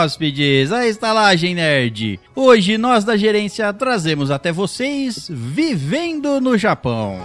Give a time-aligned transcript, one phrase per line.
[0.00, 2.18] hóspedes, a Estalagem Nerd.
[2.34, 7.18] Hoje nós da gerência trazemos até vocês Vivendo no Japão.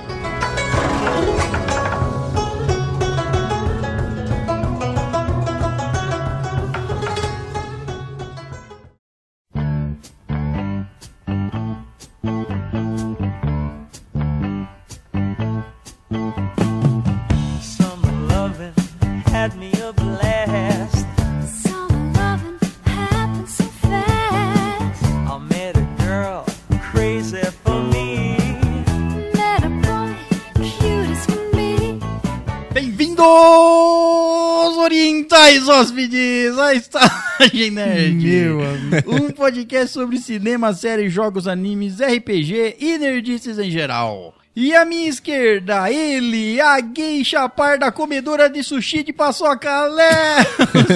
[35.76, 38.16] Hóspedes, a Estalagem Nerd.
[38.16, 39.14] Meu amigo.
[39.16, 44.34] Um podcast sobre cinema, séries, jogos, animes, RPG e nerdices em geral.
[44.56, 50.46] E à minha esquerda, ele, a geisha parda comedora de sushi de paçoca, Léo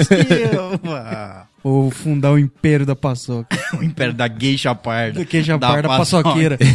[0.08, 1.49] Silva.
[1.62, 3.58] Ou fundar o império da paçoca.
[3.78, 5.20] O império da geisha parda.
[5.20, 6.24] Da queixa da parda paçoca.
[6.24, 6.58] paçoqueira.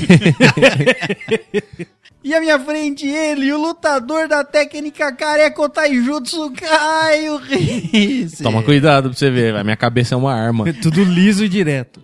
[2.24, 8.40] E à minha frente, ele, o lutador da técnica careca taijutsu, Caio Reis.
[8.40, 10.68] Toma cuidado pra você ver, a minha cabeça é uma arma.
[10.68, 12.02] É tudo liso e direto.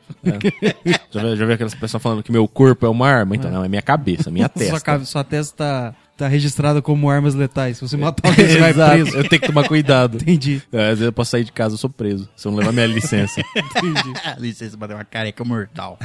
[1.10, 3.36] Já viu, já viu aquelas pessoas falando que meu corpo é uma arma?
[3.36, 4.80] Então, não, é minha cabeça, minha Sua, testa.
[4.82, 7.78] cabe- sua testa tá, registrada como armas letais.
[7.78, 9.18] Se você matar alguém, você vai preso.
[9.18, 10.18] eu tenho que tomar cuidado.
[10.18, 10.62] Entendi.
[10.72, 12.30] É, Às vezes eu posso sair de casa, eu sou preso.
[12.36, 13.42] Se eu não levar minha licença.
[13.56, 14.14] Entendi.
[14.40, 15.98] Licença pra dar uma careca mortal.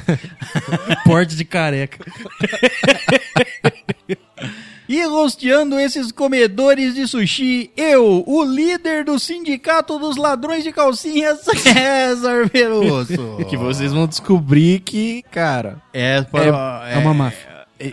[1.05, 1.99] Porte de careca.
[4.89, 11.41] E rosteando esses comedores de sushi, eu, o líder do sindicato dos ladrões de calcinhas,
[11.41, 13.45] César Veloso.
[13.49, 17.46] que vocês vão descobrir que, cara, É, para- É uma máfia.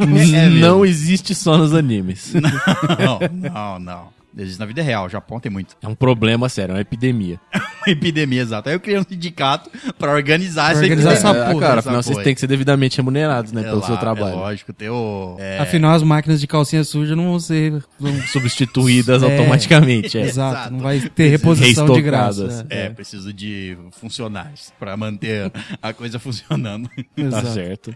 [0.00, 2.32] É não existe só nos animes.
[2.34, 3.18] Não,
[3.50, 4.21] não, não.
[4.36, 5.76] Existe na vida real, o Japão tem muito.
[5.82, 7.38] É um problema sério, é uma epidemia.
[7.84, 8.68] Uma epidemia, exato.
[8.68, 11.30] Aí eu criei um sindicato pra organizar Pra essa organizar epidemia.
[11.32, 12.24] essa É, porra, cara, essa afinal vocês porra.
[12.24, 14.36] têm que ser devidamente remunerados, né, É pelo lá, seu É trabalho.
[14.36, 15.34] lógico, ter o...
[15.40, 17.82] é, Afinal, as máquinas de calcinha suja não vão ser.
[17.98, 19.26] vão- Substituídas É.
[19.26, 20.16] automaticamente.
[20.16, 20.20] É.
[20.22, 20.72] Exato, Exato.
[20.74, 22.64] não vai ter reposição de graça.
[22.70, 25.50] É, preciso de funcionários pra manter
[25.82, 26.88] a coisa funcionando.
[27.16, 27.92] É, Tá certo.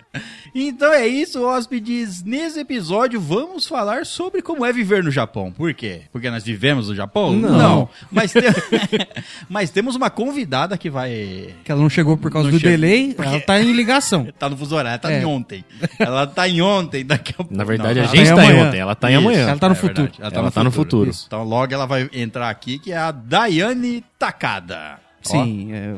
[0.52, 2.24] Então é isso, hóspedes.
[2.24, 5.52] Nesse episódio vamos falar sobre como é viver no Japão.
[5.52, 6.02] Por quê?
[6.10, 7.32] Porque nós vivemos no Japão?
[7.32, 7.88] Não.
[8.10, 8.40] Mas, te-
[9.48, 11.54] Mas temos uma convidada que vai.
[11.64, 12.76] Que ela não chegou por causa Não do chegou.
[12.78, 14.26] delay, Porque- ela tá em ligação.
[14.38, 15.22] Tá no fuso horário, tá É.
[15.22, 15.64] em ontem.
[15.98, 17.54] Ela tá em ontem, daqui a pouco.
[17.54, 19.48] Na verdade, Não, a ela- gente tá em tá ontem, ela tá em Isso, amanhã.
[19.48, 20.02] Ela tá no é futuro.
[20.02, 20.88] verdade, Ela tá, Ela no, tá no futuro.
[20.90, 21.10] futuro.
[21.10, 21.24] Isso.
[21.26, 24.98] Então logo ela vai entrar aqui, que é a Daiane Takada.
[25.28, 25.94] Ó, Sim, é,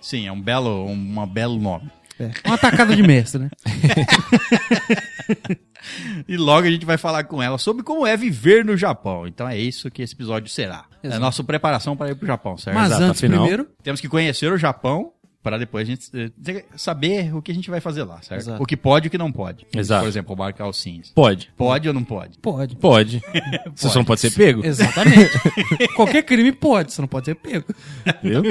[0.00, 1.90] sim, é um belo, um, um belo nome.
[2.20, 2.30] É.
[2.46, 3.50] Uma tacada de mestre, né?
[6.26, 9.26] E logo a gente vai falar com ela sobre como é viver no Japão.
[9.26, 10.84] Então é isso que esse episódio será.
[11.02, 11.20] É a Exato.
[11.20, 12.74] nossa preparação para ir pro Japão, certo?
[12.76, 15.12] Mas Exato, antes, afinal- primeiro, Temos que conhecer o Japão
[15.42, 18.40] para depois a gente eh, saber o que a gente vai fazer lá, certo?
[18.42, 18.62] Exato.
[18.62, 19.66] O que pode e o que não pode.
[19.74, 20.02] Exato.
[20.02, 21.10] Por exemplo, roubar calcinhas.
[21.14, 21.50] Pode.
[21.56, 22.38] Pode ou não pode?
[22.38, 22.76] pode.
[22.76, 23.22] Pode.
[23.74, 24.66] Você só não pode ser pego.
[24.66, 25.30] Exatamente.
[25.96, 27.64] Qualquer crime pode, você não pode ser pego.
[28.22, 28.42] Viu?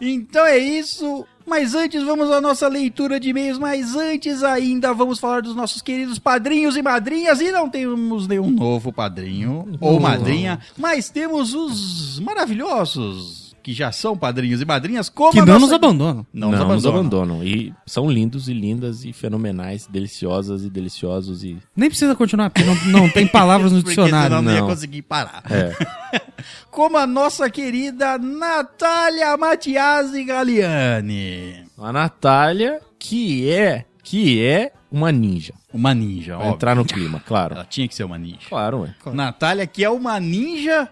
[0.00, 1.24] Então é isso.
[1.48, 3.56] Mas antes vamos à nossa leitura de e-mails.
[3.58, 7.40] Mas antes ainda vamos falar dos nossos queridos padrinhos e madrinhas.
[7.40, 14.16] E não temos nenhum novo padrinho ou madrinha, mas temos os maravilhosos que já são
[14.16, 15.08] padrinhos e madrinhas.
[15.08, 16.26] Como Que não nossa- nos abandonam.
[16.32, 17.36] Não, Não, nos nos abandonam.
[17.36, 17.44] abandonam.
[17.44, 21.56] E são lindos e lindas e fenomenais, deliciosas e deliciosos e...
[21.74, 24.28] Nem precisa continuar, porque não, não tem palavras no dicionário.
[24.36, 24.68] senão não ia não.
[24.68, 25.42] conseguir parar.
[25.50, 26.20] É.
[26.70, 31.64] Como a nossa querida Natália Matiasi Galiani.
[31.78, 33.84] A Natália, que é...
[34.02, 35.52] Que é uma ninja.
[35.72, 36.50] Uma ninja, ó.
[36.50, 37.54] entrar no clima, claro.
[37.54, 38.48] Ela tinha que ser uma ninja.
[38.48, 38.94] Claro, ué.
[39.12, 40.88] Natália, que é uma ninja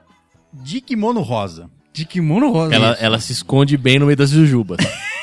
[0.53, 1.70] de kimono rosa.
[1.94, 2.75] De kimono rosa.
[2.75, 4.78] Ela, ela se esconde bem no meio das jujubas.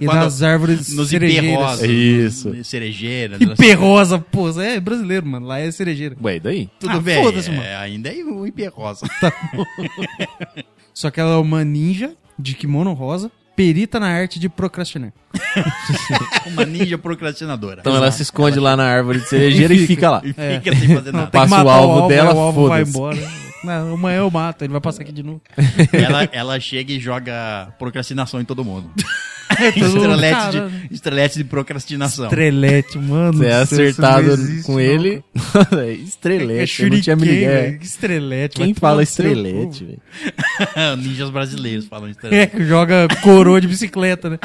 [0.00, 1.44] E das árvores nos cerejeiras.
[1.50, 1.88] hiperrosas.
[1.90, 2.64] Isso.
[2.64, 3.36] Cerejeira.
[3.36, 5.44] IP rosa, pô, é brasileiro, mano.
[5.44, 6.16] Lá é cerejeira.
[6.22, 6.68] Ué, e daí?
[6.78, 7.20] Tudo Ah, bem.
[7.20, 7.68] foda-se, é, mano.
[7.80, 9.08] ainda é o hiperrosa.
[10.94, 15.12] Só que ela é uma ninja de kimono rosa, perita na arte de procrastinar.
[16.46, 17.80] uma ninja procrastinadora.
[17.80, 20.22] Então ela se esconde lá na árvore de cerejeira e fica lá.
[20.24, 21.26] E fica sem fazer nada.
[21.28, 23.18] Passa o alvo dela, o alvo vai foda-se.
[23.20, 23.49] embora.
[23.62, 25.40] Não, amanhã eu mato, ele vai passar aqui de novo.
[25.92, 28.90] ela, ela chega e joga procrastinação em todo mundo.
[29.60, 32.26] Mundo, estrelete, de, estrelete de procrastinação.
[32.26, 33.38] Estrelete, mano.
[33.38, 35.24] Você é acertado existe, com não, ele.
[35.76, 38.56] É estrelete, É eu não tinha me que Estrelete.
[38.56, 40.96] Quem fala estrelete, velho?
[40.98, 42.26] Ninjas brasileiros falam cu.
[42.26, 42.56] É, estrelete.
[42.56, 44.38] que joga coroa de bicicleta, né?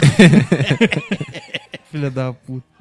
[1.91, 2.74] Filha da puta.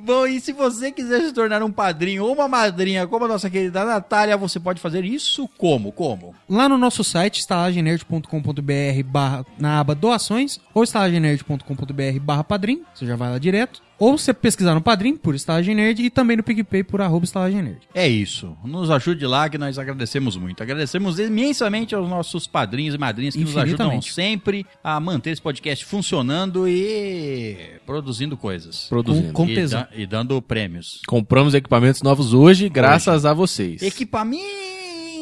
[0.00, 3.50] Bom, e se você quiser se tornar um padrinho ou uma madrinha como a nossa
[3.50, 5.92] querida Natália, você pode fazer isso como?
[5.92, 6.34] Como?
[6.48, 13.16] Lá no nosso site, estalagenerd.com.br barra, na aba doações, ou estalagenerd.com.br barra padrim, você já
[13.16, 13.82] vai lá direto.
[13.98, 17.60] Ou você pesquisar no Padrim por Estalagem Nerd e também no PicPay por arroba Estalagem
[17.60, 17.80] Nerd.
[17.92, 18.56] É isso.
[18.64, 20.62] Nos ajude lá que nós agradecemos muito.
[20.62, 25.84] Agradecemos imensamente aos nossos padrinhos e madrinhas que nos ajudam sempre a manter esse podcast
[25.84, 28.86] funcionando e produzindo coisas.
[28.88, 29.27] Produzindo.
[29.32, 29.80] Com e, tesão.
[29.82, 31.00] da- e dando prêmios.
[31.06, 33.82] Compramos equipamentos novos hoje, graças a vocês.
[33.82, 34.44] Equipamento.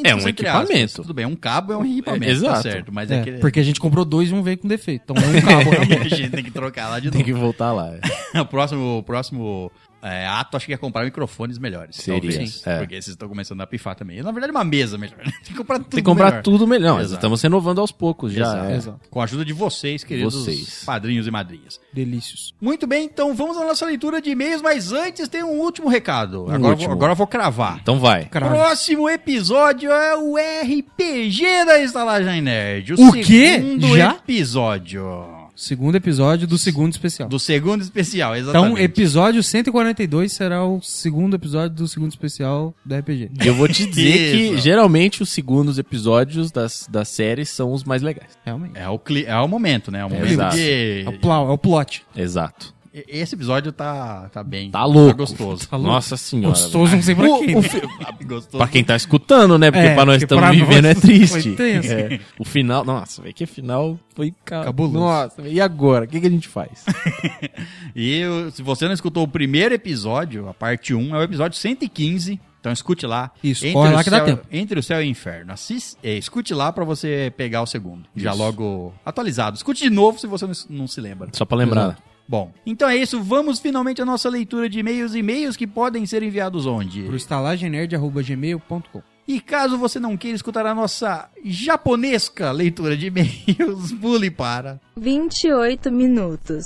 [0.05, 0.73] É um equipamento.
[0.85, 0.93] aspas.
[0.93, 2.55] Tudo bem, um cabo é um equipamento, É, exato.
[2.55, 2.93] tá certo.
[2.93, 5.03] Mas é, É, que porque a gente comprou dois e um veio com defeito.
[5.05, 6.12] Então é um cabo realmente.
[6.14, 7.32] a gente tem que trocar lá de Tem novo.
[7.32, 7.93] que voltar lá.
[8.38, 9.73] o próximo, o próximo
[10.06, 11.97] é, ato, acho que é comprar microfones melhores.
[11.97, 12.67] Seria, talvez.
[12.67, 12.79] é.
[12.79, 14.23] Porque esses estão começando a pifar também.
[14.23, 15.19] Na verdade, uma mesa melhor.
[15.25, 16.43] Tem que comprar tudo Tem que comprar melhor.
[16.43, 17.00] tudo melhor.
[17.00, 17.14] Exato.
[17.14, 18.43] estamos renovando aos poucos já.
[18.43, 18.64] Exato.
[18.70, 18.76] é.
[18.76, 19.00] Exato.
[19.11, 20.82] Com a ajuda de vocês, queridos Vocês.
[20.85, 21.81] padrinhos e madrinhas.
[21.93, 22.55] Delícios.
[22.61, 26.43] Muito bem, então vamos à nossa leitura de e-mails, mas antes tem um último recado.
[26.43, 26.87] agora, eu último.
[26.88, 27.79] Vou, agora eu vou cravar.
[27.82, 28.26] Então vai.
[28.26, 28.55] Caralho.
[28.55, 32.94] Próximo episódio é o RPG da Estalagem Nerd.
[32.94, 33.25] O quê?
[33.25, 34.12] segundo Já?
[34.12, 35.36] episódio.
[35.56, 37.29] Segundo episódio do segundo especial.
[37.31, 38.73] Do segundo especial, exatamente.
[38.73, 43.31] Então, episódio 142 será o segundo episódio do segundo especial do RPG.
[43.43, 48.03] Eu vou te dizer que geralmente os segundos episódios das, das séries são os mais
[48.03, 48.37] legais.
[48.44, 48.76] Realmente.
[48.76, 50.00] É o, cli- é o momento, né?
[50.00, 50.56] É o momento exato.
[50.56, 51.05] que...
[51.06, 52.05] É o, plau, é o plot.
[52.14, 52.75] Exato.
[53.08, 54.70] Esse episódio tá, tá bem.
[54.70, 55.10] Tá louco.
[55.10, 55.69] Tá gostoso.
[55.69, 55.93] Tá louco.
[55.93, 56.48] Nossa senhora.
[56.48, 57.54] Gostoso, não sei pra quem.
[57.56, 57.69] o né?
[57.69, 57.81] fi-
[58.25, 58.56] gostoso.
[58.58, 59.70] Pra quem tá escutando, né?
[59.70, 61.43] Porque É, pra nós estamos vivendo nós é triste.
[61.43, 61.93] foi tenso.
[61.93, 62.20] É.
[62.38, 64.98] O final, nossa, velho, que final foi ca- Cabuloso.
[64.98, 66.04] Nossa, e agora?
[66.06, 66.84] O que, que a gente faz?
[67.94, 71.56] E eu- se você não escutou o primeiro episódio, a parte 1, é o episódio
[71.58, 72.38] 115.
[72.60, 73.31] Então escute lá.
[73.44, 74.42] Isso, Entre lá que dá céu- tempo.
[74.50, 75.52] Entre o céu e o inferno.
[75.52, 78.04] Assis- é, escute lá pra você pegar o segundo.
[78.16, 78.38] Já Isso.
[78.38, 79.56] logo atualizado.
[79.56, 81.28] Escute de novo se você não, não se lembra.
[81.32, 81.84] Só pra lembrar.
[81.84, 82.02] Exato.
[82.28, 83.23] Bom, então é isso.
[83.23, 85.14] Vamos finalmente à nossa leitura de e-mails.
[85.14, 87.02] E-mails que podem ser enviados onde?
[87.02, 94.31] Pro estalagenerd.gmail.com E caso você não queira escutar a nossa japonesca leitura de e-mails, pule
[94.31, 96.64] para 28 minutos.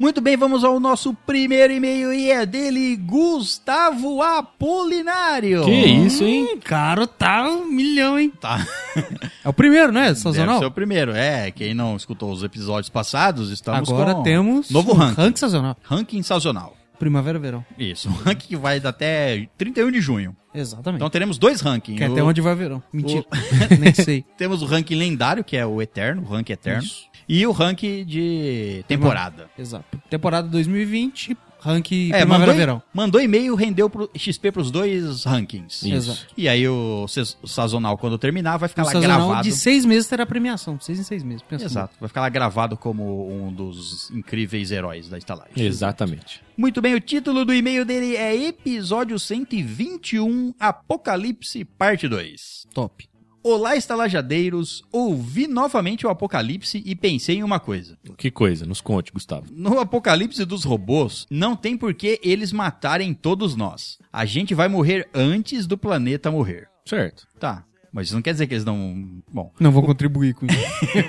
[0.00, 5.62] Muito bem, vamos ao nosso primeiro e-mail e é dele, Gustavo Apolinário.
[5.66, 6.54] Que isso, hein?
[6.54, 8.32] Hum, caro tá um milhão, hein?
[8.40, 8.66] Tá.
[9.44, 10.04] É o primeiro, né?
[10.08, 10.58] Deve Sazonal?
[10.58, 11.12] ser o primeiro.
[11.12, 15.20] É, quem não escutou os episódios passados, estamos Agora com temos novo ranking.
[15.20, 15.76] ranking sazonal.
[15.82, 16.76] Ranking sazonal.
[16.98, 17.64] Primavera, verão.
[17.78, 20.34] Isso, um ranking que vai até 31 de junho.
[20.54, 20.96] Exatamente.
[20.98, 21.98] Então teremos dois rankings.
[21.98, 22.82] que é O- até onde vai verão.
[22.92, 23.24] Mentira.
[23.78, 24.24] Nem sei.
[24.38, 26.82] Temos o ranking lendário, que é o eterno, o ranking eterno.
[26.82, 27.09] Isso.
[27.32, 29.48] E o ranking de temporada.
[29.56, 29.84] Exato.
[30.10, 32.82] Temporada 2020, ranking É, primavera, mandou, verão.
[32.92, 35.86] mandou e-mail, rendeu pro XP pros dois rankings.
[35.86, 36.10] Isso.
[36.10, 36.26] Exato.
[36.36, 37.04] E aí o,
[37.42, 39.44] o sazonal, quando terminar, vai ficar O lá sazonal gravado.
[39.48, 40.80] de seis meses terá premiação.
[40.80, 41.42] Seis em seis meses.
[41.42, 41.94] Pensa Exato.
[42.00, 45.52] Vai ficar lá gravado como um dos incríveis heróis da estalagem.
[45.64, 46.42] Exatamente.
[46.56, 52.66] Muito bem, o título do e-mail dele é Episódio 121 Apocalipse, Parte 2.
[52.74, 53.08] Top.
[53.42, 54.82] Olá, estalajadeiros.
[54.92, 57.96] Ouvi novamente o Apocalipse e pensei em uma coisa.
[58.18, 59.46] Que coisa, nos conte, Gustavo.
[59.50, 63.98] No apocalipse dos robôs, não tem por que eles matarem todos nós.
[64.12, 66.68] A gente vai morrer antes do planeta morrer.
[66.84, 67.26] Certo.
[67.38, 67.64] Tá.
[67.92, 69.20] Mas isso não quer dizer que eles não.
[69.32, 70.56] Bom, Não vou contribuir com isso.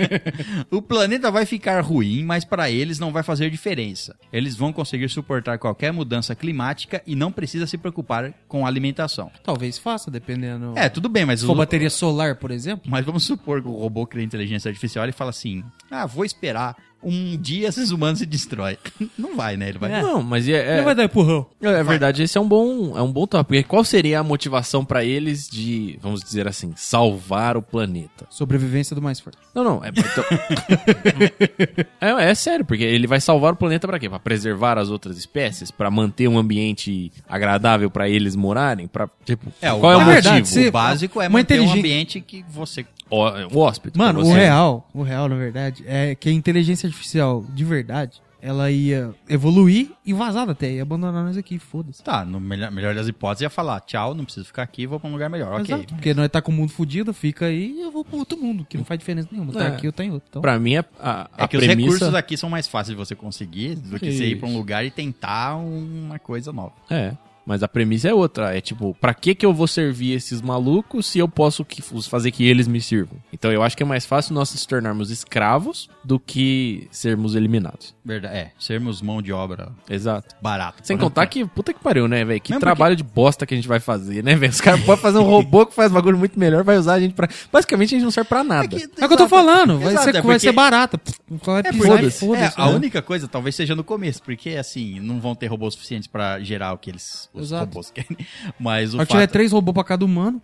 [0.72, 4.16] o planeta vai ficar ruim, mas para eles não vai fazer diferença.
[4.32, 9.32] Eles vão conseguir suportar qualquer mudança climática e não precisa se preocupar com a alimentação.
[9.44, 10.74] Talvez faça, dependendo.
[10.76, 12.90] É, tudo bem, mas Se for o- bateria solar, por exemplo.
[12.90, 16.76] Mas vamos supor que o robô cria inteligência artificial e fala assim: Ah, vou esperar.
[17.04, 18.78] Um dia esses humanos se destroem.
[19.18, 19.70] Não vai, né?
[19.70, 19.92] Ele vai.
[19.92, 20.02] É.
[20.02, 21.46] Não, mas é, Ele vai dar empurrão.
[21.62, 23.50] é, é verdade, esse é um bom, é um bom tópico.
[23.54, 28.26] Porque qual seria a motivação pra eles de, vamos dizer assim, salvar o planeta?
[28.30, 29.38] Sobrevivência do mais forte.
[29.56, 29.84] Não, não.
[29.84, 30.24] É, então-
[32.00, 34.10] é, é sério, porque ele vai salvar o planeta pra quê?
[34.10, 35.72] Pra preservar as outras espécies?
[35.72, 38.88] Pra manter um ambiente agradável pra eles morarem?
[38.88, 40.24] Pra, tipo, É, o qual é o básico, motivo?
[40.34, 42.86] verdade, se- o básico é uma manter um ambiente que você.
[43.12, 43.98] O, o hóspede.
[43.98, 48.72] Mano, o real, o real, na verdade, é que a inteligência artificial, de verdade, ela
[48.72, 52.02] ia evoluir e vazar da Terra, ia abandonar nós aqui, foda-se.
[52.04, 55.08] Tá, no melhor, melhor das hipóteses, ia falar: tchau, não preciso ficar aqui, vou pra
[55.08, 55.62] um lugar melhor.
[55.62, 55.76] Ok.
[55.76, 58.38] Exato, porque nós tá com o mundo fudido, fica aí e eu vou pra outro
[58.40, 59.54] mundo, que não faz diferença nenhuma.
[59.54, 59.68] Tá É.
[59.68, 60.26] aqui, eu tá em outro.
[60.30, 61.92] Então, Pra mim, a, a, É a que os premissa...
[61.94, 64.58] recursos aqui são mais fáceis de você conseguir do que você ir pra um Isso.
[64.58, 66.74] lugar e tentar uma coisa nova.
[66.90, 67.12] É.
[67.52, 68.56] Mas a premissa é outra.
[68.56, 72.32] É tipo, pra que que eu vou servir esses malucos se eu posso que- fazer
[72.32, 73.18] que eles me sirvam?
[73.34, 77.94] Então eu acho que é mais fácil nós nos tornarmos escravos do que sermos eliminados.
[78.06, 78.36] Verdade.
[78.38, 80.34] É, sermos mão de obra Exato.
[80.42, 80.78] barata.
[80.84, 82.40] Sem contar que, puta que pariu, né, velho?
[82.40, 84.52] Que Mesmo trabalho de bosta que a gente vai fazer, né, velho?
[84.54, 87.14] Os caras podem fazer um robô que faz bagulho muito melhor, vai usar a gente
[87.14, 87.28] pra.
[87.52, 88.68] Basicamente a gente não serve pra nada.
[88.70, 91.60] que- É o que eu tô falando, vai, Exato, ser, é vai porque- ser Vai
[91.60, 92.26] É, pisar e porque- foda-se.
[92.60, 92.74] é, a né?
[92.76, 96.74] única coisa talvez seja no começo, porque assim, não vão ter robôs suficientes pra gerar
[96.74, 97.66] o que eles Exato.
[97.66, 98.18] robôs querem.
[98.60, 100.42] Mas o Se fato, tiver três robôs pra cada humano,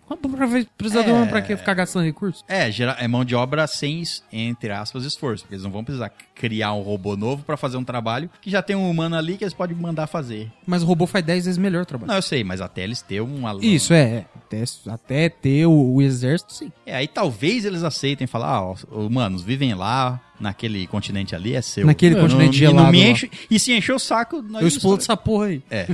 [0.77, 1.13] precisa de É.
[1.13, 1.55] um pra quê?
[1.57, 2.43] Ficar gastando recursos?
[2.47, 5.43] é, é mão de obra sem, entre aspas, esforço.
[5.43, 8.61] Porque eles não vão precisar criar um robô novo pra fazer um trabalho que já
[8.61, 10.51] tem um humano ali que eles podem mandar fazer.
[10.65, 12.07] Mas o robô faz 10 vezes melhor o trabalho.
[12.09, 13.65] Não, eu sei, mas até eles ter um aluno.
[13.65, 14.25] Isso, é.
[14.35, 16.71] Até, até ter o, o exército, sim.
[16.85, 21.61] É, aí talvez eles aceitem falar, ah, ó, humanos, vivem lá, naquele continente ali, é
[21.61, 21.85] seu.
[21.85, 25.01] Naquele continente e não gelado me enche, E se encher o saco, nós Eu explodo
[25.01, 25.63] essa porra aí.
[25.69, 25.87] É,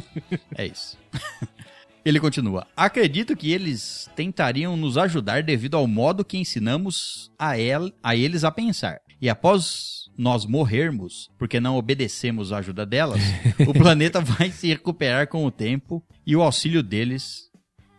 [0.55, 0.97] é isso.
[2.05, 2.67] Ele continua.
[2.75, 8.43] Acredito que eles tentariam nos ajudar devido ao modo que ensinamos a, el, a eles
[8.43, 8.99] a pensar.
[9.21, 13.21] E após nós morrermos, porque não obedecemos a ajuda delas,
[13.65, 17.49] o planeta vai se recuperar com o tempo e o auxílio deles,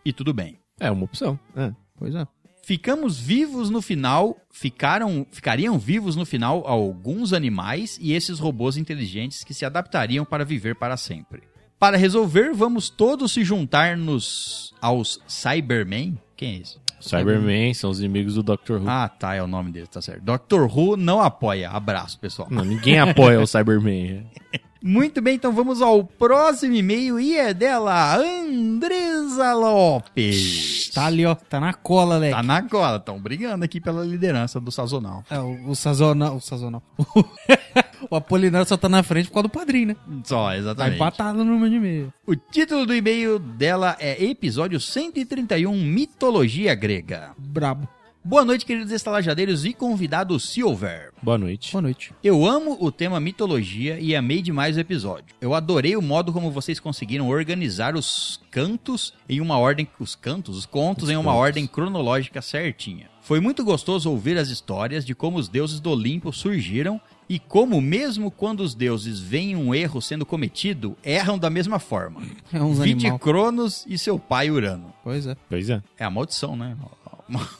[0.05, 0.59] e tudo bem.
[0.79, 1.39] É uma opção.
[1.55, 1.71] É.
[1.97, 2.27] Pois é.
[2.65, 9.43] Ficamos vivos no final, ficaram, ficariam vivos no final alguns animais e esses robôs inteligentes
[9.43, 11.43] que se adaptariam para viver para sempre.
[11.77, 16.17] Para resolver, vamos todos se juntar nos aos Cybermen.
[16.35, 16.79] Quem é esse?
[16.99, 18.89] Cybermen são os inimigos do Doctor Who.
[18.89, 20.23] Ah, tá, é o nome dele, tá certo.
[20.23, 20.63] Dr.
[20.63, 21.69] Who não apoia.
[21.69, 22.47] Abraço, pessoal.
[22.49, 24.25] Não, ninguém apoia o Cybermen.
[24.83, 30.91] Muito bem, então vamos ao próximo e-mail e é dela, Andresa Lopes.
[30.93, 31.33] Tá ali, ó.
[31.35, 32.35] Tá na cola, Leque.
[32.35, 35.23] Tá na cola, estão brigando aqui pela liderança do Sazonal.
[35.29, 36.35] É, o, o sazonal.
[36.35, 36.83] O sazonal.
[38.09, 39.95] o Apolinário só tá na frente por causa do padrinho, né?
[40.23, 40.95] Só, Tá exatamente.
[40.95, 42.13] empatado no número de e-mail.
[42.25, 47.31] O título do e-mail dela é Episódio 131 Mitologia Grega.
[47.37, 47.87] Brabo.
[48.27, 51.11] Boa noite, queridos estalajadeiros e convidado Silver.
[51.21, 51.71] Boa noite.
[51.71, 52.11] Boa noite.
[52.23, 55.35] Eu amo o tema mitologia e amei demais o episódio.
[55.39, 59.87] Eu adorei o modo como vocês conseguiram organizar os cantos em uma ordem.
[59.99, 60.57] Os cantos?
[60.57, 61.39] Os contos em uma contos.
[61.39, 63.11] ordem cronológica certinha.
[63.21, 67.79] Foi muito gostoso ouvir as histórias de como os deuses do Olimpo surgiram e como,
[67.79, 72.23] mesmo quando os deuses veem um erro sendo cometido, erram da mesma forma.
[72.51, 72.79] É uns.
[73.19, 74.93] Cronos e seu pai Urano.
[75.03, 75.35] Pois é.
[75.47, 75.81] Pois é.
[75.97, 76.75] É a maldição, né?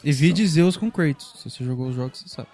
[0.04, 1.34] E vide Zeus com Kratos.
[1.38, 2.48] Se você jogou os jogos, você sabe.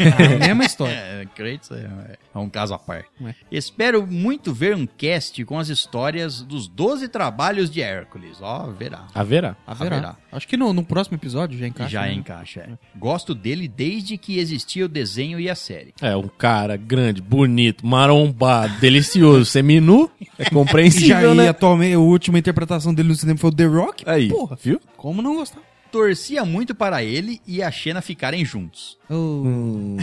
[0.00, 0.96] É a mesma história.
[1.16, 3.08] É, Kratos é, é um caso à parte.
[3.20, 3.34] Ué.
[3.50, 8.38] Espero muito ver um cast com as histórias dos 12 trabalhos de Hércules.
[8.40, 9.06] Ó, verá.
[9.14, 9.56] Haverá.
[9.66, 9.96] Haverá.
[9.96, 10.16] Haverá.
[10.32, 11.90] Acho que no, no próximo episódio já encaixa.
[11.90, 12.12] Já né?
[12.14, 12.60] encaixa.
[12.60, 12.98] é.
[12.98, 15.94] Gosto dele desde que existia o desenho e a série.
[16.00, 20.10] É, um cara grande, bonito, marombado, delicioso, seminu.
[20.38, 21.48] É E já compreensível, aí, né?
[21.48, 24.04] atualmente, a última interpretação dele no cinema foi o The Rock.
[24.08, 24.80] Aí, Porra, viu?
[24.96, 25.60] como não gostar?
[25.90, 28.98] Torcia muito para ele e a Xena ficarem juntos.
[29.08, 29.14] Oh,
[29.44, 29.96] Hum,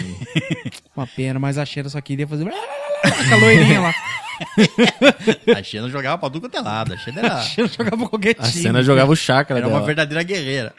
[0.95, 2.45] Uma pena, mas a Xena só queria fazer...
[3.31, 3.93] A loirinha lá.
[5.55, 6.93] A Xena jogava pra tudo quanto é lado.
[6.93, 8.63] A Xena era, A Xena jogava qualquer a time.
[8.63, 9.79] cena jogava o chakra era dela.
[9.79, 10.74] uma verdadeira guerreira.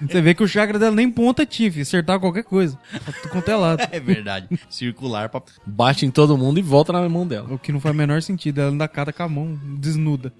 [0.00, 1.82] Você vê que o chakra dela nem ponta tinha, filho.
[1.82, 2.76] Acertava qualquer coisa.
[3.04, 3.86] Pra tudo quanto é lado.
[3.92, 4.48] É verdade.
[4.68, 5.40] Circular pra...
[5.64, 7.46] Bate em todo mundo e volta na mão dela.
[7.50, 8.60] O que não faz o menor sentido.
[8.60, 10.32] Ela anda cada com a mão desnuda.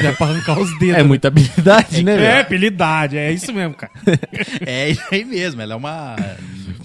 [0.00, 0.98] Já pra arrancar os dedos.
[0.98, 3.16] É muita habilidade, né, É, habilidade.
[3.16, 3.92] É isso mesmo, cara.
[4.64, 5.60] É isso aí mesmo.
[5.60, 6.16] Ela é uma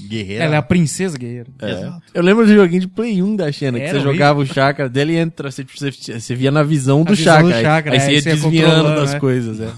[0.09, 0.43] guerreira.
[0.43, 1.47] Ela é a princesa guerreira.
[1.61, 1.71] É.
[1.71, 2.01] Exato.
[2.13, 4.11] Eu lembro do joguinho de Play 1 da Xena, que você horrível.
[4.13, 7.49] jogava o chakra dele e entra, você, você, você via na visão do visão chakra.
[7.49, 9.19] do aí- chakra, aí, aí você ia você ia desviando controlando, das né?
[9.19, 9.69] coisas, é.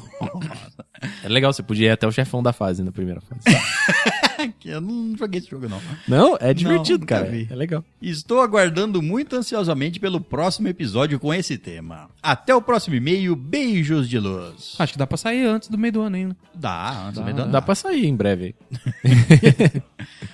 [1.24, 3.42] É legal, você podia ir até o chefão da fase, na primeira fase.
[4.66, 5.80] Eu não joguei esse jogo, não.
[6.08, 7.30] Não, é divertido, nunca cara.
[7.30, 7.48] vi.
[7.50, 7.84] É legal.
[8.02, 12.10] Estou aguardando muito ansiosamente pelo próximo episódio com esse tema.
[12.24, 13.36] Até o próximo e-mail.
[13.36, 14.76] Beijos de luz.
[14.80, 16.38] Acho que dá pra sair antes do meio do ano ainda.
[16.56, 17.22] Dá, antes Dá.
[17.22, 17.66] do meio do Dá ano.
[17.66, 18.56] pra sair em breve
[19.04, 19.82] aí.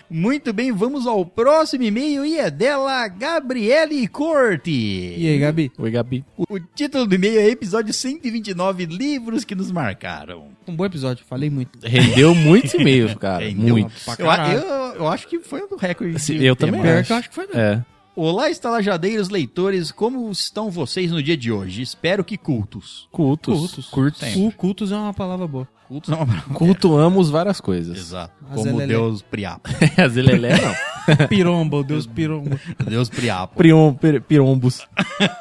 [0.10, 4.72] Muito bem, vamos ao próximo e-mail e é dela, Gabriele Corte.
[4.72, 5.72] E aí, Gabi?
[5.78, 6.26] Oi, Gabi.
[6.38, 10.48] O, o título do e-mail é episódio 129, Livros que nos marcaram.
[10.68, 11.80] Um bom episódio, falei muito.
[11.84, 13.46] Rendeu muitos e-mails, cara.
[13.46, 13.94] Rendeu muito.
[14.20, 16.16] Eu, eu, eu acho que foi um do recorde.
[16.16, 17.12] De Eu também acho.
[17.14, 17.60] eu acho que foi mesmo.
[17.60, 17.86] É.
[18.20, 21.84] Olá, estalajadeiros leitores, como estão vocês no dia de hoje?
[21.84, 23.08] Espero que cultos.
[23.12, 23.60] Cultos.
[23.60, 23.86] Cultos.
[23.90, 24.34] Curtos.
[24.34, 25.68] Cu- Cultos é uma palavra boa.
[25.88, 27.96] Cultos não é uma Cultuamos várias coisas.
[27.96, 28.34] Exato.
[28.50, 28.88] A Como Zelelé.
[28.88, 29.70] Deus Priapo.
[30.04, 31.28] A Zelelé, não.
[31.30, 32.60] Pirombo, Deus pirombo.
[32.90, 33.56] Deus Priapo.
[33.56, 34.82] Priom, pir- pirombos.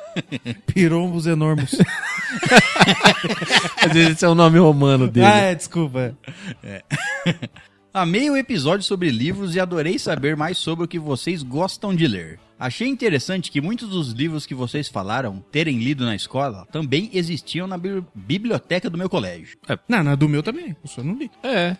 [0.75, 1.79] Pirombos enormes.
[3.83, 5.25] Às vezes esse é o nome romano dele.
[5.27, 6.15] ah, é, desculpa.
[7.97, 12.07] Amei o episódio sobre livros e adorei saber mais sobre o que vocês gostam de
[12.07, 12.39] ler.
[12.61, 17.67] Achei interessante que muitos dos livros que vocês falaram terem lido na escola também existiam
[17.67, 19.57] na bi- biblioteca do meu colégio.
[19.89, 20.77] Não, na do meu também.
[20.85, 21.31] Eu só não li.
[21.43, 21.75] É.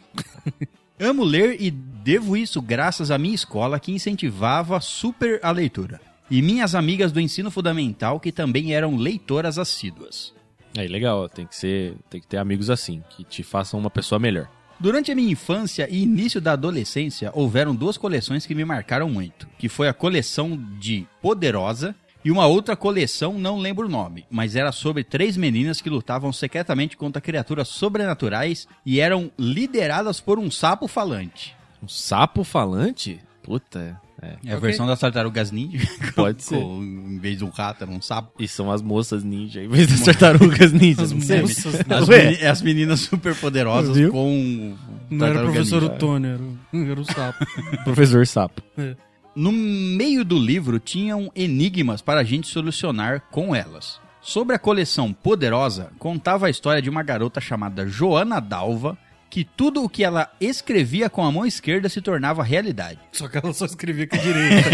[0.99, 6.01] Amo ler e devo isso graças à minha escola que incentivava super a leitura.
[6.31, 10.33] E minhas amigas do ensino fundamental que também eram leitoras assíduas.
[10.79, 11.29] Aí, legal.
[11.29, 11.95] Tem que ser.
[12.09, 14.49] Tem que ter amigos assim, que te façam uma pessoa melhor.
[14.79, 19.49] Durante a minha infância e início da adolescência, houveram duas coleções que me marcaram muito,
[19.59, 24.57] que foi a coleção de Poderosa e uma outra coleção, não lembro o nome, mas
[24.57, 30.51] era sobre três meninas que lutavam secretamente contra criaturas sobrenaturais e eram lideradas por um
[30.51, 31.57] sapo falante.
[31.83, 33.21] Um sapo falante?
[33.43, 34.01] Puta.
[34.23, 34.37] É.
[34.47, 35.87] É a versão das tartarugas ninja.
[36.17, 36.57] Pode ser.
[36.59, 38.33] Com- em vez de um rato, era um sapo.
[38.43, 41.13] E são as moças ninja, em vez das tartarugas ninjas.
[41.13, 41.43] Não sei.
[41.43, 44.11] moças As, meni- as meninas super poderosas Viu?
[44.13, 44.75] com.
[45.11, 45.95] Não era o professor ninja.
[45.95, 47.47] Otônio, era o, era o sapo.
[47.85, 48.63] professor sapo.
[49.35, 54.01] No meio do livro tinham enigmas para a gente solucionar com elas.
[54.23, 58.97] Sobre a coleção Poderosa, contava a história de uma garota chamada Joana Dalva,
[59.29, 62.99] que tudo o que ela escrevia com a mão esquerda se tornava realidade.
[63.13, 64.71] Só que ela só escrevia com a direita.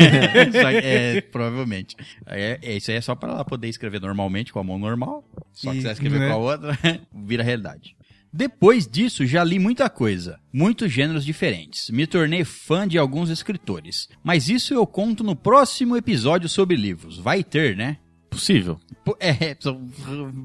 [0.72, 1.96] Que- é, provavelmente.
[2.26, 5.24] É, é, isso aí é só para ela poder escrever normalmente com a mão normal.
[5.52, 6.28] Só que E- se ela escrever né?
[6.28, 6.78] com a outra,
[7.12, 7.96] vira realidade.
[8.34, 11.90] Depois disso, já li muita coisa, muitos gêneros diferentes.
[11.90, 14.08] Me tornei fã de alguns escritores.
[14.24, 17.18] Mas isso eu conto no próximo episódio sobre livros.
[17.18, 17.98] Vai ter, né?
[18.32, 18.80] Possível.
[19.20, 19.76] É, precisa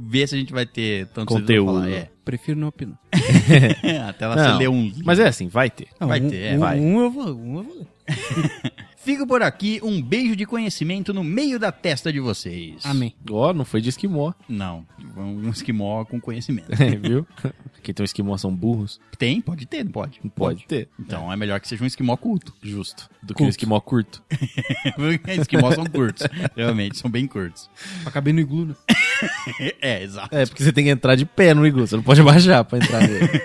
[0.10, 1.88] ver se a gente vai ter tanto Conteúdo.
[1.88, 2.10] É.
[2.26, 3.00] Prefiro não opinar.
[4.10, 4.92] Até ela Não, se ler um.
[5.06, 5.88] Mas é assim, vai ter.
[6.00, 6.80] Não, Vai um, ter, é, um, vai.
[6.80, 7.88] Um eu vou, um eu vou ler.
[9.08, 12.86] Fico por aqui, um beijo de conhecimento no meio da testa de vocês.
[12.86, 13.16] Amém.
[13.32, 14.34] Ó, não foi de esquimó.
[14.50, 14.86] Não,
[15.16, 16.74] um esquimó com conhecimento.
[16.74, 17.26] É, viu?
[17.82, 19.00] Quem tem um esquimó são burros.
[19.18, 19.40] Tem?
[19.40, 20.20] Pode ter, não pode?
[20.36, 20.90] Pode ter.
[21.00, 22.54] Então é melhor que seja um esquimó culto.
[22.62, 23.10] Justo.
[23.24, 23.50] Do que um Culto.
[23.52, 24.22] esquimó curto.
[25.40, 26.28] Esquimós são curtos.
[26.54, 27.70] Realmente, são bem curtos.
[28.04, 28.76] Pra caber no iglu, né?
[29.82, 30.36] É, exato.
[30.36, 31.88] É, porque você tem que entrar de pé no iglu.
[31.88, 33.42] Você não pode baixar pra entrar nele.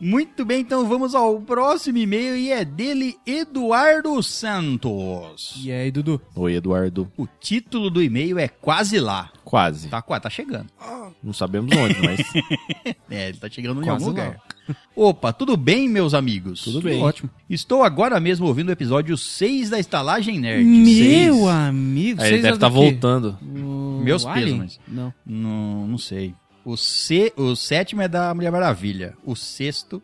[0.00, 5.60] Muito bem, então vamos ao próximo e-mail e é dele, Eduardo Santos.
[5.62, 6.20] E aí, Dudu?
[6.34, 7.10] Oi, Eduardo.
[7.18, 9.30] O título do e-mail é Quase Lá.
[9.44, 9.88] Quase.
[9.88, 10.68] Tá, tá chegando.
[11.22, 12.20] Não sabemos onde, mas
[13.10, 14.24] É, ele tá chegando em Quase algum lá.
[14.24, 14.40] lugar.
[14.96, 16.62] Opa, tudo bem, meus amigos?
[16.62, 17.02] Tudo bem.
[17.02, 17.28] Ótimo.
[17.48, 20.64] Estou agora mesmo ouvindo o episódio 6 da Estalagem Nerd.
[20.64, 20.84] Meu
[21.34, 21.46] Seis.
[21.46, 22.74] amigo, Aí ele vocês deve é estar quê?
[22.74, 23.38] voltando.
[23.42, 24.46] O Meus Alien?
[24.52, 24.80] pêsames.
[24.88, 25.12] Não.
[25.26, 26.34] Não, não sei.
[26.64, 29.16] O, C, o sétimo é da Mulher Maravilha.
[29.24, 30.02] O sexto.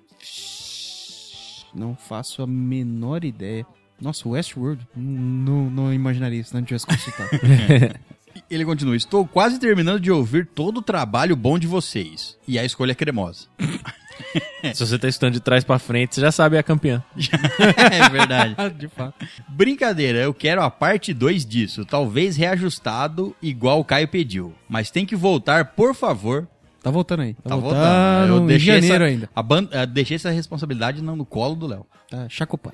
[1.74, 3.66] Não faço a menor ideia.
[4.00, 4.86] Nossa, Westworld?
[4.94, 7.30] Não, não imaginaria se não tivesse consultado.
[8.50, 8.96] Ele continua.
[8.96, 12.36] Estou quase terminando de ouvir todo o trabalho bom de vocês.
[12.46, 13.48] E a escolha é cremosa.
[14.74, 17.02] Se você tá estudando de trás pra frente, você já sabe a campeã.
[17.90, 18.54] é verdade.
[18.78, 19.14] De fato.
[19.48, 21.84] Brincadeira, eu quero a parte 2 disso.
[21.84, 24.54] Talvez reajustado, igual o Caio pediu.
[24.68, 26.46] Mas tem que voltar, por favor.
[26.82, 27.34] Tá voltando aí.
[27.34, 27.80] Tá, Tá voltando.
[27.80, 28.32] voltando.
[28.36, 29.30] Eu em deixei janeiro essa, ainda.
[29.34, 31.84] a ban- eh, deixei essa responsabilidade no, no colo do Léo.
[32.08, 32.72] Tá, Chacopai.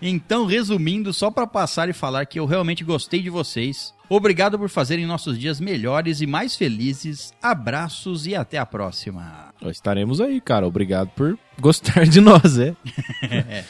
[0.00, 3.92] Então, resumindo, só pra passar e falar que eu realmente gostei de vocês.
[4.14, 7.32] Obrigado por fazerem nossos dias melhores e mais felizes.
[7.42, 9.54] Abraços e até a próxima.
[9.62, 10.66] Estaremos aí, cara.
[10.66, 12.74] Obrigado por gostar de nós, é.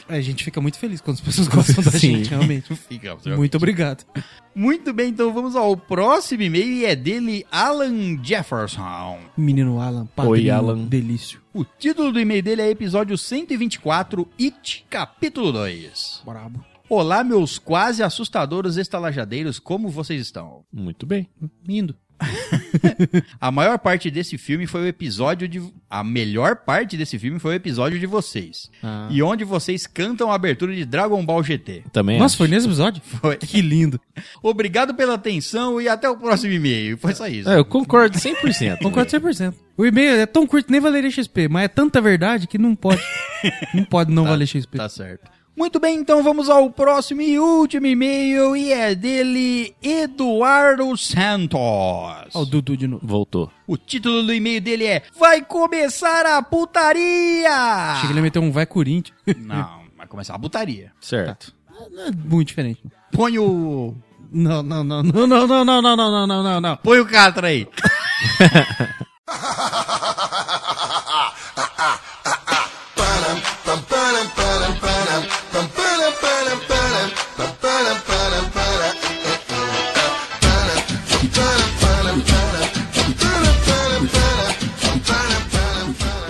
[0.08, 2.16] A gente fica muito feliz quando as pessoas gostam da Sim.
[2.16, 2.72] gente, realmente.
[3.36, 4.04] Muito obrigado.
[4.52, 9.20] Muito bem, então vamos ao próximo e-mail e é dele, Alan Jefferson.
[9.36, 10.78] Menino Alan, padrinho, Oi, Alan.
[10.86, 11.40] delício.
[11.54, 16.22] O título do e-mail dele é episódio 124, It, capítulo 2.
[16.24, 16.71] Brabo.
[16.94, 20.62] Olá, meus quase assustadores estalajadeiros, como vocês estão?
[20.70, 21.26] Muito bem.
[21.66, 21.96] Lindo.
[23.40, 25.62] A maior parte desse filme foi o episódio de.
[25.88, 28.70] A melhor parte desse filme foi o episódio de vocês.
[28.82, 29.08] Ah.
[29.10, 31.84] E onde vocês cantam a abertura de Dragon Ball GT.
[31.90, 32.36] Também Nossa, acho.
[32.36, 33.00] foi nesse episódio?
[33.02, 33.38] Foi.
[33.38, 33.98] Que lindo.
[34.42, 36.98] Obrigado pela atenção e até o próximo e-mail.
[36.98, 37.48] Foi só isso.
[37.48, 38.82] É, eu concordo 100%.
[38.82, 39.54] Concordo 100%.
[39.78, 43.02] O e-mail é tão curto, nem valeria XP, mas é tanta verdade que não pode.
[43.72, 44.76] não pode não valer XP.
[44.76, 45.30] Tá certo.
[45.54, 51.60] Muito bem, então vamos ao próximo e último e-mail e é dele, Eduardo Santos.
[51.60, 53.06] Ó, o Dudu de novo.
[53.06, 53.50] Voltou.
[53.66, 57.96] O título do e-mail dele é Vai começar a putaria!
[58.00, 59.16] Chega ele a meter um vai Corinthians.
[59.36, 60.90] Não, vai começar a putaria.
[61.00, 61.54] Certo.
[61.90, 62.82] Não é muito diferente.
[63.12, 63.94] Põe o.
[64.30, 66.76] Não, não, não, não, não, não, não, não, não, não, não, não, não.
[66.78, 67.68] Põe o Catra aí.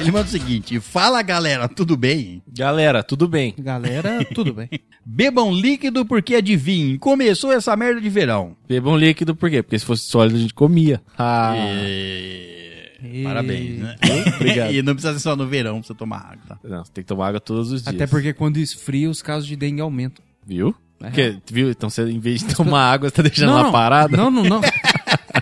[0.02, 2.42] Ele manda o seguinte: Fala galera, tudo bem?
[2.54, 3.54] Galera, tudo bem.
[3.58, 4.68] Galera, tudo bem.
[5.04, 8.56] Bebam líquido porque adivinhem, começou essa merda de verão.
[8.68, 9.62] Bebam líquido por quê?
[9.62, 11.00] Porque se fosse sólido a gente comia.
[11.18, 12.62] Ah, E...
[13.02, 13.96] E- Parabéns, né?
[14.36, 14.70] Obrigado.
[14.74, 16.58] e não precisa ser só no verão pra você tomar água, tá?
[16.62, 17.92] não, você tem que tomar água todos os dias.
[17.94, 20.24] Até porque quando esfria, os casos de dengue aumentam.
[20.46, 20.72] Viu?
[21.00, 21.06] É.
[21.06, 21.68] Porque, viu?
[21.70, 24.16] Então você, em vez de tomar água, você tá deixando ela não, parada?
[24.16, 24.60] Não, não, não.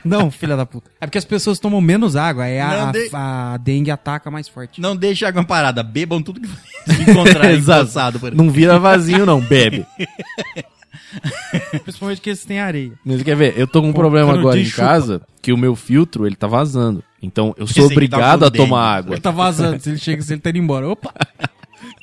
[0.04, 0.90] Não, filha da puta.
[1.00, 4.48] É porque as pessoas tomam menos água, aí a, Não de- a dengue ataca mais
[4.48, 4.80] forte.
[4.80, 8.18] Não deixe a água parada, bebam tudo que vocês encontrarem Exato.
[8.18, 8.36] por aí.
[8.36, 9.84] Não vira vazio, não, bebe.
[11.82, 12.92] Principalmente que eles têm areia.
[13.04, 13.54] Mas quer ver?
[13.58, 14.82] Eu tô com um problema canudinho agora em chupa.
[14.82, 17.02] casa, que o meu filtro, ele tá vazando.
[17.22, 18.64] Então, eu Esse sou tá obrigado a dengue.
[18.64, 19.14] tomar água.
[19.14, 19.80] Ele tá vazando.
[19.80, 20.88] Se ele chega, se ele tá indo embora.
[20.88, 21.12] Opa!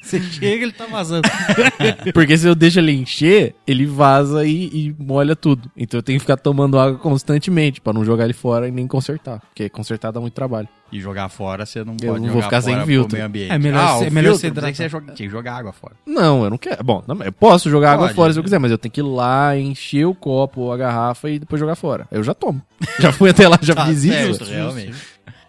[0.07, 1.27] Você chega, ele tá vazando.
[2.13, 5.69] Porque se eu deixo ele encher, ele vaza e, e molha tudo.
[5.75, 8.87] Então eu tenho que ficar tomando água constantemente, pra não jogar ele fora e nem
[8.87, 9.39] consertar.
[9.39, 10.67] Porque consertar dá muito trabalho.
[10.89, 13.13] E jogar fora, você não Eu pode vou jogar ficar sem filtro.
[13.13, 13.51] meio ambiente.
[13.51, 14.89] É melhor ah, ser- é melhor filtro, você hidratado.
[14.89, 15.93] joga- tinha que jogar água fora.
[16.05, 16.81] Não, eu não quero.
[16.83, 18.45] Bom, não, eu posso jogar água Pode, fora se eu né?
[18.45, 21.59] quiser, mas eu tenho que ir lá, encher o copo ou a garrafa e depois
[21.59, 22.07] jogar fora.
[22.09, 22.61] Eu já tomo.
[22.99, 24.51] Já fui até lá, já Tá fiz certo, isso.
[24.51, 24.93] realmente.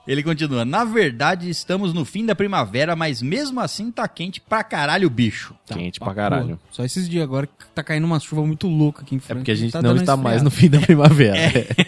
[0.08, 0.64] Ele continua.
[0.64, 5.10] Na verdade, estamos no fim da primavera, mas mesmo assim tá quente pra caralho o
[5.10, 5.54] bicho.
[5.66, 6.56] Quente pra caralho.
[6.56, 9.20] Pô, só esses dias agora que tá caindo uma chuva muito louca aqui em É
[9.20, 9.38] frente.
[9.40, 11.36] porque a gente tá não está mais no fim da primavera.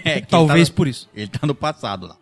[0.04, 1.08] É, que Talvez ele tá, por isso.
[1.14, 2.16] Ele tá no passado lá.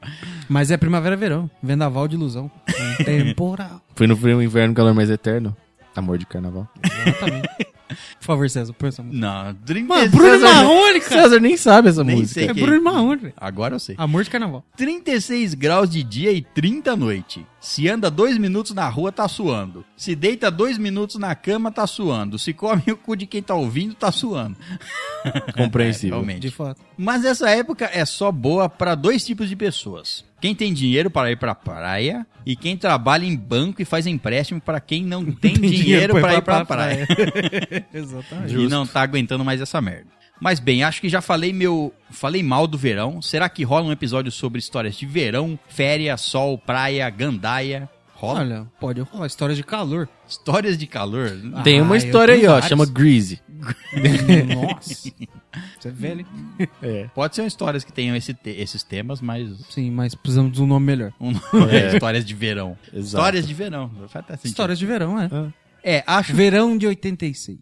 [0.48, 1.50] Mas é primavera-verão.
[1.60, 2.48] Vendaval de ilusão.
[3.04, 3.82] Temporal.
[3.96, 5.56] Foi no frio, inverno, calor mais eterno.
[5.96, 6.68] Amor de carnaval.
[6.80, 7.48] Exatamente.
[7.88, 9.20] Por favor, César, põe essa música.
[9.26, 11.22] Não, 30 Mano, Bruno César- Marrone, cara.
[11.22, 12.34] César nem sabe essa Nem música.
[12.40, 12.48] sei.
[12.50, 13.34] É que- Bruno Marrone, velho.
[13.36, 13.94] Agora eu sei.
[13.98, 14.64] Amor de carnaval.
[14.76, 17.46] 36 graus de dia e 30 à noite.
[17.60, 19.84] Se anda dois minutos na rua, tá suando.
[19.96, 22.38] Se deita dois minutos na cama, tá suando.
[22.38, 24.56] Se come o cu de quem tá ouvindo, tá suando.
[25.56, 26.16] Compreensível.
[26.18, 26.40] Realmente.
[26.40, 26.80] De fato.
[26.96, 30.24] Mas essa época é só boa para dois tipos de pessoas.
[30.40, 34.60] Quem tem dinheiro para ir pra praia e quem trabalha em banco e faz empréstimo
[34.60, 37.06] para quem não tem, dinheiro para ir pra praia.
[37.92, 38.54] Exatamente.
[38.56, 40.06] E não tá aguentando mais essa merda.
[40.40, 43.20] Mas bem, acho que já falei meu, falei mal do verão.
[43.20, 47.88] Será que rola um episódio sobre histórias de verão, férias, sol, praia, gandaia?
[48.14, 48.40] Rola?
[48.40, 50.08] Olha, pode rolar histórias de calor.
[50.28, 51.30] Histórias de calor?
[51.64, 53.40] Tem Ah, uma história aí, ó, chama Greasy.
[54.54, 55.10] Nossa.
[55.78, 56.20] Você é velho,
[56.60, 57.10] hein?
[57.14, 60.66] Pode ser histórias que tenham esse te- esses temas, mas Sim, mas precisamos de um
[60.66, 61.12] nome melhor.
[61.20, 61.32] um-
[61.70, 61.92] É.
[61.94, 62.76] histórias de verão.
[62.92, 63.06] Exato.
[63.06, 63.90] Histórias de verão.
[64.44, 65.28] Histórias de verão, é.
[65.82, 67.58] É, acho Verão de 86.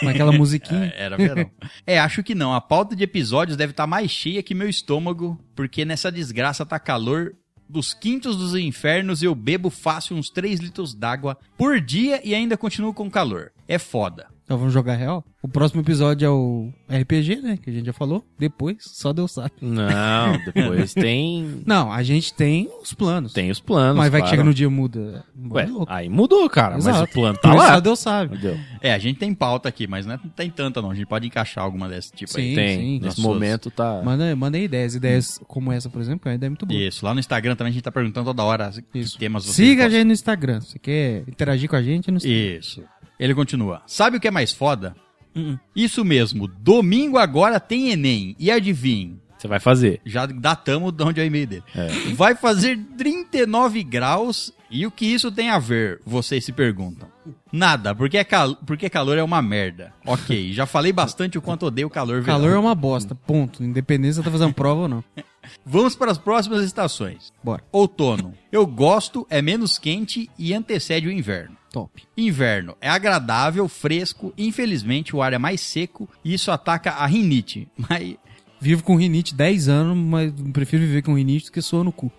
[0.00, 0.92] Com aquela musiquinha.
[0.96, 1.50] É, Era verão.
[1.86, 2.54] é, acho que não.
[2.54, 6.78] A pauta de episódios deve estar mais cheia que meu estômago, porque nessa desgraça tá
[6.78, 7.34] calor
[7.68, 12.56] dos quintos dos infernos eu bebo fácil uns 3 litros d'água por dia e ainda
[12.56, 13.50] continuo com calor.
[13.66, 14.28] É foda.
[14.48, 15.22] Então vamos jogar real?
[15.42, 17.58] O próximo episódio é o RPG, né?
[17.62, 18.24] Que a gente já falou.
[18.38, 19.52] Depois, só Deus sabe.
[19.60, 21.62] Não, depois tem.
[21.66, 23.34] Não, a gente tem os planos.
[23.34, 23.98] Tem os planos.
[23.98, 25.22] mas vai que chega no dia e muda.
[25.50, 26.76] Ué, aí mudou, cara.
[26.76, 27.04] Mas Exato.
[27.04, 27.74] o plano tá lá.
[27.74, 28.36] Só Deus sabe.
[28.36, 28.58] Entendeu?
[28.80, 30.92] É, a gente tem pauta aqui, mas não, é- não tem tanta não.
[30.92, 32.48] A gente pode encaixar alguma desse tipo aí.
[32.48, 32.78] Sim, Tem.
[32.78, 33.00] sim.
[33.02, 34.00] Nesse momento tá.
[34.02, 34.94] Manda, manda aí ideias.
[34.94, 36.80] Ideias como essa, por exemplo, que é uma ideia muito boa.
[36.80, 39.18] Isso, lá no Instagram também a gente tá perguntando toda hora que Isso.
[39.18, 40.62] temas vocês Siga a gente no Instagram.
[40.62, 42.58] Você quer interagir com a gente no Instagram?
[42.58, 42.82] Isso.
[43.18, 43.82] Ele continua.
[43.86, 44.94] Sabe o que é mais foda?
[45.34, 45.58] Uh-uh.
[45.74, 46.46] Isso mesmo.
[46.46, 48.34] Domingo agora tem Enem.
[48.38, 49.18] E adivinhe?
[49.38, 50.00] Você vai fazer.
[50.04, 51.62] Já datamos de onde é o e-mail dele.
[51.74, 51.86] É.
[52.14, 54.52] Vai fazer 39 graus.
[54.70, 56.00] E o que isso tem a ver?
[56.04, 57.08] Vocês se perguntam.
[57.50, 58.54] Nada, porque, é cal...
[58.66, 59.94] porque calor é uma merda.
[60.04, 62.20] Ok, já falei bastante o quanto odeio o calor.
[62.20, 62.38] verão.
[62.38, 63.64] Calor é uma bosta, ponto.
[63.64, 65.04] Independente se tá fazendo prova ou não.
[65.64, 67.32] Vamos para as próximas estações.
[67.42, 67.62] Bora.
[67.72, 68.34] Outono.
[68.52, 71.56] Eu gosto, é menos quente e antecede o inverno.
[71.78, 72.02] Top.
[72.16, 77.68] Inverno é agradável, fresco, infelizmente o ar é mais seco e isso ataca a rinite.
[77.88, 78.16] Mas
[78.60, 82.10] Vivo com rinite 10 anos, mas prefiro viver com rinite do que soa no cu.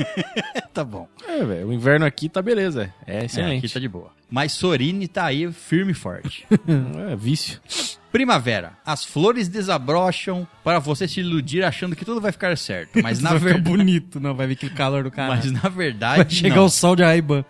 [0.72, 1.08] tá bom.
[1.26, 1.68] É, velho.
[1.68, 2.92] O inverno aqui tá beleza.
[3.06, 3.64] É É, excelente.
[3.64, 4.10] aqui tá de boa.
[4.30, 6.46] Mas Sorine tá aí firme e forte.
[7.10, 7.60] É, vício.
[8.10, 8.72] Primavera.
[8.84, 13.02] As flores desabrocham para você se iludir achando que tudo vai ficar certo.
[13.02, 13.60] Mas na, vai ficar ver...
[13.62, 14.34] bonito, não.
[14.34, 15.34] Vai vir aquele calor do cara.
[15.34, 16.64] Mas na Vai verdade chegar não.
[16.66, 17.44] o sol de Aiban.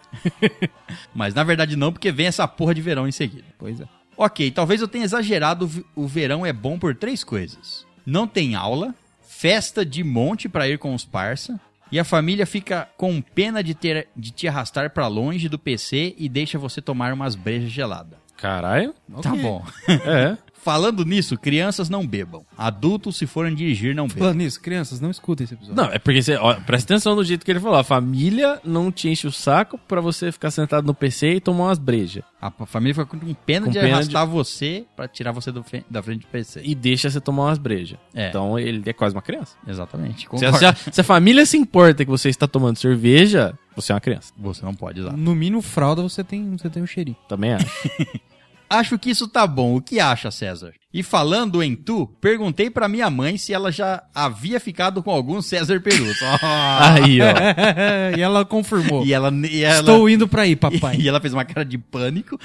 [1.14, 3.44] Mas na verdade não, porque vem essa porra de verão em seguida.
[3.58, 3.84] Pois é.
[4.16, 5.68] Ok, talvez eu tenha exagerado.
[5.96, 8.94] o verão é bom por três coisas: não tem aula,
[9.26, 11.58] festa de monte pra ir com os parça,
[11.92, 16.14] e a família fica com pena de, ter, de te arrastar pra longe do PC
[16.16, 18.18] e deixa você tomar umas brejas geladas.
[18.38, 18.94] Caralho.
[19.22, 19.62] Tá bom.
[19.86, 20.36] É.
[20.62, 22.44] Falando nisso, crianças não bebam.
[22.56, 24.20] Adultos, se forem dirigir, não bebam.
[24.22, 25.76] Falando nisso, crianças, não escutem esse episódio.
[25.82, 26.36] Não, é porque você.
[26.36, 27.78] Ó, presta atenção no jeito que ele falou.
[27.78, 31.64] A família não te enche o saco pra você ficar sentado no PC e tomar
[31.64, 32.22] umas brejas.
[32.40, 35.84] A família fica com pena Com de pena arrastar você pra tirar você do fe-
[35.90, 36.60] da frente do PC.
[36.64, 37.98] E deixa você tomar umas brejas.
[38.14, 38.28] É.
[38.28, 39.56] Então ele é quase uma criança.
[39.66, 40.20] Exatamente.
[40.22, 40.58] Se, concordo.
[40.58, 44.00] se a, se a família se importa que você está tomando cerveja, Você é uma
[44.00, 44.32] criança.
[44.38, 45.12] Você não pode usar.
[45.16, 47.16] No mínimo, fralda você tem, você tem um cheirinho.
[47.28, 47.66] Também acho.
[48.72, 49.76] Acho que isso tá bom.
[49.76, 50.72] O que acha, César?
[50.94, 55.40] E falando em tu, perguntei pra minha mãe se ela já havia ficado com algum
[55.40, 56.22] César Peruso.
[56.80, 57.32] Aí, ó.
[58.16, 59.04] e ela confirmou.
[59.06, 60.96] e ela, e ela, Estou indo pra aí, papai.
[61.00, 62.38] E ela fez uma cara de pânico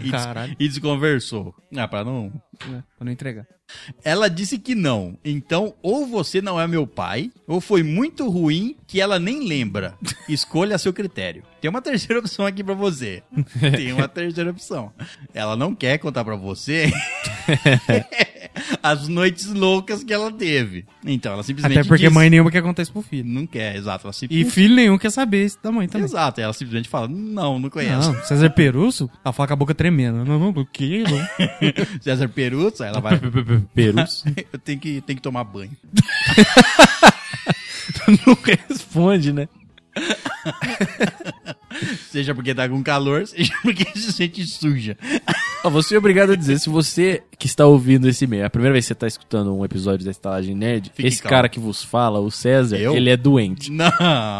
[0.00, 0.56] e, des- Caralho.
[0.58, 1.54] e desconversou.
[1.76, 2.32] Ah, pra não.
[2.60, 3.46] É, pra não entregar.
[4.04, 5.16] Ela disse que não.
[5.24, 9.94] Então, ou você não é meu pai, ou foi muito ruim que ela nem lembra.
[10.28, 11.42] Escolha a seu critério.
[11.60, 13.22] Tem uma terceira opção aqui pra você.
[13.74, 14.92] Tem uma terceira opção.
[15.32, 16.92] Ela não quer contar pra você
[18.82, 20.84] as noites loucas que ela teve.
[21.04, 23.28] Então, ela simplesmente Até porque mãe nenhuma quer contar isso pro filho.
[23.28, 24.06] não quer, exato.
[24.06, 24.50] Ela E simplesmente...
[24.50, 26.04] filho nenhum quer saber isso da mãe também.
[26.04, 28.12] Exato, ela simplesmente fala: Não, não conheço.
[28.12, 30.24] Não, César Perusso, ela fala com a boca tremendo.
[30.24, 31.04] Não, não, do que?
[32.00, 33.18] César Perusso, ela vai.
[33.74, 34.24] Perus.
[34.52, 35.72] Eu tenho que, tenho que tomar banho.
[38.26, 38.36] Não
[38.68, 39.48] responde, né?
[42.10, 44.96] Seja porque tá com calor, seja porque se sente suja.
[45.64, 48.50] Ó, você é obrigado a dizer, se você que está ouvindo esse e-mail, é a
[48.50, 51.30] primeira vez que você está escutando um episódio da Estalagem Nerd, Fique esse calmo.
[51.36, 52.96] cara que vos fala, o César, Eu?
[52.96, 53.70] ele é doente.
[53.70, 53.86] Não,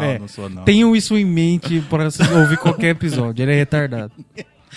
[0.03, 0.65] É, não sou não.
[0.65, 3.43] Tenham isso em mente pra vocês ouvir qualquer episódio.
[3.43, 4.13] Ele é retardado.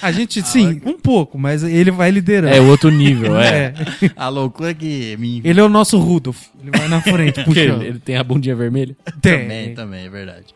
[0.01, 2.53] A gente, sim, um pouco, mas ele vai liderando.
[2.53, 3.73] É outro nível, é.
[4.01, 4.11] É.
[4.15, 6.47] A loucura que me Ele é o nosso Rudolf.
[6.61, 7.81] Ele vai na frente, puxando.
[7.81, 8.95] ele, ele tem a bundinha vermelha.
[9.21, 9.73] também, Tem.
[9.73, 10.47] também, é verdade.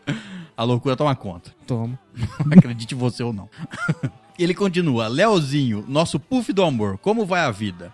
[0.56, 1.50] A loucura toma conta.
[1.66, 1.98] Toma.
[2.52, 3.48] Acredite você ou não.
[4.40, 7.92] Ele continua, Leozinho, nosso puff do amor, como vai a vida?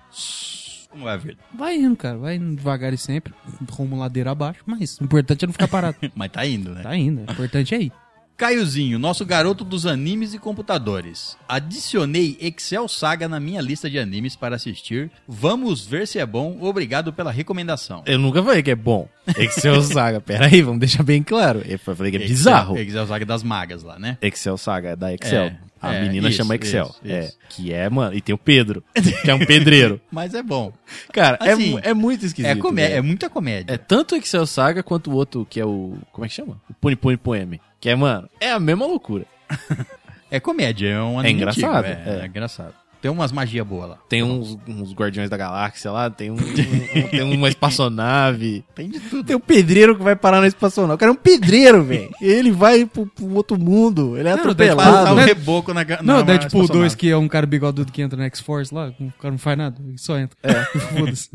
[0.88, 1.38] Como vai a vida?
[1.52, 2.16] Vai indo, cara.
[2.16, 3.34] Vai indo devagar e sempre.
[3.68, 4.60] Rumo ladeira abaixo.
[4.64, 5.96] Mas o importante é não ficar parado.
[6.14, 6.82] Mas tá indo, né?
[6.82, 7.22] Tá indo.
[7.22, 7.92] O importante é ir.
[8.36, 11.36] Caiozinho, nosso garoto dos animes e computadores.
[11.48, 15.10] Adicionei Excel Saga na minha lista de animes para assistir.
[15.26, 16.58] Vamos ver se é bom.
[16.60, 18.02] Obrigado pela recomendação.
[18.06, 19.08] Eu nunca falei que é bom.
[19.38, 21.62] Excel Saga, pera aí, vamos deixar bem claro.
[21.64, 22.78] Eu falei que é bizarro.
[22.78, 24.16] Excel Saga das magas lá, né?
[24.20, 25.44] Excel Saga é da Excel.
[25.44, 26.86] É, a é, menina isso, chama Excel.
[26.86, 27.24] isso, é.
[27.24, 27.38] isso.
[27.50, 28.14] Que é, mano.
[28.14, 28.82] E tem o Pedro,
[29.22, 30.00] que é um pedreiro.
[30.10, 30.72] Mas é bom.
[31.12, 32.50] Cara, é Assim, mu- é, muito esquisito.
[32.50, 32.98] É, comé velho.
[32.98, 33.74] é muita comédia.
[33.74, 35.96] É tanto o Excel Saga quanto o outro que é o.
[36.12, 36.60] Como é que chama?
[36.68, 37.60] O Pony Pony Poeme.
[37.80, 39.26] Que é, mano, é a mesma loucura.
[40.28, 42.22] É comédia, é um anime engraçado, antigo, é, é.
[42.22, 42.74] é engraçado.
[43.06, 43.98] Tem umas magia boa lá.
[44.08, 48.64] Tem uns, uns Guardiões da Galáxia lá, tem, um, um- tem uma espaçonave.
[48.74, 49.22] Tem de tudo.
[49.24, 50.94] Tem um pedreiro que vai parar na espaçonave.
[50.96, 52.10] O cara é um pedreiro, velho.
[52.20, 54.16] Ele vai pro, pro outro mundo.
[54.18, 54.90] Ele é Não, atropelado.
[54.90, 55.24] Passar um né?
[55.24, 56.78] reboco na ga- Não, na Deadpool espaçonave.
[56.80, 58.92] 2, que é um cara bigodudo que entra na X-Force lá.
[58.98, 59.80] O cara não faz nada.
[59.86, 60.36] Ele só entra.
[60.42, 60.64] É.
[60.98, 61.30] Foda-se.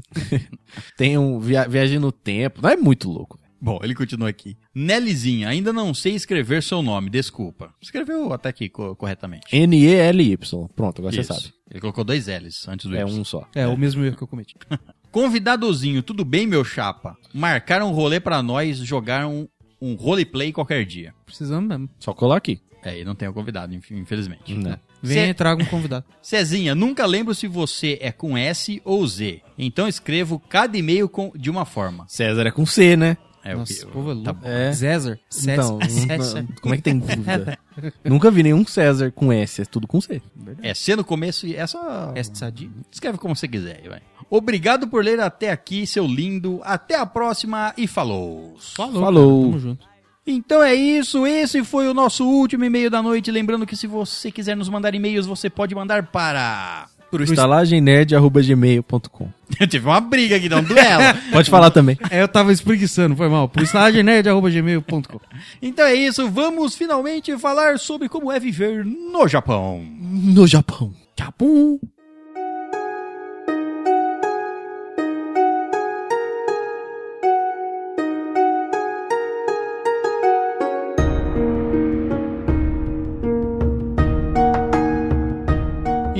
[0.98, 2.62] Tem um via viagem no tempo.
[2.62, 3.40] Não é muito louco.
[3.64, 4.58] Bom, ele continua aqui.
[4.74, 7.72] Nellyzinha, ainda não sei escrever seu nome, desculpa.
[7.80, 9.46] Escreveu até aqui co- corretamente.
[9.56, 10.68] N-E-L-Y.
[10.76, 11.32] Pronto, agora você Isso.
[11.34, 11.54] sabe.
[11.72, 13.06] Ele colocou dois L's antes do É Y.
[13.20, 13.48] um só.
[13.56, 14.56] É, o mesmo erro que eu cometi.
[15.12, 17.18] Convidadozinho, tudo bem, meu chapa?
[17.34, 19.48] Marcaram um rolê pra nós jogar um,
[19.82, 21.14] um roleplay qualquer dia.
[21.26, 21.90] Precisamos mesmo.
[22.00, 22.62] Só colar aqui.
[22.84, 24.54] É, e não tem o convidado, inf- infelizmente.
[24.56, 24.78] Não.
[25.04, 26.06] Venha Cê- e traga um convidado.
[26.22, 29.42] Cezinha, nunca lembro se você é com S ou Z.
[29.58, 32.06] Então escrevo cada e-mail com, de uma forma.
[32.08, 33.18] César é com C, né?
[33.44, 34.26] É Nossa, o povo é louco.
[34.26, 34.48] tá bom.
[34.48, 34.72] É.
[34.72, 35.20] César.
[35.44, 36.46] Então, César.
[36.62, 37.58] como é que tem dúvida?
[38.04, 40.22] Nunca vi nenhum César com S, é tudo com C.
[40.62, 42.12] É C no começo e essa.
[42.16, 42.72] É sadio.
[42.92, 44.02] Escreve como você quiser, vai.
[44.30, 46.62] Obrigado por ler até aqui, seu lindo.
[46.64, 48.56] Até a próxima e falou.
[48.76, 49.02] Falou.
[49.02, 49.40] Falou.
[49.42, 49.92] cara, Tamo junto.
[50.26, 53.32] Então é isso, esse foi o nosso último e-mail da noite.
[53.32, 56.88] Lembrando que se você quiser nos mandar e-mails, você pode mandar para.
[57.12, 59.30] Pro estalagemnerd.gmail.com
[59.70, 61.04] Teve uma briga aqui, não, duelo.
[61.32, 61.98] Pode falar também.
[62.10, 63.50] É, eu tava espreguiçando, foi mal.
[63.50, 65.20] Por estagenerd.gmail.com
[65.62, 69.86] então é isso, vamos finalmente falar sobre como é viver no Japão.
[70.00, 70.94] No Japão.
[71.20, 71.80] Japão.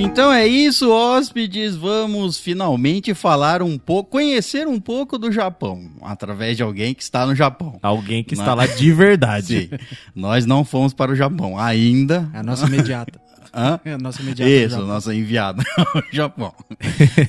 [0.02, 1.76] Então é isso, hóspedes.
[1.76, 7.24] Vamos finalmente falar um pouco, conhecer um pouco do Japão, através de alguém que está
[7.24, 7.78] no Japão.
[7.80, 9.70] Alguém que está lá de verdade.
[9.70, 9.78] Sim,
[10.12, 12.28] nós não fomos para o Japão ainda.
[12.34, 13.20] É a nossa imediata.
[13.54, 13.78] Hã?
[13.84, 14.50] É a nossa imediata.
[14.50, 16.52] Isso, nossa enviada ao Japão.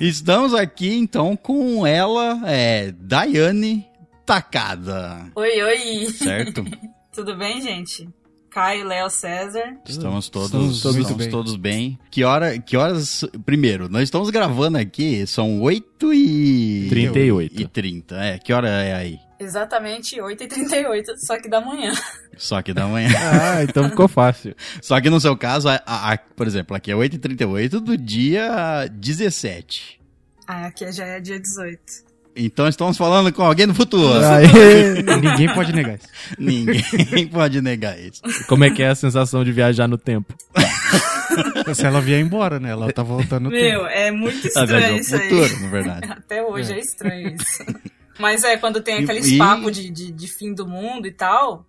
[0.02, 3.86] Estamos aqui então com ela, é, Daiane
[4.26, 6.10] Takada, Oi, oi!
[6.12, 6.66] certo?
[7.14, 8.08] Tudo bem, gente?
[8.54, 9.78] Caio, Léo, César.
[9.88, 11.30] Estamos todos, Estamos estamos, muito bem.
[11.30, 12.00] todos bem.
[12.12, 13.26] Que hora, que horas?
[13.46, 17.62] Primeiro, nós estamos gravando aqui, são 8 e 38.
[17.62, 18.16] e 30.
[18.24, 19.18] É, que hora é aí?
[19.40, 21.92] Exatamente 8h38, só que da manhã.
[22.38, 23.10] Só que da manhã.
[23.16, 24.56] ah, então ficou fácil.
[24.82, 28.88] Só que no seu caso, a- a- a- por exemplo, aqui é 8h38 do dia
[28.92, 30.00] 17.
[30.48, 31.80] Ah, aqui já é dia 18.
[32.36, 34.20] Então estamos falando com alguém do futuro.
[34.26, 34.48] Aí,
[35.22, 36.08] Ninguém pode negar isso.
[36.40, 38.22] Ninguém pode negar isso.
[38.48, 40.34] Como é que é a sensação de viajar no tempo?
[41.74, 42.72] Se ela vier embora, né?
[42.72, 43.64] Ela tá voltando no tempo.
[43.64, 45.30] Meu, é muito estranho isso aí.
[45.30, 46.12] futuro, na verdade.
[46.12, 47.64] Até hoje é, estranho isso.
[48.20, 51.66] Mas é, quando tem aqueles E- papos de, de, de fim do mundo e tal,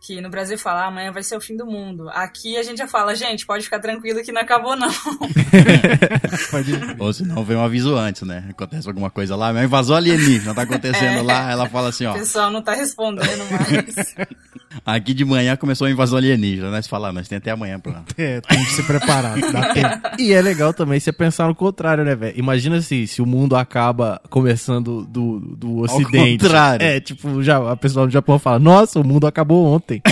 [0.00, 2.08] que no Brasil fala, "Ah, amanhã vai ser o fim do mundo.
[2.10, 4.88] Aqui a gente já fala, gente, pode ficar tranquilo que não acabou não.
[6.50, 6.72] Pode...
[6.98, 8.44] Ou se não, vem um aviso antes, né?
[8.50, 11.22] Acontece alguma coisa lá, mas invasão alienígena tá acontecendo É.
[11.22, 14.14] lá, ela fala assim, ó, O pessoal não tá respondendo mais.
[14.86, 16.80] aqui de manhã começou a invasão alienígena, né?
[16.82, 18.02] Você fala, "Ah, nós tem até amanhã pra...
[18.16, 20.00] É, tem que se preparar, dá tempo.
[20.18, 22.38] e é legal também você pensar no contrário, né, velho?
[22.38, 26.44] Imagina se, se o mundo acaba começando do, do ocidente.
[26.44, 26.84] contrário.
[26.86, 30.02] É, tipo, já, a pessoa do Japão fala, nossa, o mundo acabou ontem.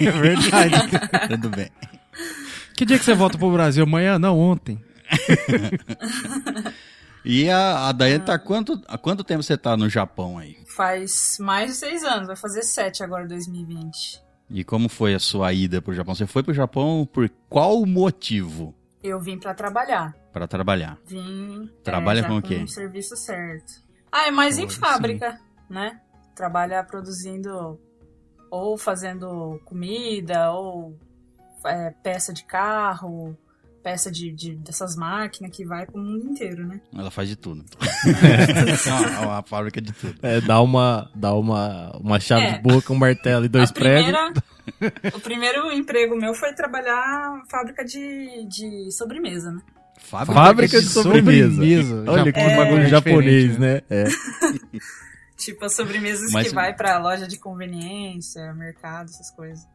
[0.00, 0.74] É verdade.
[1.28, 1.68] Tudo bem.
[2.76, 3.84] Que dia que você volta pro Brasil?
[3.84, 4.18] Amanhã?
[4.18, 4.76] Não, ontem.
[7.24, 10.56] E a, a Daiane tá há quanto, há quanto tempo você tá no Japão aí?
[10.74, 14.20] Faz mais de seis anos, vai fazer sete agora 2020.
[14.50, 16.14] E como foi a sua ida pro Japão?
[16.14, 18.74] Você foi pro Japão por qual motivo?
[19.02, 20.16] Eu vim pra trabalhar.
[20.32, 20.98] Pra trabalhar.
[21.06, 21.70] Vim.
[21.84, 22.56] Trabalha é, com o quê?
[22.56, 23.84] um serviço certo.
[24.10, 24.80] Ah, é mais em Pô, sim.
[24.80, 25.38] fábrica,
[25.70, 26.00] né?
[26.34, 27.78] Trabalhar produzindo
[28.50, 30.98] ou fazendo comida, ou
[31.64, 33.36] é, peça de carro,
[33.84, 36.80] peça de, de- dessas máquinas que vai pro mundo inteiro, né?
[36.96, 37.62] Ela faz de tudo.
[37.82, 40.14] é uma, uma fábrica de tudo.
[40.22, 42.52] É, dá uma, dá uma, uma chave É.
[42.54, 44.04] de boca, um martelo e dois A pregos.
[44.10, 44.32] primeira-
[45.14, 49.60] o primeiro emprego meu foi trabalhar fábrica de, de sobremesa, né?
[49.98, 51.50] Fábrica de sobremesa.
[51.52, 52.04] sobremesa.
[52.08, 52.56] Olha Já- que É.
[52.56, 53.82] bagulho é japonês, né?
[53.90, 54.04] É.
[55.36, 59.66] Tipo, as sobremesas Mas- que vai pra loja de conveniência, mercado, essas coisas.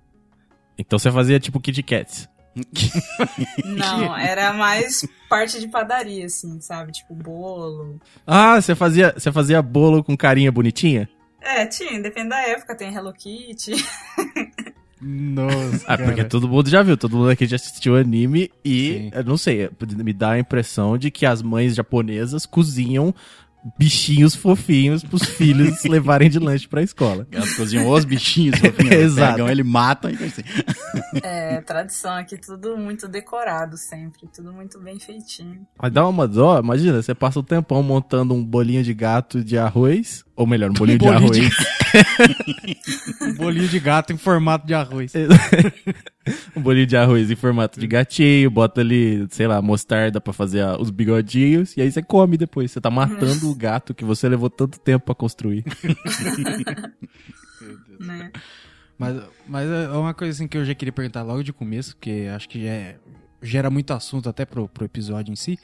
[0.78, 2.28] Então você fazia tipo Kit Kats.
[3.66, 6.92] Não, era mais parte de padaria, assim, sabe?
[6.92, 8.00] Tipo, bolo.
[8.26, 11.10] Ah, você fazia, você fazia bolo com carinha bonitinha?
[11.42, 13.72] É, tinha, depende da época, tem Hello Kitty.
[15.02, 16.28] Nossa, Ah, porque cara.
[16.28, 19.12] todo mundo já viu, todo mundo aqui já assistiu anime e, Sim.
[19.14, 23.16] eu não sei, me dá a impressão de que as mães japonesas cozinham
[23.78, 27.28] bichinhos fofinhos pros filhos levarem de lanche pra escola.
[27.32, 29.32] Elas cozinham os bichinhos, fofinhos, elas Exato.
[29.34, 30.42] pegam ele, matam e assim.
[31.22, 35.66] É, tradição aqui, tudo muito decorado sempre, tudo muito bem feitinho.
[35.82, 39.58] Mas dá uma dó, imagina, você passa um tempão montando um bolinho de gato de
[39.58, 41.38] arroz, ou melhor, um bolinho, de bolinho arroz.
[41.38, 41.50] de-
[43.26, 45.12] Um bolinho de gato em formato de arroz.
[46.56, 50.62] um bolinho de arroz em formato de gatinho, bota ali, sei lá, mostarda pra fazer
[50.62, 52.72] a- os bigodinhos, e aí você come depois.
[52.72, 55.64] Você tá matando o gato que você levou tanto tempo pra construir.
[58.00, 58.32] Né?
[58.98, 62.30] Mas, mas é uma coisa assim que eu já queria perguntar logo de começo, porque
[62.34, 62.96] acho que é-
[63.42, 65.60] gera muito assunto até pro, pro episódio em si,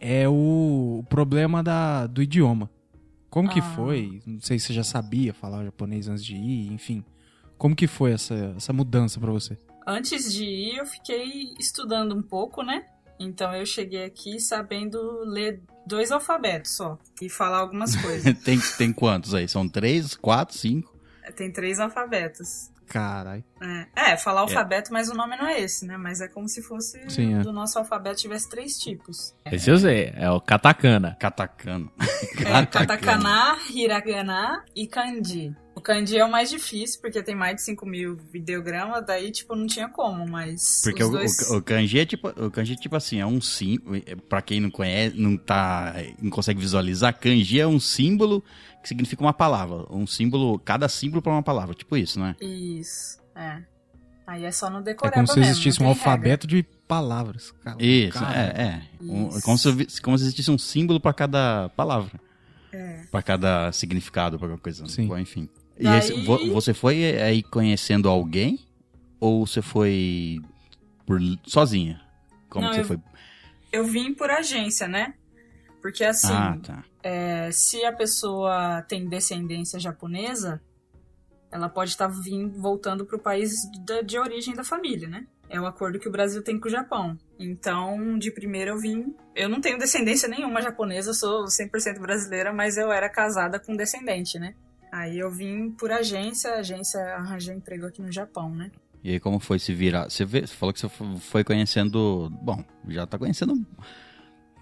[0.00, 2.68] é o, o problema da, do idioma.
[3.30, 3.74] Como que Ah.
[3.74, 4.22] foi?
[4.26, 7.04] Não sei se você já sabia falar japonês antes de ir, enfim.
[7.56, 9.58] Como que foi essa, essa mudança pra você?
[9.86, 12.84] Antes de ir, eu fiquei estudando um pouco, né?
[13.18, 18.38] Então eu cheguei aqui sabendo ler dois alfabetos só e falar algumas coisas.
[18.44, 19.48] Tem, tem quantos aí?
[19.48, 20.96] São três, quatro, cinco?
[21.36, 22.70] Tem três alfabetos.
[22.88, 23.44] Caralho.
[23.60, 25.96] É, é, falar alfabeto, mas o nome não é esse, né?
[25.96, 27.40] Mas é como se fosse Sim, é.
[27.40, 29.34] do nosso alfabeto tivesse três tipos.
[29.44, 31.16] Esse eu sei, é o katakana.
[31.20, 31.90] Katakana.
[32.38, 35.54] É, katakana, hiragana e kanji.
[35.78, 39.54] O kanji é o mais difícil, porque tem mais de 5 mil ideogramas, daí, tipo,
[39.54, 41.50] não tinha como, mas Porque os o, dois...
[41.50, 44.60] o, o kanji é tipo, o kanji é tipo assim, é um símbolo, pra quem
[44.60, 48.42] não conhece, não tá, não consegue visualizar, kanji é um símbolo
[48.82, 52.36] que significa uma palavra, um símbolo, cada símbolo pra uma palavra, tipo isso, não é?
[52.40, 53.62] Isso, é.
[54.26, 57.50] Aí é só no É decoreba como se mesmo, existisse um alfabeto de palavras.
[57.64, 58.38] Cara, Isso, cara.
[58.38, 58.82] é, é.
[59.00, 59.42] Um- Isso.
[59.42, 62.20] como, se, como se existisse um símbolo pra cada palavra,
[62.72, 63.04] É.
[63.10, 65.06] pra cada significado, pra qualquer coisa, Sim.
[65.06, 65.48] Bom, enfim.
[65.78, 68.58] E Daí- esse- vo- você foi aí conhecendo alguém
[69.18, 70.40] ou você foi
[71.06, 72.00] por sozinha?
[72.50, 72.98] Como Não, que você eu- foi?
[73.72, 75.14] Eu vim por agência, né?
[75.88, 76.84] Porque assim, Ah, tá.
[77.02, 80.60] é, se a pessoa tem descendência japonesa,
[81.50, 83.54] ela pode estar vindo, voltando para o país
[83.86, 85.26] da- de origem da família, né?
[85.48, 87.16] É o acordo que o Brasil tem com o Japão.
[87.38, 89.14] Então, de primeiro eu vim.
[89.34, 94.38] Eu não tenho descendência nenhuma japonesa, sou 100% brasileira, mas eu era casada com descendente,
[94.38, 94.54] né?
[94.92, 98.70] Aí eu vim por agência, a agência arranjou emprego aqui no Japão, né?
[99.02, 100.10] E aí, como foi se virar?
[100.10, 102.28] Você, vê, você falou que você fo- foi conhecendo.
[102.42, 103.54] Bom, já tá conhecendo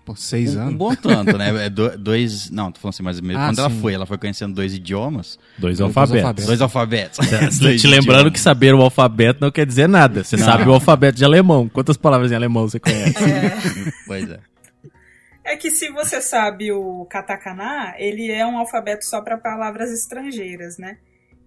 [0.07, 0.75] Pô, seis um anos.
[0.77, 1.67] bom tanto, né?
[1.67, 2.49] É do- dois.
[2.51, 3.81] Não, tô falando assim, mas mesmo Ah, quando ela sim.
[3.81, 5.37] foi, ela foi conhecendo dois idiomas.
[5.59, 6.17] Dois Dois alfabetos.
[6.23, 6.47] alfabetos.
[6.47, 7.19] Dois alfabetos.
[7.19, 7.27] Te
[7.61, 8.33] Dois te lembrando idiomas.
[8.35, 10.23] que saber o alfabeto não quer dizer nada.
[10.23, 10.45] Você Não.
[10.45, 11.69] sabe o alfabeto de alemão.
[11.69, 13.17] Quantas palavras em alemão você conhece?
[13.23, 14.39] É, Pois é.
[15.45, 20.79] É que se você sabe o katakana, ele é um alfabeto só para palavras estrangeiras,
[20.79, 20.99] né?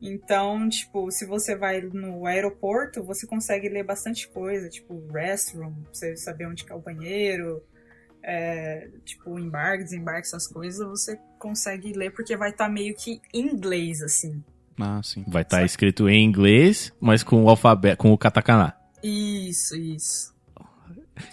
[0.01, 5.93] Então, tipo, se você vai no aeroporto, você consegue ler bastante coisa, tipo restroom, pra
[5.93, 7.61] você saber onde que é o banheiro,
[8.23, 13.47] é, tipo embarque, desembarque, essas coisas, você consegue ler porque vai estar meio que em
[13.47, 14.43] inglês, assim.
[14.79, 15.23] Ah, sim.
[15.27, 18.75] Vai estar escrito em inglês, mas com o alfabeto, com o katakana.
[19.03, 20.33] Isso, isso.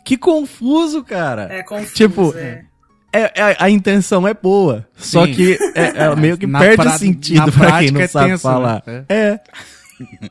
[0.05, 1.53] Que confuso, cara.
[1.53, 2.65] É confuso, Tipo, é.
[3.13, 3.21] É,
[3.53, 5.33] é- a intenção é boa, só Sim.
[5.33, 8.31] que é, é meio que Na perde pra- sentido na pra quem não é sabe
[8.31, 8.83] tenso, falar.
[8.87, 9.05] né?
[9.09, 9.41] É.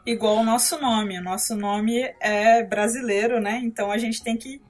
[0.06, 1.18] Igual o nosso nome.
[1.18, 3.60] O nosso nome é brasileiro, né?
[3.64, 4.62] Então a gente tem que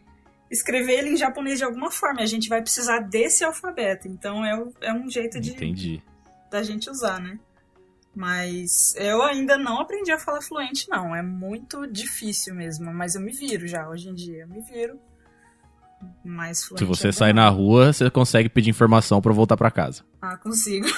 [0.56, 2.22] escrever ele em japonês de alguma forma.
[2.22, 4.08] A gente vai precisar desse alfabeto.
[4.08, 6.02] Então é, é um jeito de Entendi.
[6.52, 7.38] da gente usar, né?
[8.16, 11.14] Mas eu ainda não aprendi a falar fluente, não.
[11.16, 12.94] É muito difícil mesmo.
[12.94, 13.88] Mas eu me viro já.
[13.90, 14.98] Hoje em dia eu me viro.
[16.24, 16.80] Mais fluente.
[16.84, 20.04] Se você sair na rua, você consegue pedir informação pra voltar pra casa.
[20.22, 20.88] Ah, consigo.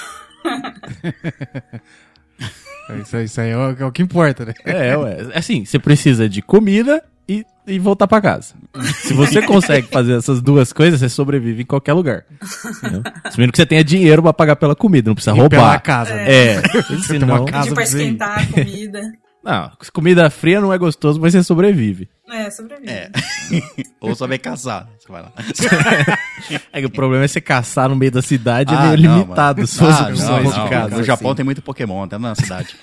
[3.02, 4.54] Isso, aí- isso aí é o, é o que importa, né?
[4.64, 5.18] É, ué.
[5.34, 8.54] Assim, você precisa de comida e, e voltar pra casa.
[9.02, 12.24] Se você consegue fazer essas duas coisas, você sobrevive em qualquer lugar.
[13.36, 15.82] Mesmo que você tenha dinheiro pra pagar pela comida, não precisa E pela roubar.
[15.82, 16.14] casa.
[16.14, 16.32] né?
[16.32, 17.42] É, tem senão...
[17.42, 19.02] uma casa Pedir pra você esquentar a comida.
[19.40, 22.08] Não, comida fria não é gostoso, mas você sobrevive.
[22.30, 22.90] É, sobrevive.
[22.90, 23.08] É.
[24.00, 24.86] Ou saber caçar.
[24.98, 25.32] Você vai lá.
[26.72, 29.20] É que o problema é você caçar no meio da cidade, Ah, é meio não,
[29.22, 29.66] limitado mano.
[29.68, 30.68] suas Ah, opções não, de não.
[30.68, 30.96] casa.
[30.96, 31.36] No Japão assim.
[31.36, 32.74] tem muito Pokémon, até na cidade.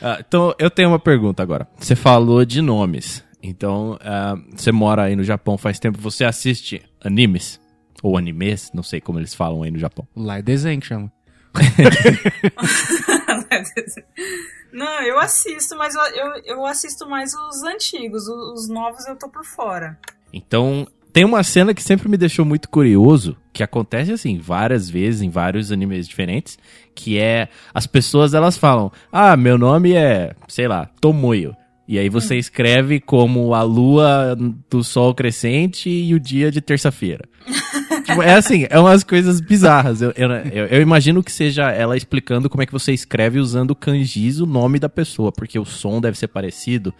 [0.00, 1.66] Ah, então, eu tenho uma pergunta agora.
[1.78, 3.24] Você falou de nomes.
[3.42, 5.98] Então, ah, você mora aí no Japão faz tempo.
[5.98, 7.60] Você assiste animes?
[8.02, 8.70] Ou animes?
[8.74, 10.06] Não sei como eles falam aí no Japão.
[10.16, 11.12] Lá é desenho que chama.
[14.72, 18.28] Não, eu assisto, mas eu, eu, eu assisto mais os antigos.
[18.28, 19.98] Os novos eu tô por fora.
[20.32, 20.86] Então,
[21.16, 25.30] tem uma cena que sempre me deixou muito curioso, que acontece assim, várias vezes em
[25.30, 26.58] vários animes diferentes,
[26.94, 31.56] que é as pessoas elas falam: "Ah, meu nome é, sei lá, Tomoyo".
[31.88, 34.36] E aí você escreve como a lua
[34.68, 37.24] do sol crescente e o dia de terça-feira.
[38.04, 40.02] Tipo, é assim, é umas coisas bizarras.
[40.02, 43.74] Eu, eu, eu- eu imagino que seja ela explicando como é que você escreve usando
[43.74, 46.92] kanjis o nome da pessoa, porque o som deve ser parecido.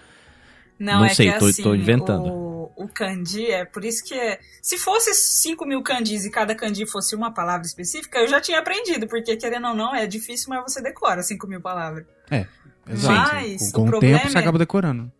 [0.78, 2.26] Não, Não é sei, que tô- assim, tô inventando.
[2.28, 4.38] O, o kanji é por isso que é.
[4.60, 8.58] Se fosse 5 mil kanjis e cada kanji fosse uma palavra específica, eu já tinha
[8.58, 12.04] aprendido, porque querendo ou não, é difícil, mas você decora 5 mil palavras.
[12.88, 13.34] Exato.
[13.34, 15.12] Mas com o com o problema tempo você é- acaba decorando.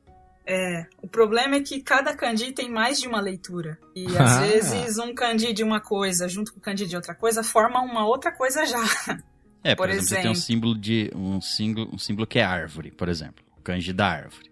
[0.49, 3.77] É, o problema é que cada kanji tem mais de uma leitura.
[3.97, 4.41] E às Ah.
[4.43, 8.07] vezes um kanji de uma coisa junto com o kanji de outra coisa forma uma
[8.07, 8.79] outra coisa já.
[9.65, 10.37] É, por, Por exemplo, você tem um exemplo.
[10.47, 14.49] símbolo de um símbolo, um símbolo que é árvore, por exemplo, o kanji da árvore.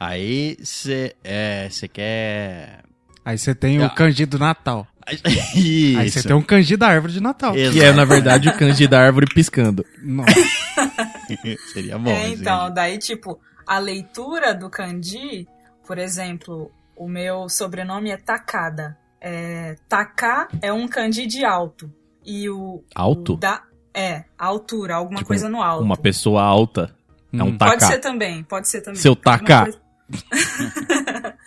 [0.00, 2.80] Aí você é, você quer
[3.24, 3.86] Aí você tem Ah.
[3.86, 4.86] o kanji do Natal.
[5.54, 5.98] Isso.
[5.98, 7.54] Aí você tem um kanji da árvore de Natal.
[7.56, 7.76] Exato.
[7.78, 9.84] Que é, na verdade, o kanji da árvore piscando.
[10.02, 10.30] Nossa.
[11.72, 12.10] Seria bom.
[12.10, 12.74] é, então, kanji.
[12.74, 15.46] daí tipo, a leitura do kanji,
[15.86, 18.96] por exemplo, o meu sobrenome é Takada.
[19.20, 21.92] É, Taka é um kanji de alto.
[22.24, 22.82] E o.
[22.94, 23.34] Alto?
[23.34, 25.82] o da, é, altura, alguma Tipo, coisa no alto.
[25.84, 26.94] Uma pessoa alta
[27.32, 27.58] é um Hum.
[27.58, 27.98] Pode ser taká.
[27.98, 29.00] também, pode ser também.
[29.00, 29.80] Seu coisa-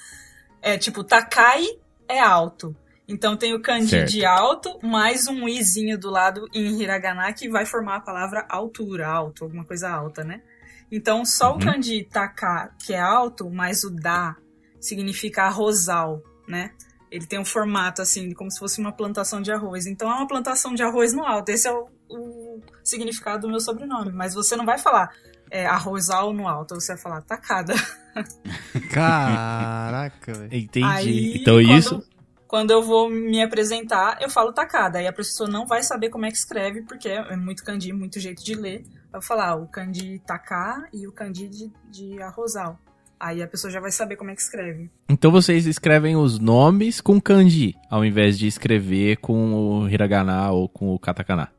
[0.61, 1.63] é, tipo, Takai
[2.07, 2.75] é alto.
[3.07, 4.11] Então tem o kanji Certo.
[4.11, 9.07] de alto, mais um izinho do lado em hiragana que vai formar a palavra altura,
[9.07, 10.41] alto, alguma coisa alta, né?
[10.89, 11.57] Então só Uhum.
[11.57, 14.35] o kanji taka, que é alto, mais o da
[14.79, 16.71] significa arrozal, né?
[17.09, 19.85] Ele tem um formato assim, como se fosse uma plantação de arroz.
[19.85, 21.49] Então é uma plantação de arroz no alto.
[21.49, 24.13] Esse é o, o significado do meu sobrenome.
[24.13, 25.13] Mas você não vai falar
[25.51, 27.73] é, arrozal no alto, você vai falar tacada.
[28.89, 30.49] Caraca, velho.
[30.55, 30.85] Entendi.
[30.85, 32.03] Aí, então quando- isso.
[32.47, 34.99] Quando eu vou me apresentar, eu falo tacada.
[34.99, 38.19] Aí a pessoa não vai saber como é que escreve, porque é muito kanji, muito
[38.19, 38.81] jeito de ler.
[39.05, 42.77] Eu vou falar o kanji taká e o kanji de, de arrozal.
[43.17, 44.89] Aí a pessoa já vai saber como é que escreve.
[45.07, 50.67] Então vocês escrevem os nomes com kanji, ao invés de escrever com o hiragana ou
[50.67, 51.49] com o katakana.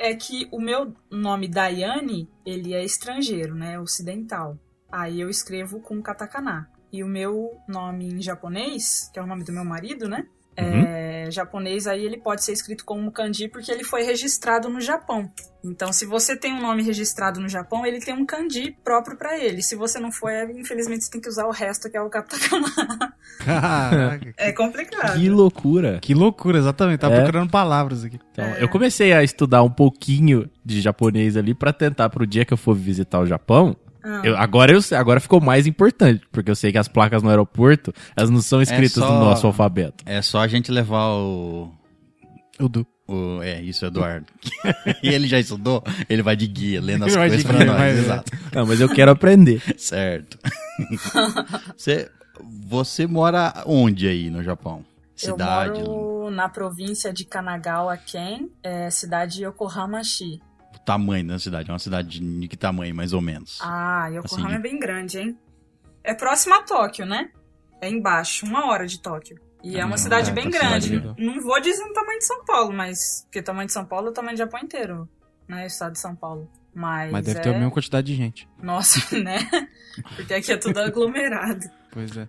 [0.00, 3.80] É que o meu nome Daiane, ele é estrangeiro, né?
[3.80, 4.56] Ocidental.
[4.90, 6.70] Aí eu escrevo com katakana.
[6.92, 10.26] E o meu nome em japonês, que é o nome do meu marido, né?
[10.60, 15.30] É, japonês aí ele pode ser escrito como kanji porque ele foi registrado no Japão.
[15.64, 19.36] Então, se você tem um nome registrado no Japão, ele tem um kanji próprio pra
[19.38, 19.60] ele.
[19.62, 22.66] Se você não for, infelizmente você tem que usar o resto, que é o katakana.
[23.44, 24.32] Caraca.
[24.36, 25.18] É complicado.
[25.18, 25.98] Que loucura.
[26.00, 27.00] Que loucura, exatamente.
[27.00, 27.20] Tava É.
[27.20, 28.18] procurando palavras aqui.
[28.32, 28.62] Então, É.
[28.62, 32.58] eu comecei a estudar um pouquinho de japonês ali pra tentar pro dia que eu
[32.58, 33.76] for visitar o Japão,
[34.10, 34.22] Ah.
[34.24, 37.92] Eu- agora, eu, agora ficou mais importante, porque eu sei que as placas no aeroporto,
[38.16, 40.02] elas não são escritas só- no nosso alfabeto.
[40.06, 41.70] É só a gente levar o.
[42.58, 42.86] O Du.
[43.06, 44.26] o é, isso, Eduardo.
[45.02, 47.76] e ele já estudou, ele vai de guia, lendo as de coisas pra guia, nós.
[47.78, 48.32] vai- Exato.
[48.54, 49.62] Não, mas eu quero aprender.
[49.78, 50.38] Certo.
[51.76, 52.10] você,
[52.66, 54.84] você mora onde aí no Japão?
[55.14, 55.80] Cidade?
[55.80, 60.40] Eu moro na província de Kanagawa, Ken, é, cidade Yokohama-shi.
[60.88, 61.68] Tamanho da cidade?
[61.68, 63.58] É uma cidade de que tamanho, mais ou menos?
[63.60, 65.38] Ah, Yokohama Assim, é bem grande, hein?
[66.02, 67.30] É próximo a Tóquio, né?
[67.78, 69.38] É embaixo, uma hora de Tóquio.
[69.62, 70.88] E é Ah, uma não, cidade é, bem tá grande.
[70.88, 73.22] cidade- Não vou dizer o tamanho de São Paulo, mas.
[73.24, 75.06] Porque o tamanho de São Paulo é o tamanho do Japão inteiro,
[75.46, 75.64] né?
[75.64, 76.48] O estado de São Paulo.
[76.74, 77.12] Mas.
[77.12, 77.42] Mas deve é...
[77.42, 78.48] ter a mesma quantidade de gente.
[78.62, 79.38] Nossa, né?
[80.16, 81.66] Porque aqui é tudo aglomerado.
[81.92, 82.26] Pois é.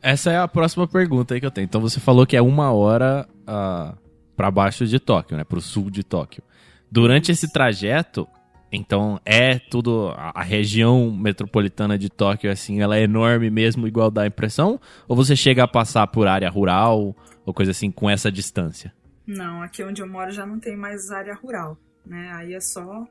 [0.00, 1.66] Essa é a próxima pergunta aí que eu tenho.
[1.66, 3.94] Então você falou que é uma hora ah,
[4.34, 5.44] pra baixo de Tóquio, né?
[5.44, 6.42] Pro sul de Tóquio.
[6.90, 8.26] Durante esse trajeto,
[8.72, 10.08] então é tudo.
[10.16, 14.80] A, a região metropolitana de Tóquio, assim, ela é enorme mesmo, igual dá a impressão?
[15.06, 17.14] Ou você chega a passar por área rural
[17.44, 18.92] ou coisa assim com essa distância?
[19.26, 21.76] Não, aqui onde eu moro já não tem mais área rural,
[22.06, 22.30] né?
[22.34, 23.06] Aí é só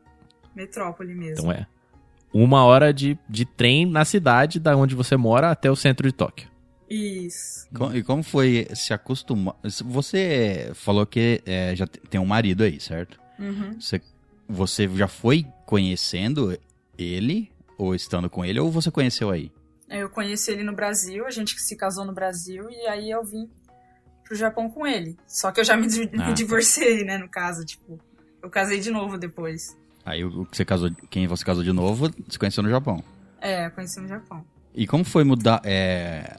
[0.55, 1.45] metrópole mesmo.
[1.45, 1.67] Então é.
[2.34, 6.13] Uma hora de, de trem na cidade da onde você mora até o centro de
[6.13, 6.49] Tóquio.
[6.89, 7.67] Isso.
[7.93, 9.55] E como foi se acostumar?
[9.86, 13.19] Você falou que é, já te- tem um marido aí, certo?
[13.40, 13.80] Uhum.
[13.80, 14.02] Você,
[14.48, 16.58] você já foi conhecendo
[16.98, 19.52] ele, ou estando com ele, ou você conheceu aí?
[19.90, 23.50] Eu conheci ele no Brasil, a gente se casou no Brasil e aí eu vim
[24.26, 25.16] pro Japão com ele.
[25.28, 26.32] Só que eu já me, di- me Ah, tá.
[26.34, 28.00] divorciei, né, no caso, tipo,
[28.44, 29.78] eu casei de novo depois.
[30.04, 33.02] Aí o que você casou, quem você casou de novo, se conheceu no Japão.
[33.40, 34.44] É, eu conheci no Japão.
[34.76, 36.38] E como foi mudar é,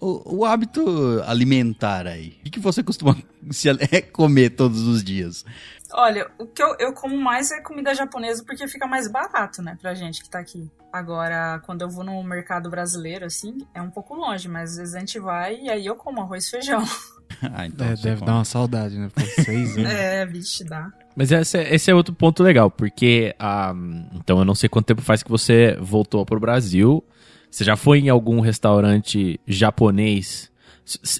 [0.00, 2.36] o, o hábito alimentar aí?
[2.40, 3.16] O que, que você costuma
[3.50, 5.44] se, é, comer todos os dias?
[5.92, 9.76] Olha, o que eu, eu como mais é comida japonesa porque fica mais barato, né,
[9.80, 10.70] pra gente que tá aqui.
[10.92, 14.94] Agora, quando eu vou no mercado brasileiro, assim, é um pouco longe, mas às vezes
[14.94, 16.82] a gente vai e aí eu como arroz e feijão.
[17.54, 18.26] ah, então É, deve come.
[18.26, 19.08] dar uma saudade, né?
[19.14, 19.90] Por seis anos.
[19.90, 20.90] É, vixe, dá.
[21.16, 23.34] Mas esse, é- esse é outro ponto legal, porque.
[23.38, 23.72] ah,
[24.14, 27.04] então eu não sei quanto tempo faz que você voltou pro Brasil.
[27.50, 30.50] Você já foi em algum restaurante japonês?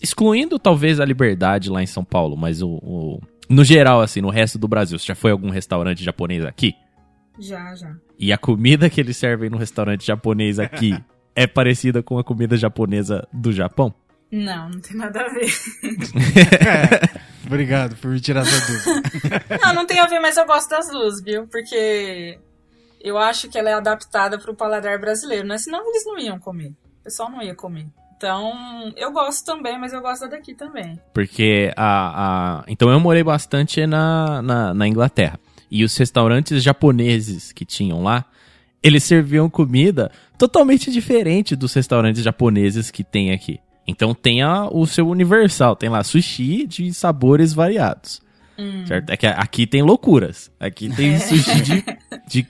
[0.03, 4.31] Excluindo talvez a Liberdade lá em São Paulo, mas o, o- no geral, assim, no
[4.31, 6.75] resto do Brasil, você já foi em algum restaurante japonês aqui?
[7.39, 7.95] Já, já.
[8.19, 10.99] E a comida que eles servem no restaurante japonês aqui
[11.35, 13.95] é parecida com a comida japonesa do Japão?
[14.31, 15.49] Não, não tem nada a ver.
[17.47, 19.59] Obrigado por me tirar essa dúvida.
[19.63, 21.47] Não, não tem a ver, mas eu gosto das duas, viu?
[21.47, 22.39] Porque
[23.01, 25.57] eu acho que ela é adaptada pro paladar brasileiro, né?
[25.57, 26.71] Senão eles não iam comer.
[27.01, 27.87] O pessoal não ia comer.
[28.19, 30.99] Então, eu gosto também, mas eu gosto da daqui também.
[31.15, 32.65] Porque a, a...
[32.67, 35.39] Então eu morei bastante na, na, na Inglaterra.
[35.71, 38.25] E os restaurantes japoneses que tinham lá,
[38.83, 43.61] eles serviam comida totalmente diferente dos restaurantes japoneses que tem aqui.
[43.87, 48.21] Então tem a- o seu universal, tem lá sushi de sabores variados.
[48.87, 49.11] Certo?
[49.11, 50.51] É que aqui tem loucuras.
[50.59, 51.85] Aqui tem sushi de,
[52.27, 52.47] de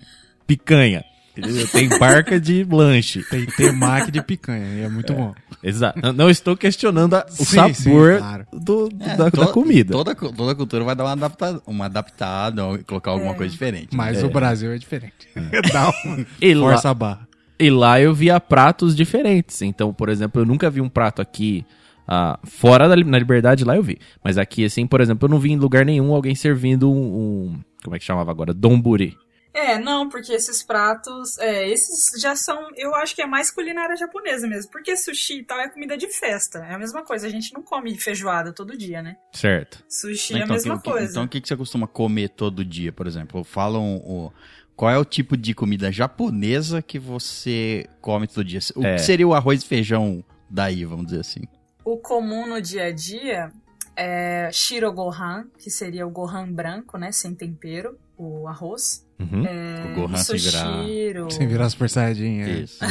[0.46, 1.04] picanha.
[1.40, 1.68] Entendeu?
[1.68, 3.22] Tem barca de lanche.
[3.24, 5.34] Tem temaki de picanha, e é muito bom.
[5.62, 6.00] Exato.
[6.02, 8.46] Não, não estou questionando a- o Sim, sabor sim, claro.
[8.52, 9.92] do, É, da, da to- comida.
[9.92, 13.34] Toda, toda cultura vai dar uma adaptada, uma adaptada ou colocar alguma É.
[13.36, 13.88] coisa diferente.
[13.96, 14.24] Mas né?
[14.28, 15.28] o Brasil é diferente.
[15.72, 17.28] Dá uma E lá- força a barra.
[17.60, 19.62] E lá eu via pratos diferentes.
[19.62, 21.64] Então, por exemplo, eu nunca vi um prato aqui.
[22.06, 23.98] ah, fora da li- na liberdade, lá eu vi.
[24.24, 26.96] Mas aqui, assim, por exemplo, eu não vi em lugar nenhum alguém servindo um.
[26.96, 28.54] um- como é que chamava agora?
[28.54, 29.16] Donburi.
[29.52, 33.96] É, não, porque esses pratos, é, esses já são, eu acho que é mais culinária
[33.96, 34.70] japonesa mesmo.
[34.70, 36.58] Porque sushi e tal é comida de festa.
[36.58, 39.16] É a mesma coisa, a gente não come feijoada todo dia, né?
[39.32, 39.82] Certo.
[39.88, 41.10] Sushi é a Então, mesma que- coisa.
[41.10, 43.42] Então, o que, que você costuma comer todo dia, por exemplo?
[43.42, 44.32] Falam o,
[44.76, 48.60] qual é o tipo de comida japonesa que você come todo dia?
[48.76, 48.94] O É.
[48.96, 51.40] que seria o arroz e feijão daí, vamos dizer assim?
[51.84, 53.50] O comum no dia a dia
[53.96, 59.04] é shiro gohan, que seria o gohan branco, né, sem tempero, o arroz.
[59.18, 59.44] Uhum.
[59.44, 61.30] É, O gohan sem virar-.
[61.30, 62.40] Sem virar Super Saiyajin.
[62.42, 62.50] É.
[62.60, 62.78] Isso.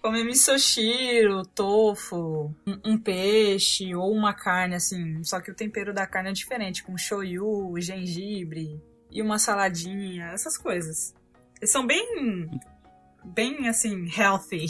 [0.00, 5.22] Come misoshiro, tofu, um, um peixe ou uma carne, assim.
[5.24, 8.80] Só que o tempero da carne é diferente, com shoyu, gengibre
[9.10, 11.14] e uma saladinha, essas coisas.
[11.60, 12.48] Eles são bem,
[13.24, 14.66] bem, assim, healthy.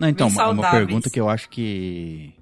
[0.00, 2.34] Não, então, Bem uma, pergunta que eu acho que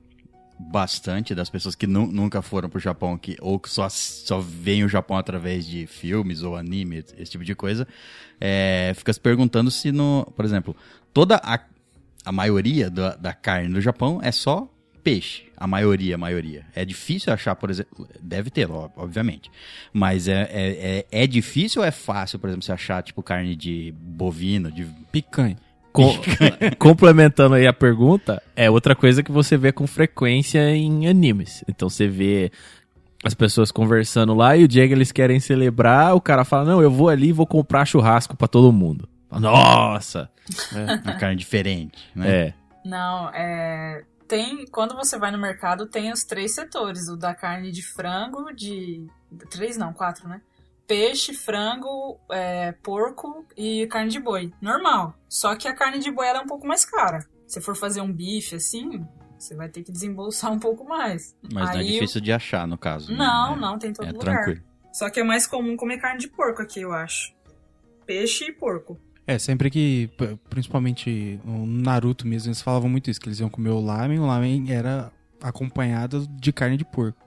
[0.59, 4.85] bastante das pessoas que nu- nunca foram pro Japão que, ou que só, só veem
[4.85, 7.87] o Japão através de filmes ou anime, esse tipo de coisa,
[8.41, 10.77] é, fica se perguntando se, no, por exemplo,
[11.13, 11.61] toda a,
[12.25, 14.69] a maioria da, da carne do Japão é só
[15.03, 15.45] peixe.
[15.57, 16.67] A maioria, a maioria.
[16.75, 18.09] É difícil achar, por exemplo.
[18.21, 19.51] Deve ter, obviamente.
[19.93, 23.55] Mas é, é, é, é difícil ou é fácil, por exemplo, você achar, tipo, carne
[23.55, 24.85] de bovino, de.
[25.13, 25.57] Picanha.
[25.95, 26.13] Com-
[26.77, 31.63] complementando aí a pergunta, é outra coisa que você vê com frequência em animes.
[31.69, 32.51] Então você vê
[33.25, 36.83] as pessoas conversando lá e o dia que eles querem celebrar, o cara fala: Não,
[36.83, 39.09] eu vou ali e vou comprar churrasco pra todo mundo.
[39.31, 40.29] Nossa!
[41.05, 42.29] Uma carne diferente, né?
[42.29, 42.55] É.
[42.85, 44.03] Não, é.
[44.27, 44.67] Tem.
[44.73, 49.07] Quando você vai no mercado, tem os três setores: o da carne de frango, de.
[49.49, 50.41] Três não, quatro, né?
[50.87, 54.53] Peixe, frango, é, porco e carne de boi.
[54.61, 55.15] Normal.
[55.29, 57.27] Só que a carne de boi ela é um pouco mais cara.
[57.47, 59.05] Se for fazer um bife assim,
[59.39, 61.35] você vai ter que desembolsar um pouco mais.
[61.43, 63.11] Mas não é Aí difícil de achar, no caso.
[63.13, 63.19] né?
[63.19, 64.25] Não, É- não, tem em todo É lugar.
[64.45, 64.63] tranquilo.
[64.93, 67.35] Só que é mais comum comer carne de porco aqui, eu acho.
[68.07, 69.01] Peixe e porco.
[69.27, 70.11] É, sempre que,
[70.51, 74.27] principalmente no Naruto mesmo, eles falavam muito isso, que eles iam comer o lamen, o
[74.27, 75.11] lamen era
[75.43, 77.19] acompanhado de carne de porco.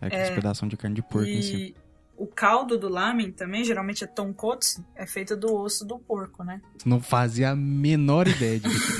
[0.00, 0.34] Era aqueles É.
[0.34, 1.74] pedaços de carne de porco em cima.
[2.16, 6.60] O caldo do lamen também, geralmente é tonkotsu, é feito do osso do porco, né?
[6.86, 8.92] Não fazia a menor ideia disso.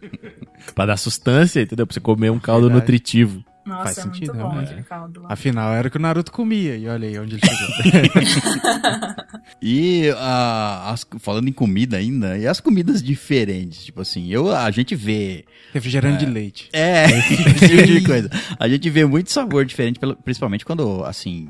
[0.74, 1.86] Pra dar sustância, entendeu?
[1.86, 2.80] Pra você comer um caldo Verdade.
[2.82, 3.42] nutritivo.
[3.64, 4.68] Nossa, Faz é sentido, muito bom realmente.
[4.70, 5.28] aquele caldo lá.
[5.32, 8.20] Afinal, era o que o Naruto comia, e olha aí onde ele chegou.
[9.62, 13.84] E ah, as- falando em comida ainda, e as comidas diferentes?
[13.84, 15.44] Tipo assim, eu, a gente vê.
[15.72, 16.68] Refrigerante de leite.
[16.72, 17.36] É, esse
[17.68, 18.30] tipo de coisa.
[18.58, 21.48] A gente vê muito sabor diferente, principalmente quando, assim,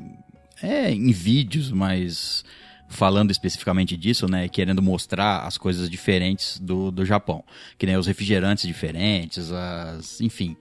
[0.61, 2.43] é em vídeos, mas
[2.87, 7.43] falando especificamente disso, né, querendo mostrar as coisas diferentes do, do Japão.
[7.77, 10.57] Que nem os refrigerantes diferentes, as, enfim,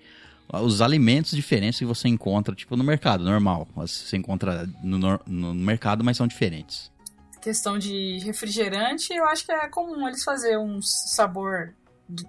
[0.53, 3.68] os alimentos diferentes que você encontra, tipo, no mercado, normal.
[3.74, 6.90] Você encontra no, no mercado, mas são diferentes.
[7.42, 11.74] Questão de refrigerante, eu acho que é comum eles fazer um sabor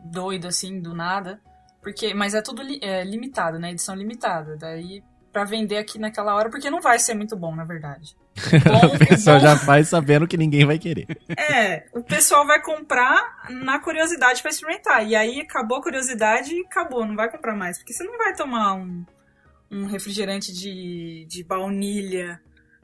[0.05, 1.39] doido assim, do nada.
[1.82, 3.72] Porque, mas é tudo li- é, limitado, né?
[3.72, 4.55] Edição limitada.
[4.55, 8.16] Daí, pra vender aqui naquela hora, porque não vai ser muito bom, na verdade.
[8.66, 11.06] Bom, O pessoal bom- já faz sabendo que ninguém vai querer.
[11.38, 15.06] É, o pessoal vai comprar na curiosidade pra experimentar.
[15.08, 17.78] E aí acabou a curiosidade e acabou, não vai comprar mais.
[17.78, 19.06] Porque você não vai tomar um,
[19.70, 22.42] um refrigerante de, de baunilha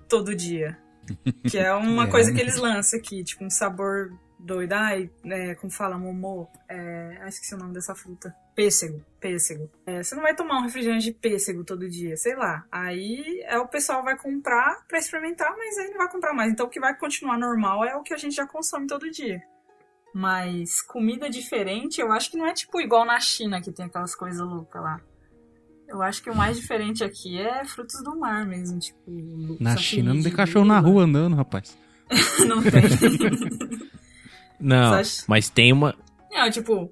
[0.08, 0.78] todo dia.
[1.50, 4.74] Que é uma É, coisa que eles lançam aqui, tipo um sabor doido.
[4.74, 6.48] Ai, é, como fala, momô.
[6.70, 8.36] É, ah, esqueci o nome dessa fruta.
[8.56, 9.04] Pêssego.
[9.20, 9.70] Pêssego.
[9.86, 12.66] É, você não vai tomar um refrigerante de pêssego todo dia, sei lá.
[12.72, 16.52] Aí é, o pessoal vai comprar pra experimentar, mas aí não vai comprar mais.
[16.52, 19.42] Então o que vai continuar normal é o que a gente já consome todo dia.
[20.14, 24.16] Mas comida diferente, eu acho que não é tipo igual na China, que tem aquelas
[24.16, 25.02] coisas loucas lá.
[25.88, 29.58] Eu acho que o mais diferente aqui é frutos do mar mesmo, tipo.
[29.60, 31.78] Na China não tem de cachorro na rua andando, rapaz.
[32.48, 32.72] não tem.
[34.60, 35.26] Não, Sabe?
[35.28, 35.96] mas tem uma.
[36.32, 36.92] Não, tipo,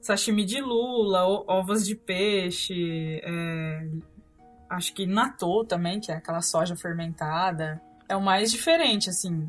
[0.00, 3.86] sashimi de lula, ovos de peixe, é,
[4.68, 7.80] acho que natô também, que é aquela soja fermentada.
[8.08, 9.48] É o mais diferente, assim.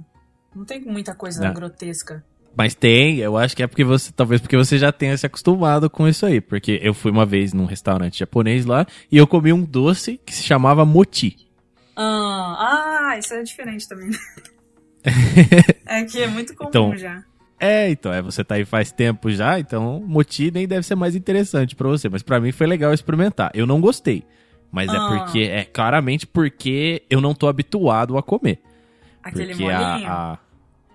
[0.55, 1.53] Não tem muita coisa Não.
[1.53, 2.23] grotesca.
[2.57, 5.89] Mas tem, eu acho que é porque você, talvez porque você já tenha se acostumado
[5.89, 6.39] com isso aí.
[6.39, 10.33] Porque eu fui uma vez num restaurante japonês lá e eu comi um doce que
[10.33, 11.35] se chamava moti.
[11.97, 14.09] Ah, ah, isso é diferente também.
[15.85, 17.23] é que é muito comum Então, já.
[17.59, 21.15] É, então, é, você tá aí faz tempo já, então moti nem deve ser mais
[21.15, 22.09] interessante pra você.
[22.09, 23.49] Mas pra mim foi legal experimentar.
[23.53, 24.23] Eu não gostei.
[24.71, 25.07] Mas é Ah.
[25.07, 28.59] porque, é claramente porque eu não tô habituado a comer.
[29.23, 29.77] Aquele porque molinho.
[29.79, 30.39] a, a-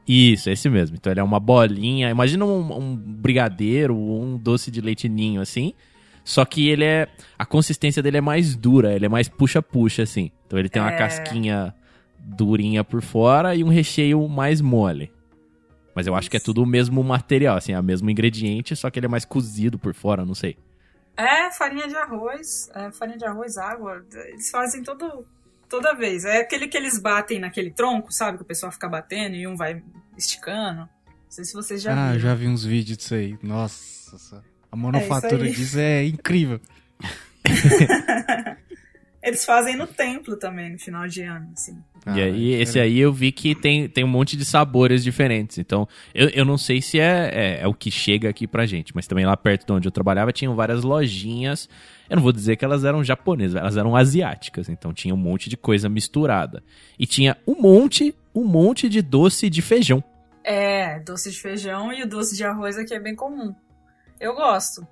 [0.07, 0.97] Isso, esse mesmo.
[0.97, 2.11] Então ele é uma bolinha.
[2.11, 5.73] Imagina um, um brigadeiro um doce de leite ninho, assim.
[6.25, 7.09] Só que ele é.
[7.39, 10.31] A consistência dele é mais dura, ele é mais puxa-puxa, assim.
[10.47, 10.97] Então ele tem uma É.
[10.99, 11.75] casquinha
[12.19, 15.11] durinha por fora e um recheio mais mole.
[16.01, 18.89] Mas eu acho que é tudo o mesmo material, assim, é o mesmo ingrediente, só
[18.89, 20.57] que ele é mais cozido por fora, não sei.
[21.15, 24.03] É, farinha de arroz, é, farinha de arroz, água.
[24.29, 25.27] Eles fazem todo,
[25.69, 26.25] toda vez.
[26.25, 28.39] É aquele que eles batem naquele tronco, sabe?
[28.39, 29.83] Que o pessoal fica batendo e um vai
[30.17, 30.81] esticando.
[30.81, 30.89] Não
[31.29, 32.21] sei se vocês já ah, viram.
[32.21, 33.39] já vi uns vídeos disso aí.
[33.43, 34.43] Nossa,
[34.73, 35.53] a manufatura aí.
[35.53, 36.63] disso é incrível.
[39.23, 41.77] Eles fazem no templo também, no final de ano, assim.
[42.07, 45.05] Ah, e aí, é esse aí eu vi que tem, tem um monte de sabores
[45.05, 45.59] diferentes.
[45.59, 48.95] Então, eu, eu não sei se é, é, é o que chega aqui pra gente,
[48.95, 51.69] mas também lá perto de onde eu trabalhava tinham várias lojinhas.
[52.09, 54.71] Eu não vou dizer que elas eram japonesas, elas eram asiáticas.
[54.71, 56.63] Então tinha um monte de coisa misturada.
[56.99, 60.03] E tinha um monte, um monte de doce de feijão.
[60.43, 63.55] É, doce de feijão e o doce de arroz aqui é bem comum.
[64.19, 64.87] Eu gosto.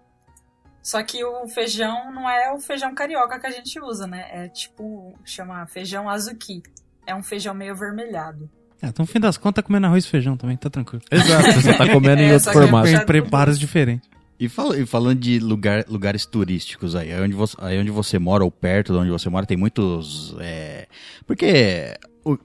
[0.83, 4.27] Só que o feijão não é o feijão carioca que a gente usa, né?
[4.31, 6.63] É tipo, chama feijão azuki.
[7.07, 8.49] É um feijão meio avermelhado.
[8.81, 11.03] É, então, no fim das contas, tá comendo arroz e feijão também, tá tranquilo.
[11.11, 12.87] Exato, você tá comendo em É, outro é formato.
[12.89, 14.09] Tem preparos diferentes.
[14.39, 18.21] E, fala- e falando de lugar, lugares turísticos aí, aí onde, você, aí onde você
[18.21, 20.37] mora, ou perto de onde você mora, tem muitos.
[20.39, 20.87] é,
[21.27, 21.99] porque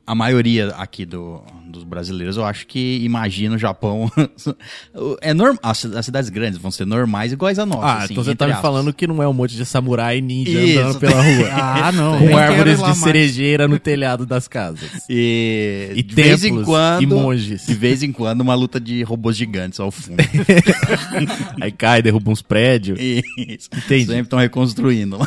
[0.06, 4.12] a maioria aqui do, dos brasileiros, eu acho que imagina o Japão.
[5.22, 5.60] é normal.
[5.64, 7.86] As, as cidades grandes vão ser normais iguais a nossa.
[7.86, 10.52] Ah, assim, então você tá me falando que não é um monte de samurai ninja
[10.60, 10.80] Isso.
[10.80, 11.50] andando pela rua.
[11.84, 12.20] Ah, não.
[12.20, 13.04] Com árvores lá de mais.
[13.04, 14.90] cerejeira no telhado das casas.
[15.10, 17.02] E, E de vez em templos quando.
[17.02, 17.66] e monges.
[17.66, 20.18] De vez em quando, uma luta de robôs gigantes ao fundo.
[21.60, 23.00] Aí cai, derruba uns prédios.
[23.00, 23.70] Isso.
[23.76, 24.06] Entendi.
[24.06, 25.18] Sempre estão reconstruindo.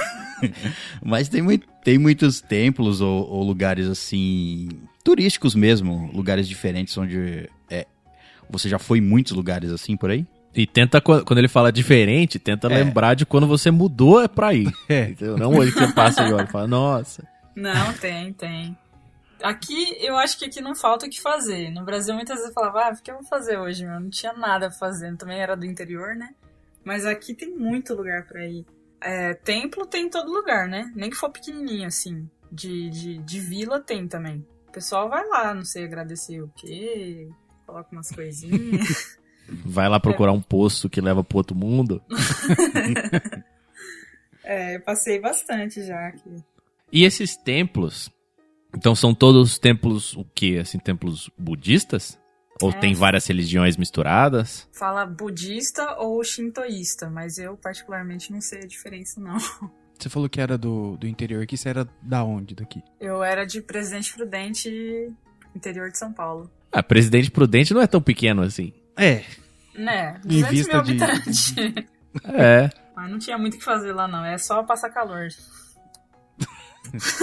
[1.05, 4.69] Mas tem, muito, tem muitos templos ou, ou lugares assim.
[5.05, 6.11] turísticos mesmo.
[6.13, 7.49] Lugares diferentes onde.
[7.71, 7.87] É,
[8.51, 10.27] você já foi em muitos lugares assim por aí?
[10.55, 12.83] E tenta, quan- quando ele fala diferente, tenta É.
[12.83, 14.73] lembrar de quando você mudou é pra ir.
[14.89, 15.11] É.
[15.11, 15.37] Entendeu?
[15.37, 17.27] Não hoje que você passa e olha e fala, nossa.
[17.55, 18.77] Não, tem, tem.
[19.43, 21.71] Aqui, eu acho que aqui não falta o que fazer.
[21.71, 24.01] No Brasil, muitas vezes eu falava, ah, o que eu vou fazer hoje, meu?
[24.01, 25.15] Não tinha nada pra fazer.
[25.17, 26.31] Também era do interior, né?
[26.83, 28.65] Mas aqui tem muito lugar pra ir.
[29.07, 30.91] É, templo tem em todo lugar, né?
[30.97, 32.29] Nem que for pequenininho, assim.
[32.51, 34.45] De, de, de vila tem também.
[34.67, 37.29] O pessoal vai lá, não sei agradecer o quê,
[37.65, 39.17] coloca umas coisinhas.
[39.65, 42.03] Vai lá procurar um poço que leva pro outro mundo.
[44.43, 46.43] é, eu passei bastante já aqui.
[46.91, 48.11] E esses templos,
[48.77, 50.59] então são todos templos, o quê?
[50.61, 52.19] Assim, templos budistas?
[52.63, 52.79] Ou É.
[52.79, 54.69] tem várias religiões misturadas?
[54.73, 59.37] Fala budista ou shintoísta, mas eu particularmente não sei a diferença, não.
[59.99, 62.83] Você falou que era do, do interior aqui, você era da onde daqui?
[63.01, 65.11] Eu era de Presidente Prudente,
[65.55, 66.51] interior de São Paulo.
[66.71, 68.75] Ah, Presidente Prudente não é tão pequeno assim.
[68.95, 69.25] É.
[69.75, 70.21] Né?
[70.27, 71.55] Em 200 vista mil de- habitantes.
[72.25, 74.25] É, Mas não tinha muito o que fazer lá, não.
[74.25, 75.29] É só passar calor.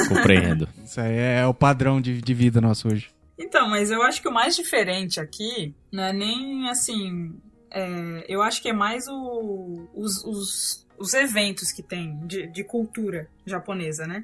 [0.07, 0.67] compreendo.
[0.83, 3.09] Isso aí é o padrão de, de vida nosso hoje.
[3.37, 7.33] Então, mas eu acho que o mais diferente aqui não é nem assim.
[7.71, 12.63] é, eu acho que é mais o- os, os, os eventos que tem de, de
[12.63, 14.23] cultura japonesa, né?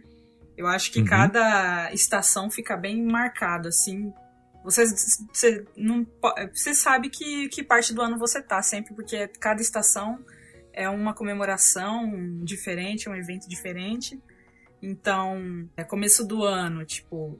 [0.55, 1.05] Eu acho que Uhum.
[1.07, 4.14] cada estação fica bem marcada, assim.
[4.64, 4.86] Você,
[5.34, 6.05] você, não,
[6.53, 10.20] você sabe que, que parte do ano você tá, sempre, porque cada estação
[10.72, 12.12] é uma comemoração
[12.43, 14.20] diferente, um evento diferente.
[14.82, 17.39] Então, é começo do ano, tipo,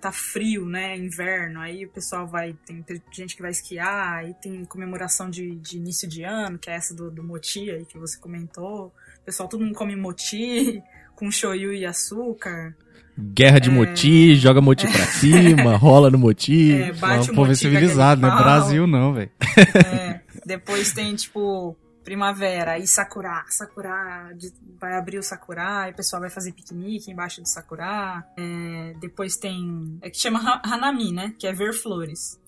[0.00, 0.96] tá frio, né?
[0.96, 2.54] Inverno, aí o pessoal vai.
[2.66, 6.74] Tem, gente que vai esquiar, aí tem comemoração de, de início de ano, que é
[6.74, 8.92] essa do, do moti aí que você comentou.
[9.20, 10.82] O pessoal todo mundo come moti
[11.14, 12.76] com shoyu e açúcar.
[13.18, 16.72] Guerra de moti, joga moti pra cima, rola no moti.
[16.72, 18.28] É, bate o povo é civilizado, né?
[18.30, 19.30] Brasil não, velho.
[19.86, 23.44] É, depois tem, tipo, primavera e sakura.
[23.48, 28.24] Sakura, de- vai abrir o sakura e o pessoal vai fazer piquenique embaixo do sakura.
[28.36, 31.34] É, depois tem, é que chama ha- hanami, né?
[31.38, 32.40] Que é ver flores.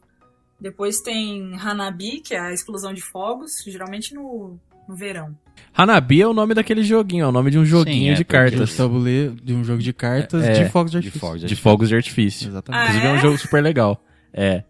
[0.60, 5.36] Depois tem hanabi, que é a explosão de fogos, geralmente no, no verão.
[5.76, 8.70] Hanabi é o nome daquele joguinho, é o nome de um joguinho é, de cartas.
[8.70, 11.20] De tabuleiro, de um jogo de cartas É, de fogos de artifício.
[11.20, 12.48] fogos De fogos de artifício.
[12.48, 12.80] Exatamente.
[12.80, 13.20] Ah, Inclusive é um é?
[13.20, 14.02] jogo super legal.
[14.32, 14.64] É.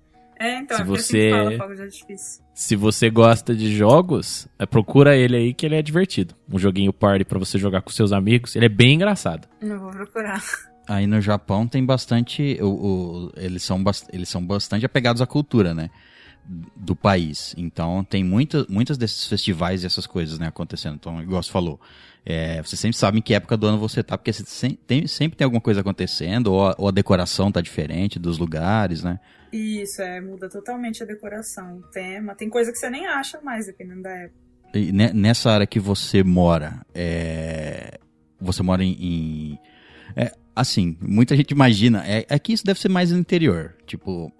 [0.45, 2.45] É, então, Se é porque você- assim que fala fogos de artifício.
[2.55, 6.35] Se você gosta de jogos, é, procura ele aí que ele é divertido.
[6.53, 8.55] Um joguinho party pra você jogar com seus amigos.
[8.55, 9.49] Ele é bem engraçado.
[9.61, 10.43] Não vou procurar.
[10.87, 12.59] Aí no Japão tem bastante.
[12.61, 13.83] O, o- eles, são
[14.13, 15.89] eles são bastante apegados à cultura, né?
[16.77, 17.55] Do país.
[17.57, 20.97] Então tem muita, muitas desses festivais e essas coisas, né, acontecendo.
[20.97, 21.81] Então, igual você falou.
[22.27, 25.07] é, você sempre sabe em que época do ano você tá, porque você sem- tem-
[25.07, 29.19] sempre tem alguma coisa acontecendo, ou a, ou a decoração tá diferente dos lugares, né?
[29.57, 32.35] Isso, é, muda totalmente a decoração, o tema.
[32.35, 34.39] Tem coisa que você nem acha mais, dependendo da época.
[34.75, 37.99] E ne- nessa área que você mora, é,
[38.41, 38.93] você mora em.
[39.01, 39.59] em-
[40.17, 42.03] é, assim, muita gente imagina.
[42.05, 43.77] É, é que isso deve ser mais no interior.
[43.87, 44.33] Tipo,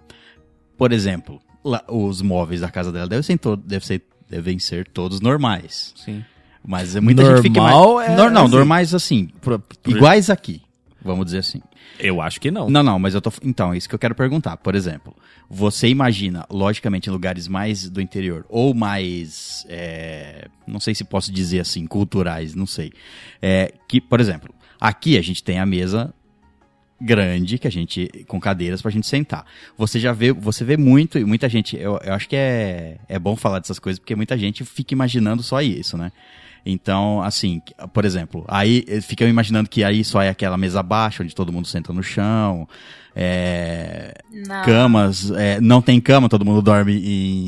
[0.77, 5.21] por exemplo, lá, os móveis da casa dela devem ser, deve ser- devem ser todos
[5.21, 5.93] normais.
[5.97, 6.25] Sim.
[6.67, 7.61] Mas é muita gente fica.
[7.61, 8.55] Normal ima- é Nor- não, assim.
[8.57, 9.29] normais assim.
[9.41, 10.63] pro- iguais aqui.
[11.05, 11.61] Vamos dizer assim.
[11.99, 12.71] Eu acho que não.
[12.71, 13.31] Não, não, mas eu tô.
[13.43, 14.57] Então, é isso que eu quero perguntar.
[14.57, 15.15] Por exemplo,
[15.49, 19.67] você imagina, logicamente, em lugares mais do interior, ou mais.
[19.69, 22.91] é, não sei se posso dizer assim, culturais, não sei.
[23.43, 26.13] É, que, por exemplo, aqui a gente tem a mesa
[27.01, 29.45] grande que a gente com cadeiras pra gente sentar.
[29.77, 33.19] Você já vê, você vê muito e muita gente, eu, eu acho que é é
[33.19, 36.11] bom falar dessas coisas porque muita gente fica imaginando só isso, né?
[36.67, 37.61] Então, assim,
[37.93, 41.53] por exemplo, aí eh, ficam imaginando que aí só é aquela mesa baixa onde todo
[41.53, 42.67] mundo senta no chão,
[43.15, 44.63] é, Não.
[44.63, 46.95] camas, é, não tem cama, todo mundo dorme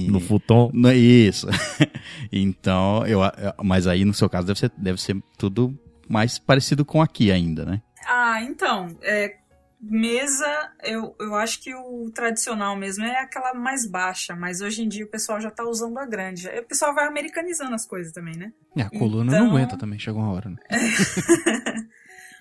[0.07, 0.71] em No futon.
[0.73, 1.47] no- Isso.
[2.31, 5.77] então, eu, eu- mas aí no seu caso deve ser, deve ser tudo
[6.09, 7.81] mais parecido com aqui ainda, né?
[8.09, 9.35] Ah, então, é,
[9.81, 14.89] Mesa, eu, eu acho que o tradicional mesmo é aquela mais baixa, mas hoje em
[14.89, 16.49] dia o pessoal já tá usando a grande.
[16.49, 18.53] O pessoal vai americanizando as coisas também, né?
[18.77, 20.57] É, a coluna Então- não aguenta também, chegou uma hora, né?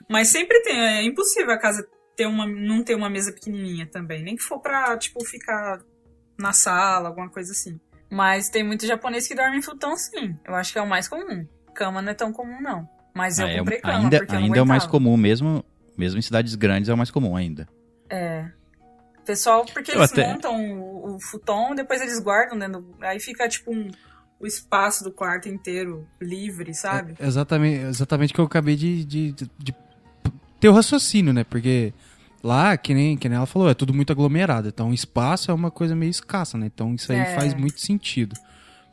[0.10, 4.24] Mas sempre tem, é impossível a casa ter uma, não ter uma mesa pequenininha também,
[4.24, 5.82] nem que for pra, tipo, ficar
[6.40, 7.80] na sala, alguma coisa assim.
[8.10, 11.08] Mas tem muito japonês que dorme em futão sim, eu acho que é o mais
[11.08, 11.46] comum.
[11.74, 14.40] Cama não é tão comum não, mas eu Ah, é- comprei cama ainda porque eu
[14.40, 15.66] não ainda é o mais comum, mesmo,
[15.98, 17.68] mesmo em cidades grandes é o mais comum ainda.
[18.10, 18.46] É.
[19.26, 22.86] Pessoal, porque Eu eles até- montam o, o futon, depois eles guardam dentro.
[23.02, 23.90] Aí fica tipo um,
[24.40, 27.16] o espaço do quarto inteiro livre, sabe?
[27.20, 29.76] É exatamente, exatamente o que eu acabei de, de, de- de
[30.60, 31.44] ter o raciocínio, né?
[31.44, 31.92] Porque
[32.44, 34.68] lá, que nem, que nem ela falou, é tudo muito aglomerado.
[34.68, 36.68] Então, espaço é uma coisa meio escassa, né?
[36.68, 37.36] Então, isso aí É.
[37.36, 38.36] faz muito sentido.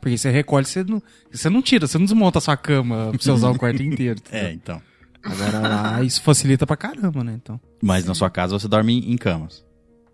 [0.01, 1.01] Porque você recolhe, você não,
[1.31, 4.19] você não tira, você não desmonta a sua cama pra você usar o quarto inteiro.
[4.19, 4.47] entendeu?
[4.47, 4.81] É, então.
[5.23, 7.33] Agora lá, isso facilita pra caramba, né?
[7.41, 7.59] Então.
[7.81, 9.63] Mas na sua casa você dorme em, camas.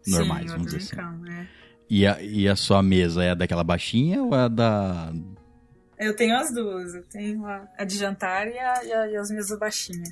[0.03, 0.95] Sim, Normais, eu vamos dizer assim.
[0.95, 1.47] em cama, é.
[1.89, 5.11] E a, e a sua mesa é daquela baixinha ou é da.
[5.97, 6.93] Eu tenho as duas.
[6.93, 10.09] Eu tenho a, a de jantar e, a, e, a- e as mesas baixinhas.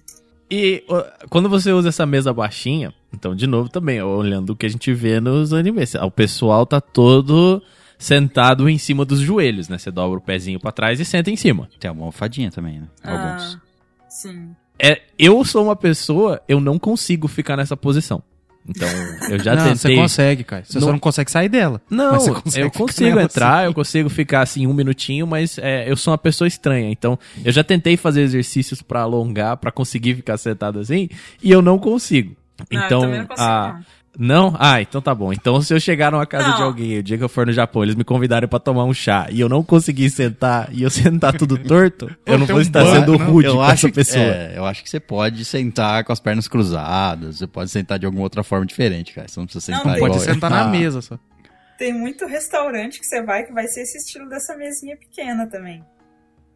[0.50, 0.84] E
[1.30, 4.92] quando você usa essa mesa baixinha, então, de novo também, olhando o que a gente
[4.94, 7.62] vê nos animes, o pessoal tá todo
[8.00, 9.78] sentado em cima dos joelhos, né?
[9.78, 11.70] Você dobra o pezinho pra trás e senta em cima.
[11.80, 12.88] Tem uma almofadinha também, né?
[13.04, 13.56] Alguns.
[13.56, 13.62] Ah,
[14.10, 14.56] sim.
[14.80, 18.22] É, eu sou uma pessoa, eu não consigo ficar nessa posição.
[18.70, 18.88] Então,
[19.30, 19.78] eu já não, tentei.
[19.78, 20.64] você consegue, cara.
[20.66, 21.82] Você só Não- não consegue sair dela.
[21.90, 23.66] Não, Mas você consegue eu consigo entrar, assim.
[23.68, 26.90] eu consigo ficar assim um minutinho, mas é, eu sou uma pessoa estranha.
[26.92, 31.08] Então, eu já tentei fazer exercícios pra alongar, pra conseguir ficar sentado assim,
[31.42, 32.36] e eu não consigo.
[32.70, 33.80] Não, eu Então, não consigo, a,
[34.18, 34.50] não.
[34.52, 34.56] Não?
[34.60, 35.32] Ah, então tá bom.
[35.32, 36.56] Então se eu chegar numa casa Não.
[36.58, 38.94] de alguém, o dia que eu for no Japão, eles me convidarem pra tomar um
[38.94, 42.62] chá e eu não conseguir sentar e eu sentar tudo torto, eu não vou um
[42.62, 43.26] estar banco, sendo não?
[43.32, 44.24] rude eu com acho essa que, pessoa.
[44.26, 48.06] é, eu acho que você pode sentar com as pernas cruzadas, você pode sentar de
[48.06, 49.28] alguma outra forma diferente, cara.
[49.28, 51.20] Você não precisa Não, sentar tem- igual Pode sentar na Ah, mesa só.
[51.78, 55.84] Tem muito restaurante que você vai que vai ser esse estilo dessa mesinha pequena também.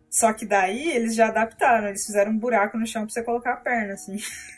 [0.10, 3.54] Só que daí eles já adaptaram, eles fizeram um buraco no chão pra você colocar
[3.54, 4.18] a perna, assim.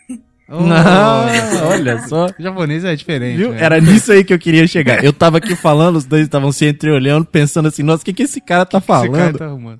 [0.47, 2.25] Não, olha só.
[2.27, 3.37] O japonês é diferente.
[3.37, 3.51] Viu?
[3.51, 3.63] né?
[3.63, 5.03] Era nisso aí que eu queria chegar.
[5.03, 8.23] Eu tava aqui falando, os dois estavam se entreolhando, pensando assim, nossa, o que, que
[8.23, 9.37] esse cara tá Esse cara falando?
[9.37, 9.79] tá arrumando.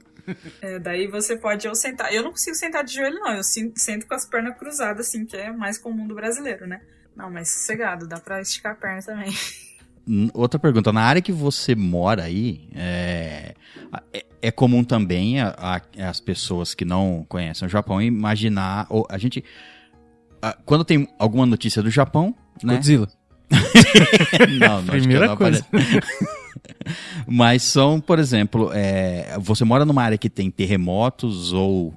[0.61, 2.14] É, daí você pode ou sentar.
[2.14, 3.34] Eu não consigo sentar de joelho, não.
[3.34, 6.80] Eu sento com as pernas cruzadas, assim, que é mais comum do brasileiro, né?
[7.16, 9.34] Não, mas sossegado, dá pra esticar a perna também.
[10.34, 13.53] Outra pergunta, na área que você mora aí, é,
[14.11, 19.05] é, é comum também a- a- as pessoas que não conhecem o Japão imaginar, ou
[19.09, 19.43] a gente,
[20.66, 22.76] quando tem alguma notícia do Japão, né?
[22.76, 23.08] Godzilla.
[24.60, 25.64] Não, não, Primeira acho que não aparece.
[27.28, 31.94] Mas são, por exemplo, é, você mora numa área que tem terremotos ou,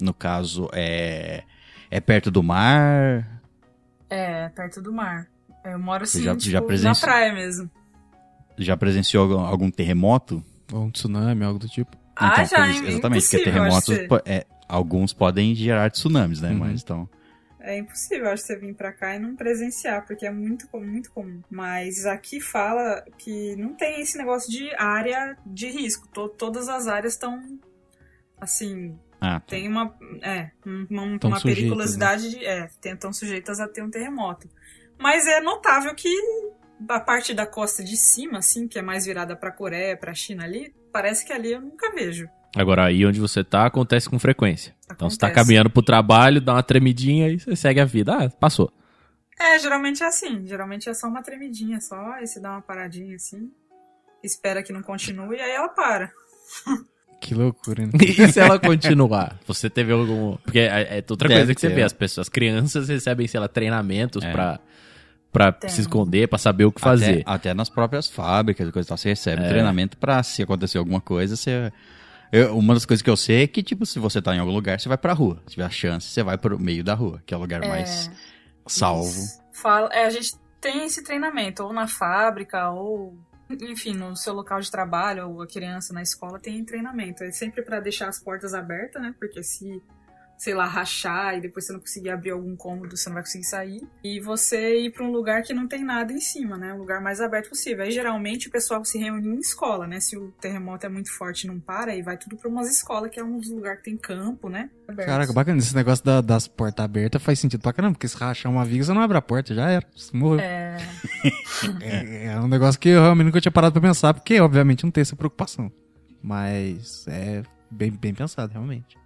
[0.00, 1.42] no caso, é,
[1.90, 3.40] é perto do mar?
[4.08, 5.26] É, perto do mar.
[5.64, 7.70] Eu moro assim, já- tipo, já na presenci- praia mesmo.
[8.58, 10.42] Já presenciou algum, algum terremoto?
[10.72, 11.96] Ou um tsunami, algo do tipo.
[12.16, 13.88] ah, já, por isso- é exatamente, porque terremotos,
[14.26, 16.50] é, alguns podem gerar tsunamis, né?
[16.50, 16.58] Uhum.
[16.58, 17.08] Mas então,
[17.62, 21.10] É impossível, acho, você vir pra cá e não presenciar, porque é muito, comum, muito
[21.12, 21.42] comum.
[21.50, 26.08] Mas aqui fala que não tem esse negócio de área de risco.
[26.08, 27.58] To- todas as áreas estão,
[28.40, 29.46] assim, ah, tá.
[29.46, 33.90] tem uma, é, uma, Tão uma sujeitas, periculosidade, de, é, estão sujeitas a ter um
[33.90, 34.48] terremoto.
[34.98, 36.08] Mas é notável que
[36.88, 40.44] a parte da costa de cima, assim, que é mais virada pra Coreia, pra China
[40.44, 42.28] ali, parece que ali eu nunca vejo.
[42.56, 44.74] Agora, aí onde você tá, acontece com frequência.
[44.86, 45.46] Então você tá Acontece.
[45.46, 48.12] caminhando pro trabalho, dá uma tremidinha e você segue a vida.
[48.16, 48.72] Ah, passou.
[49.38, 50.46] É, geralmente é assim.
[50.46, 53.50] Geralmente é só uma tremidinha só, aí você dá uma paradinha assim,
[54.22, 56.10] espera que não continue, e aí ela para.
[57.22, 57.92] Que loucura, né?
[58.00, 59.38] E se ela continuar?
[59.46, 60.36] Você teve algum.
[60.38, 63.38] Porque é, é outra Deve coisa que você vê, as pessoas, as crianças recebem, sei
[63.38, 64.32] lá, treinamentos É.
[64.32, 64.58] pra,
[65.30, 65.68] pra Tem.
[65.68, 67.20] se esconder, pra saber o que fazer.
[67.20, 69.48] Até, até nas próprias fábricas e coisa e tal, você recebe É.
[69.50, 71.70] treinamento pra se acontecer alguma coisa, você...
[72.32, 74.52] Eu- uma das coisas que eu sei é que, tipo, se você tá em algum
[74.52, 75.42] lugar, você vai pra rua.
[75.46, 78.10] Se tiver a chance, você vai pro meio da rua, que é o lugar mais
[78.66, 79.20] salvo.
[79.52, 83.18] Fala, é, a gente tem esse treinamento, ou na fábrica, ou
[83.62, 87.24] enfim, no seu local de trabalho, ou a criança na escola tem treinamento.
[87.24, 89.12] É sempre pra deixar as portas abertas, né?
[89.18, 89.82] Porque se,
[90.42, 93.44] sei lá, rachar e depois você não conseguir abrir algum cômodo, você não vai conseguir
[93.44, 93.82] sair.
[94.02, 96.72] E você ir pra um lugar que não tem nada em cima, né?
[96.72, 97.84] Um lugar mais aberto possível.
[97.84, 100.00] Aí geralmente o pessoal se reúne em escola, né?
[100.00, 103.10] Se o terremoto é muito forte e não para, aí vai tudo pra umas escolas,
[103.10, 104.70] que é um dos lugares que tem campo, né?
[104.88, 105.12] Abertos.
[105.12, 105.58] Caraca, bacana.
[105.58, 108.82] Esse negócio da- das portas abertas faz sentido pra caramba, porque se rachar uma viga,
[108.82, 109.86] você não abre a porta, já era.
[109.94, 110.40] Você morreu.
[110.40, 110.78] É.
[111.82, 114.90] É, é um negócio que eu realmente nunca tinha parado pra pensar, porque obviamente não
[114.90, 115.70] tem essa preocupação.
[116.22, 118.96] Mas é bem, bem pensado, realmente.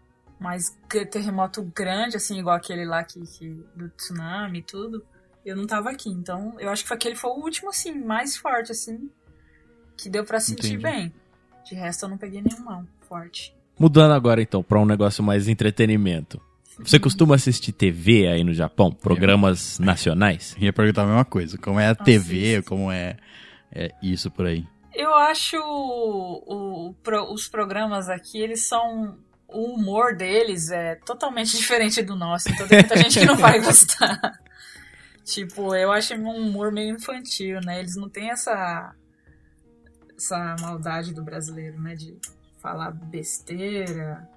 [0.44, 0.76] Mas
[1.10, 5.02] terremoto grande, assim, igual aquele lá que, que- do tsunami e tudo,
[5.46, 8.72] Eu não tava aqui, então eu acho que aquele foi o último, assim, mais forte,
[8.72, 9.10] assim,
[9.96, 10.82] que deu pra sentir Entendi.
[10.82, 11.12] bem.
[11.68, 13.54] De resto, eu não peguei nenhum, não, forte.
[13.78, 16.40] Mudando agora então pra um negócio mais entretenimento.
[16.78, 18.90] Você costuma assistir TV aí no Japão?
[18.90, 20.56] Programas nacionais?
[20.60, 21.56] Ia perguntar a mesma coisa.
[21.58, 22.68] Como é a TV, Assisto.
[22.70, 23.16] como é,
[23.70, 24.66] é isso por aí.
[24.94, 29.18] Eu acho o- o pro- os programas aqui, eles são.
[29.48, 33.60] O humor deles é totalmente diferente do nosso, então tem muita gente que não vai
[33.62, 34.40] gostar.
[35.24, 37.78] tipo, eu acho um humor meio infantil, né?
[37.80, 38.94] Eles não têm essa.
[40.16, 41.94] essa maldade do brasileiro, né?
[41.94, 42.16] De
[42.60, 44.28] falar besteira.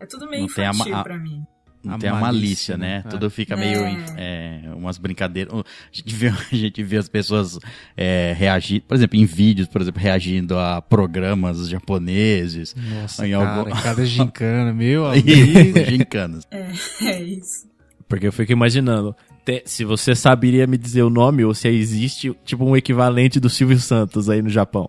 [0.00, 1.46] É tudo meio Não tem a infantil a- pra mim.
[1.84, 3.02] Não A tem a malícia, malícia, né?
[3.04, 3.10] né?
[3.10, 3.56] Tudo fica É.
[3.56, 3.80] meio.
[4.16, 5.52] é, umas brincadeiras.
[5.52, 5.62] A
[5.92, 7.58] gente vê, a gente vê as pessoas
[7.96, 12.74] é, reagindo, por exemplo, em vídeos, por exemplo, reagindo a programas japoneses.
[12.74, 15.28] Nossa, Em cara, algum- cada gincana, meu Isso,
[15.58, 15.90] amigo.
[15.90, 16.44] gincanas.
[17.02, 17.68] É isso.
[18.08, 19.14] Porque eu fico imaginando,
[19.44, 23.48] te- se você saberia me dizer o nome ou se existe tipo um equivalente do
[23.50, 24.88] Silvio Santos aí no Japão.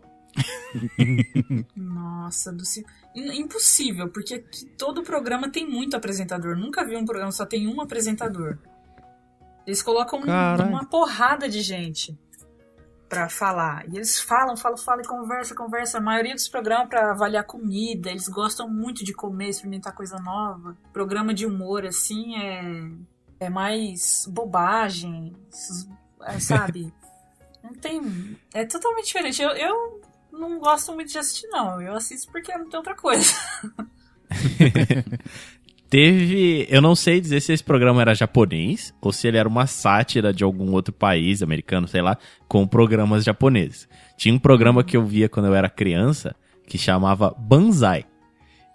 [1.75, 4.39] Nossa, do Sil- In- Impossível, porque
[4.77, 6.57] todo programa tem muito apresentador.
[6.57, 8.57] Nunca vi um programa só tem um apresentador.
[9.65, 10.23] Eles colocam um-
[10.65, 12.17] uma porrada de gente
[13.07, 13.85] pra falar.
[13.87, 15.97] E eles falam, falam, falam e conversa, conversa.
[15.97, 18.09] A maioria dos programas é pra avaliar comida.
[18.09, 20.75] Eles gostam muito de comer, experimentar coisa nova.
[20.91, 22.91] Programa de humor, assim, é,
[23.45, 25.33] é mais bobagem,
[26.23, 26.93] é, sabe?
[27.63, 28.37] Não tem.
[28.53, 29.41] É totalmente diferente.
[29.41, 30.01] Eu, eu
[30.39, 31.81] não gosto muito de assistir, não.
[31.81, 33.33] Eu assisto porque não tem outra coisa.
[35.89, 36.67] Teve.
[36.69, 40.33] Eu não sei dizer se esse programa era japonês ou se ele era uma sátira
[40.33, 42.17] de algum outro país, americano, sei lá,
[42.47, 43.87] com programas japoneses.
[44.17, 46.35] Tinha um programa que eu via quando eu era criança
[46.67, 48.05] que chamava Banzai.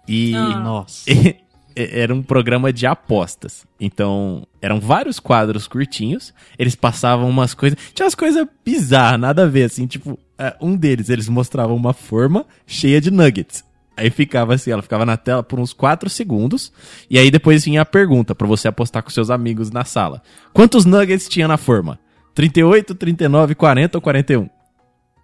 [0.07, 0.33] E.
[0.35, 0.59] Ah.
[0.59, 1.05] Nossa.
[1.73, 3.65] Era um programa de apostas.
[3.79, 6.33] Então, eram vários quadros curtinhos.
[6.59, 7.79] Eles passavam umas coisas.
[7.93, 9.87] Tinha umas coisas bizarras, nada a ver, assim.
[9.87, 13.63] Tipo, é, um deles, eles mostravam uma forma cheia de nuggets.
[13.95, 16.73] Aí ficava assim, ela ficava na tela por uns 4 segundos.
[17.07, 20.83] E aí depois vinha a pergunta pra você apostar com seus amigos na sala: Quantos
[20.83, 21.99] nuggets tinha na forma?
[22.33, 24.49] 38, 39, 40 ou 41?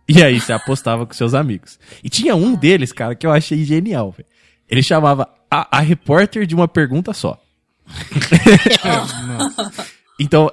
[0.07, 1.79] E aí você apostava com seus amigos.
[2.03, 4.29] E tinha um deles, cara, que eu achei genial, velho.
[4.69, 7.41] Ele chamava a, a repórter de uma pergunta só.
[10.19, 10.51] então,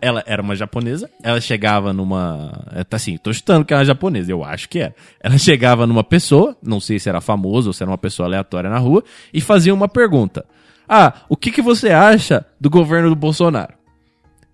[0.00, 2.64] ela era uma japonesa, ela chegava numa.
[2.72, 4.94] é, Tá assim, tô chutando que ela é japonesa, eu acho que era.
[5.20, 8.70] Ela chegava numa pessoa, não sei se era famoso ou se era uma pessoa aleatória
[8.70, 9.02] na rua,
[9.32, 10.44] e fazia uma pergunta.
[10.88, 13.74] Ah, o que, que você acha do governo do Bolsonaro?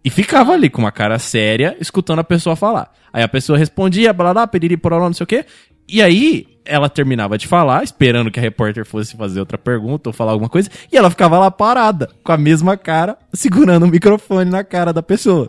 [0.04, 2.92] E ficava ali com uma cara séria, escutando a pessoa falar.
[3.12, 5.44] Aí a pessoa respondia, blá blá, piriri, pororó, não sei o quê.
[5.88, 10.12] E aí ela terminava de falar, esperando que a repórter fosse fazer outra pergunta ou
[10.12, 14.50] falar alguma coisa, e ela ficava lá parada, com a mesma cara, segurando o microfone
[14.50, 15.48] na cara da pessoa.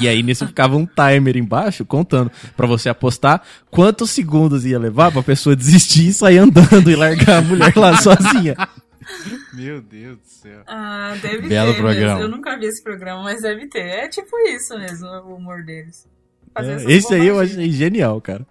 [0.00, 5.10] E aí nisso ficava um timer embaixo contando pra você apostar quantos segundos ia levar
[5.10, 8.54] pra pessoa desistir e sair andando e largar a mulher lá sozinha.
[9.52, 10.62] Meu Deus do céu.
[10.66, 12.14] Ah, deve Belo ter programa.
[12.14, 12.20] mesmo.
[12.22, 13.80] Eu nunca vi esse programa, mas deve ter.
[13.80, 16.06] É tipo isso mesmo, o humor deles.
[16.56, 18.46] É, Esse aí eu achei genial, cara.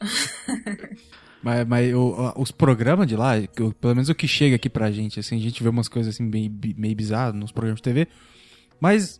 [1.48, 4.90] Mas, mas o- os programas de lá, eu- pelo menos o que chega aqui pra
[4.90, 8.06] gente, assim, a gente vê umas coisas assim meio, meio bizarras nos programas de TV,
[8.78, 9.18] mas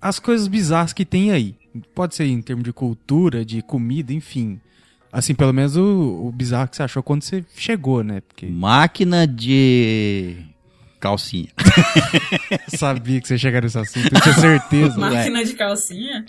[0.00, 1.54] as coisas bizarras que tem aí,
[1.94, 4.60] pode ser em termos de cultura, de comida, enfim.
[5.12, 8.22] Assim, pelo menos o, o bizarro que você achou quando você chegou, né?
[8.22, 10.36] Porque Máquina de
[10.98, 11.48] calcinha.
[12.50, 14.98] eu sabia que você ia chegar nesse assunto, eu tinha certeza.
[14.98, 16.26] Máquina de calcinha?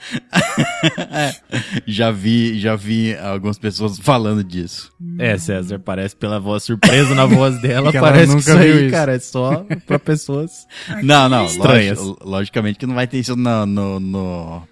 [1.86, 4.92] Já vi, já vi algumas pessoas falando disso.
[5.18, 8.82] É, César, parece pela voz surpresa na voz dela, Que ela parece que isso aí,
[8.86, 8.90] isso.
[8.90, 10.66] cara, é só pra pessoas...
[11.02, 11.98] Não, não, Estranhas.
[11.98, 14.62] logi- logicamente que não vai ter isso no, no, no,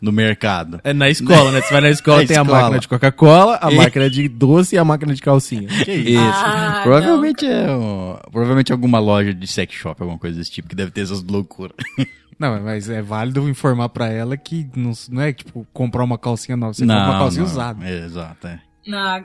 [0.00, 0.80] no mercado.
[0.84, 1.60] É na escola, né?
[1.60, 2.60] Você vai na escola, Na tem a escola.
[2.62, 5.68] máquina de Coca-Cola, a E- máquina de doce e a máquina de calcinha.
[5.84, 6.10] Que isso?
[6.10, 6.20] Isso.
[6.44, 10.74] Ah, provavelmente é um- provavelmente alguma loja de sex shop, alguma coisa desse tipo, que
[10.76, 11.76] deve ter essas loucuras.
[12.40, 16.56] Não, mas é válido informar pra ela que não, não é tipo comprar uma calcinha
[16.56, 17.84] nova, você compra uma calcinha usada.
[17.84, 18.60] É, exato, é.
[18.86, 19.22] Na,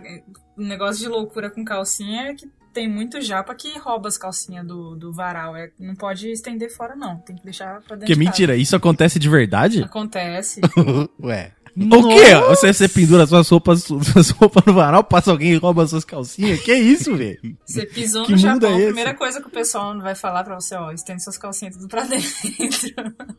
[0.57, 4.68] o negócio de loucura com calcinha é que tem muito japa que rouba as calcinhas
[4.68, 5.55] do, do varal.
[5.55, 7.16] É, não pode estender fora, não.
[7.20, 9.82] Tem que deixar pra dentro Que de mentira, isso acontece de verdade?
[9.82, 10.59] Acontece.
[11.24, 11.53] Ué.
[11.78, 12.36] O quê?
[12.49, 16.61] Você, você pendura suas roupas, suas roupas no varal, passa alguém e rouba suas calcinhas?
[16.61, 17.38] Que isso, velho?
[17.65, 18.86] Você pisou Que no Japão, é a esse?
[18.86, 22.03] primeira coisa que o pessoal vai falar pra você, ó, estende suas calcinhas tudo pra
[22.03, 22.30] dentro.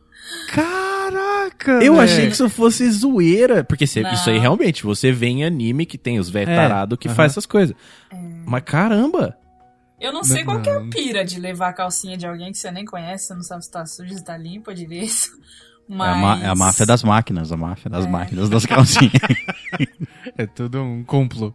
[0.53, 1.71] Caraca!
[1.83, 1.99] Eu velho.
[2.01, 3.63] achei que isso fosse zoeira.
[3.63, 6.97] Porque cê- isso aí realmente, você vê em anime que tem os velhos É, tarados
[6.99, 7.75] que faz essas coisas.
[8.45, 9.35] Mas caramba!
[9.99, 12.51] Eu não sei Não, qual que é a pira de levar a calcinha de alguém
[12.51, 15.31] que você nem conhece, você não sabe se tá suja, se tá limpa direito.
[15.89, 16.09] É, Mas...
[16.09, 19.13] a ma- é a máfia das máquinas, a máfia das máquinas das calcinhas.
[20.37, 21.53] É tudo um complô.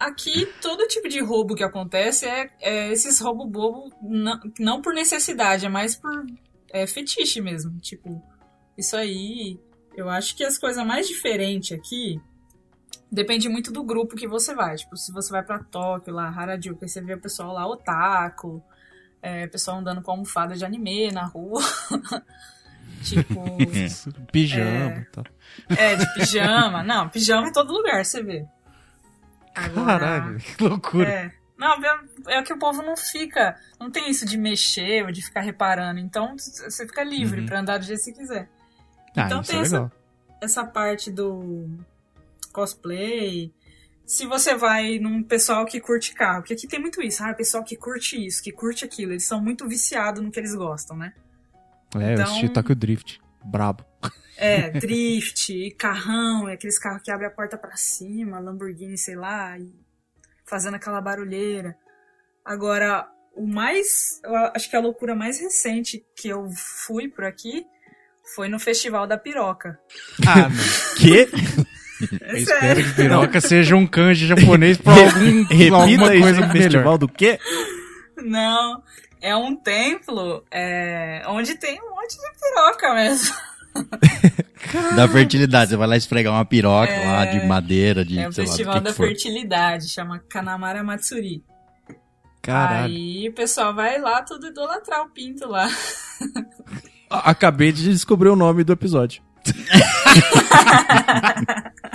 [0.00, 4.92] Aqui, todo tipo de roubo que acontece é, é esses roubo bobo, não, não por
[4.94, 6.26] necessidade, é mais por
[6.72, 7.78] é, fetiche mesmo.
[7.78, 8.20] Tipo,
[8.76, 9.58] isso aí.
[9.96, 12.20] Eu acho que as coisas mais diferentes aqui
[13.10, 14.76] depende muito do grupo que você vai.
[14.76, 18.62] Tipo, se você vai pra Tóquio, lá, Harajuku, aí você vê o pessoal lá, otaku,
[19.20, 21.60] é, pessoal andando com almofada de anime na rua.
[23.02, 23.44] tipo,
[24.32, 24.98] Pijama É.
[25.00, 25.24] e tal.
[25.76, 26.82] é, de pijama.
[26.82, 28.44] Não, pijama em todo lugar, você vê.
[29.54, 31.08] Agora- Caralho, que loucura.
[31.08, 31.32] É.
[31.56, 33.56] Não, é- é que o povo não fica.
[33.80, 35.98] Não tem isso de mexer ou de ficar reparando.
[35.98, 38.48] Então você fica livre pra andar do jeito que você quiser.
[39.16, 39.92] Ah, então tem é essa,
[40.40, 41.68] essa parte do
[42.52, 43.52] cosplay.
[44.06, 47.62] Se você vai num pessoal que curte carro, porque aqui tem muito isso, ah, pessoal
[47.64, 51.12] que curte isso, que curte aquilo, eles são muito viciados no que eles gostam, né?
[51.96, 53.20] É, eu Então- assisti Tokyo Drift.
[53.44, 53.84] Brabo.
[54.40, 59.58] É, drift, carrão, é aqueles carros que abrem a porta pra cima, Lamborghini, sei lá,
[59.58, 59.74] e
[60.46, 61.74] fazendo aquela barulheira.
[62.44, 66.48] Agora, o mais, eu acho que a loucura mais recente que eu
[66.86, 67.64] fui por aqui
[68.36, 69.76] foi no Festival da Piroca.
[70.24, 70.48] Ah.
[70.98, 71.26] Que?
[72.22, 76.44] É Eu espero que piroca seja um kanji japonês pra algum, Repita alguma isso, coisa
[76.44, 76.98] aí, festival melhor.
[76.98, 77.40] do quê?
[78.18, 78.80] Não,
[79.20, 83.34] é um templo é, onde tem um monte de piroca mesmo.
[84.96, 85.70] da fertilidade.
[85.70, 87.06] Você vai lá esfregar uma piroca É.
[87.06, 88.96] lá de madeira, de É o sei lá, do Festival que da que.
[88.96, 91.44] Fertilidade, chama Kanamara Matsuri.
[92.42, 92.94] Caralho.
[92.94, 95.68] Aí o pessoal vai lá tudo idolatrar o pinto lá.
[97.10, 99.22] Acabei de descobrir o nome do episódio.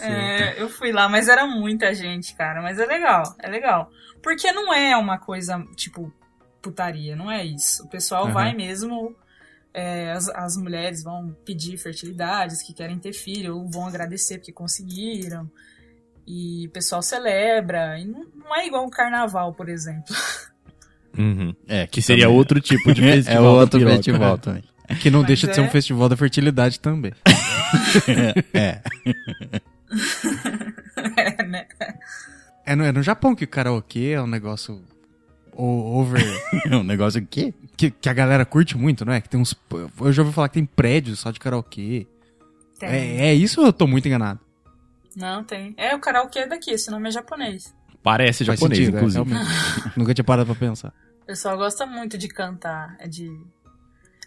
[0.00, 2.60] É, eu fui lá, mas era muita gente, cara.
[2.60, 3.90] Mas é legal, é legal.
[4.22, 6.12] Porque não é uma coisa, tipo,
[6.60, 7.84] putaria, não é isso.
[7.84, 8.32] O pessoal Aham.
[8.32, 9.14] vai mesmo.
[9.74, 14.52] é, as, as mulheres vão pedir fertilidades que querem ter filho, ou vão agradecer porque
[14.52, 15.50] conseguiram.
[16.26, 17.98] E o pessoal celebra.
[17.98, 20.14] E não, não é igual o carnaval, por exemplo.
[21.18, 21.54] Uhum.
[21.66, 23.44] É, Que seria também- outro tipo de É, festival.
[23.44, 23.96] é outro piroca.
[23.96, 24.64] festival também.
[25.00, 27.12] Que não Mas deixa de ser é- um festival da fertilidade também.
[28.54, 28.82] É.
[31.16, 31.66] É, né?
[32.72, 34.82] É no, é no Japão que o karaokê é um negócio
[35.52, 36.22] o- over.
[36.72, 37.54] um negócio aqui.
[37.76, 39.20] que, que a galera curte muito, não é?
[39.20, 39.54] Que tem uns.
[40.00, 42.06] Eu já ouvi falar que tem prédios só de karaokê.
[42.78, 42.88] Tem.
[42.88, 44.40] É, é isso ou eu tô muito enganado?
[45.14, 45.74] Não, tem.
[45.76, 47.74] É, o karaokê daqui, esse nome é japonês.
[48.02, 49.30] Parece Faz japonês, sentido, é, inclusive.
[49.30, 49.52] realmente.
[49.96, 50.92] Nunca tinha parado pra pensar.
[51.22, 53.30] O pessoal gosta muito de cantar, é de...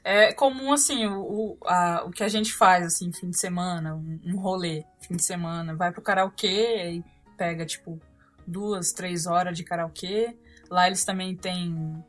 [0.03, 3.95] É comum, assim, o, o, a- o que a gente faz, assim, fim de semana,
[3.95, 7.03] um, um rolê, fim de semana, vai pro karaokê e
[7.35, 7.99] pega, tipo,
[8.47, 10.35] duas, três horas de karaokê.
[10.69, 12.03] Lá eles também têm...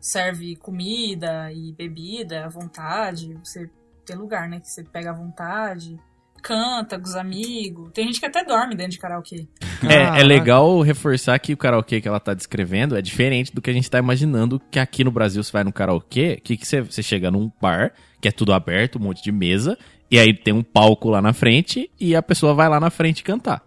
[0.00, 3.70] Serve comida e bebida à vontade, você
[4.04, 5.96] tem lugar, né, que você pega à vontade,
[6.42, 7.92] canta com os amigos.
[7.94, 9.46] Tem gente que até dorme dentro de karaokê.
[9.82, 10.24] É, é Caraca.
[10.24, 13.88] legal reforçar que o karaokê que ela tá descrevendo é diferente do que a gente
[13.88, 17.30] tá imaginando que aqui no Brasil você vai no karaokê, que, que você, você chega
[17.30, 19.78] num bar, que é tudo aberto, um monte de mesa,
[20.10, 23.22] e aí tem um palco lá na frente e a pessoa vai lá na frente
[23.22, 23.62] cantar.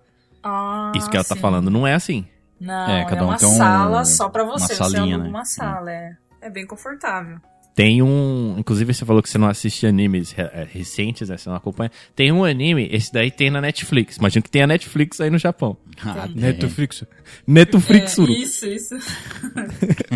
[0.97, 1.41] Isso que ela tá sim.
[1.41, 2.25] falando não é assim.
[2.59, 4.75] Não, É, é, cada um uma tem um- sala só pra uma você.
[4.75, 5.29] salinha, você aluga né?
[5.29, 6.17] uma sala, é.
[6.41, 7.37] É bem confortável.
[7.75, 8.55] Tem um.
[8.57, 11.35] Inclusive, você falou que você não assiste animes é, recentes, né?
[11.35, 11.91] Você não acompanha.
[12.15, 14.15] Tem um anime, esse daí tem na Netflix.
[14.15, 15.75] Imagino que tem a Netflix aí no Japão.
[16.01, 16.25] Ah.
[16.33, 17.03] Netflix.
[17.45, 18.95] Netflix, É, isso, isso.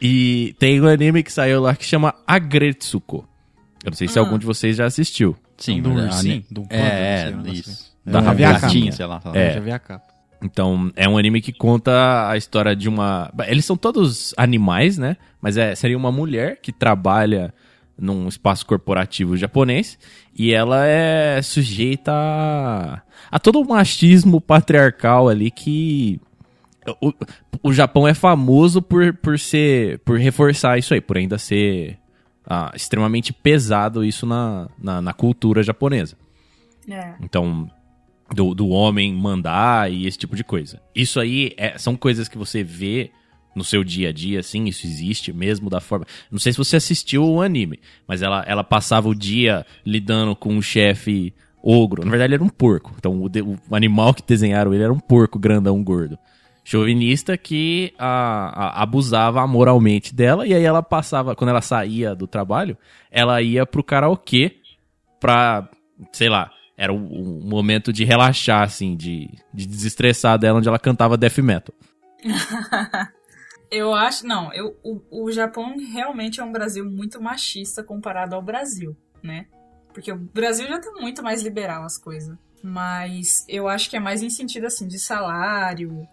[0.00, 3.26] E tem um anime que saiu lá que chama Agretsuko.
[3.84, 4.22] Eu não sei se Ah.
[4.22, 5.36] algum de vocês já assistiu.
[5.56, 7.85] Sim, Do a- ursinho, do É, é, isso.
[8.06, 8.12] Assim.
[8.12, 8.96] Da É, já vi a gatinha, capa.
[8.96, 9.22] sei lá.
[9.34, 9.52] É.
[9.54, 10.06] Já vi a capa.
[10.42, 13.32] Então, é um anime que conta a história de uma.
[13.46, 15.16] Eles são todos animais, né?
[15.40, 17.52] Mas é, seria uma mulher que trabalha
[17.98, 19.98] num espaço corporativo japonês
[20.36, 23.00] e ela é sujeita a,
[23.30, 26.20] a todo o machismo patriarcal ali que.
[27.00, 27.12] O,
[27.64, 29.98] o Japão é famoso por, por ser.
[30.00, 31.98] por reforçar isso aí, por ainda ser
[32.46, 36.16] ah, extremamente pesado isso na, na, na cultura japonesa.
[36.88, 37.14] É.
[37.20, 37.68] Então,
[38.34, 40.80] do, do homem mandar e esse tipo de coisa.
[40.94, 43.10] Isso aí é- são coisas que você vê
[43.54, 46.04] no seu dia a dia, assim, isso existe mesmo da forma.
[46.30, 50.52] Não sei se você assistiu o anime, mas ela, ela passava o dia lidando com
[50.52, 51.32] um chefe
[51.62, 52.04] ogro.
[52.04, 52.92] Na verdade, ele era um porco.
[52.98, 56.18] Então, o, de- o animal que desenharam ele era um porco grandão, gordo.
[56.64, 62.26] Chauvinista que a- a- abusava moralmente dela, e aí ela passava, quando ela saía do
[62.26, 62.76] trabalho,
[63.10, 64.56] ela ia pro karaokê
[65.20, 65.68] pra,
[66.12, 70.78] sei lá, era um, um momento de relaxar, assim, de, de desestressar dela, onde ela
[70.78, 71.74] cantava death metal.
[73.70, 74.26] Eu acho.
[74.26, 79.46] Não, eu, o, o Japão realmente é um Brasil muito machista comparado ao Brasil, né?
[79.92, 82.36] Porque o Brasil já tá muito mais liberal as coisas.
[82.62, 86.06] Mas eu acho que é mais em sentido assim, de salário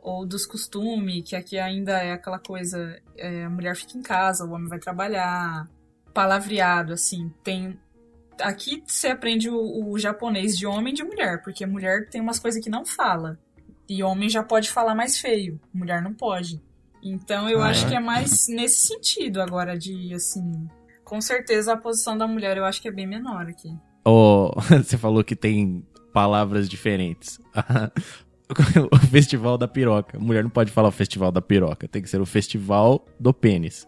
[0.00, 4.44] ou dos costumes, que aqui ainda é aquela coisa, é, a mulher fica em casa,
[4.44, 5.68] o homem vai trabalhar,
[6.14, 7.78] palavreado, assim, tem.
[8.40, 12.38] Aqui você aprende o, o japonês de homem e de mulher, porque mulher tem umas
[12.38, 13.38] coisas que não fala.
[13.88, 16.60] E homem já pode falar mais feio, mulher não pode.
[17.02, 17.88] Então eu Ah, acho é?
[17.90, 20.68] que é mais nesse sentido agora de assim.
[21.04, 23.74] Com certeza a posição da mulher eu acho que é bem menor aqui.
[24.04, 24.50] Ô,
[24.82, 27.38] você falou que tem palavras diferentes.
[28.92, 30.18] o festival da piroca.
[30.18, 31.86] Mulher não pode falar o festival da piroca.
[31.88, 33.86] Tem que ser o festival do pênis.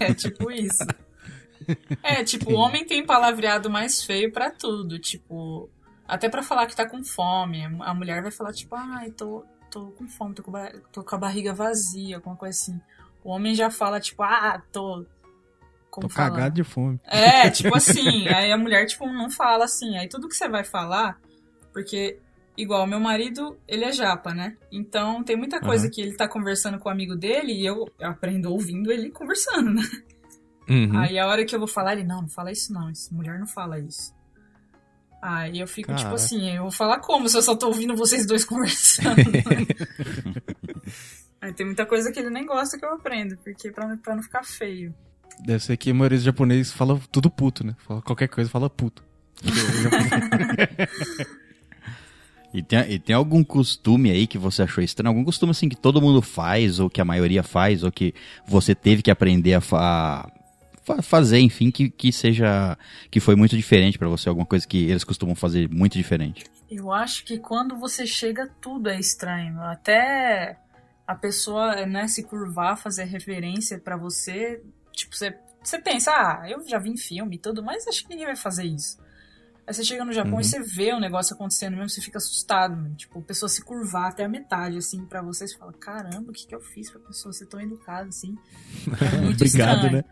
[0.00, 0.84] É tipo isso.
[2.02, 5.68] É, tipo, o homem tem palavreado mais feio pra tudo, tipo,
[6.06, 7.62] até pra falar que tá com fome.
[7.80, 10.52] A mulher vai falar tipo, ai, tô, tô com fome, tô com,
[10.92, 12.80] tô com a barriga vazia, alguma coisa assim.
[13.22, 15.04] O homem já fala tipo, ah, tô
[15.90, 16.30] como Tô fala?
[16.30, 17.00] cagado de fome.
[17.04, 19.98] É, tipo assim, aí a mulher tipo não fala assim.
[19.98, 21.20] Aí tudo que você vai falar,
[21.72, 22.18] porque
[22.56, 24.56] igual meu marido, ele é japa, né?
[24.70, 28.08] Então tem muita coisa que ele tá conversando com o amigo dele e eu, eu
[28.08, 29.82] aprendo ouvindo ele conversando, né?
[30.70, 30.96] Uhum.
[30.98, 33.38] Aí a hora que eu vou falar, ele, não, não fala isso não, essa mulher
[33.38, 34.14] não fala isso.
[35.22, 36.14] Aí eu fico tipo Caraca.
[36.14, 39.16] assim, eu vou falar como se eu só tô ouvindo vocês dois conversando.
[41.42, 44.22] Aí tem muita coisa que ele nem gosta que eu aprendo, porque pra, pra não
[44.22, 44.94] ficar feio.
[45.44, 47.74] Deve ser que a maioria dos japoneses fala tudo puto, né?
[47.86, 49.02] Fala qualquer coisa, fala puto.
[52.52, 55.10] E tem, e tem algum costume aí que você achou estranho?
[55.10, 58.12] Algum costume assim que todo mundo faz, ou que a maioria faz, ou que
[58.44, 60.28] você teve que aprender a fa-
[61.02, 62.76] fazer, enfim, que, que seja.
[63.10, 64.28] que foi muito diferente pra você?
[64.28, 66.44] Alguma coisa que eles costumam fazer muito diferente?
[66.70, 69.60] Eu acho que quando você chega, tudo é estranho.
[69.62, 70.56] Até
[71.06, 74.62] a pessoa, né, se curvar, fazer referência pra você.
[74.92, 78.08] Tipo, você, você pensa, ah, eu já vi em filme e tudo, mas acho que
[78.10, 78.98] ninguém vai fazer isso.
[79.66, 82.76] Aí você chega no Japão e você vê o negócio acontecendo mesmo, você fica assustado,
[82.76, 82.94] mano.
[82.94, 86.32] Tipo, a pessoa se curvar até a metade, assim, pra você, você fala, caramba, o
[86.32, 88.36] que, que eu fiz pra pessoa ser tão educada, assim?
[89.12, 89.92] É muito Obrigado, estranho.
[89.92, 90.04] né?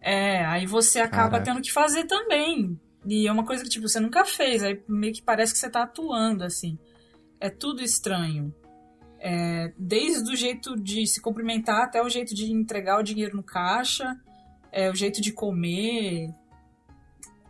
[0.00, 1.44] É, aí você acaba Caraca.
[1.44, 2.78] tendo que fazer também.
[3.06, 4.62] E é uma coisa que, tipo, você nunca fez.
[4.62, 6.78] Aí meio que parece que você tá atuando, assim.
[7.40, 8.54] É tudo estranho.
[9.18, 13.42] É, desde o jeito de se cumprimentar até o jeito de entregar o dinheiro no
[13.42, 14.14] caixa.
[14.72, 16.28] É, o jeito de comer.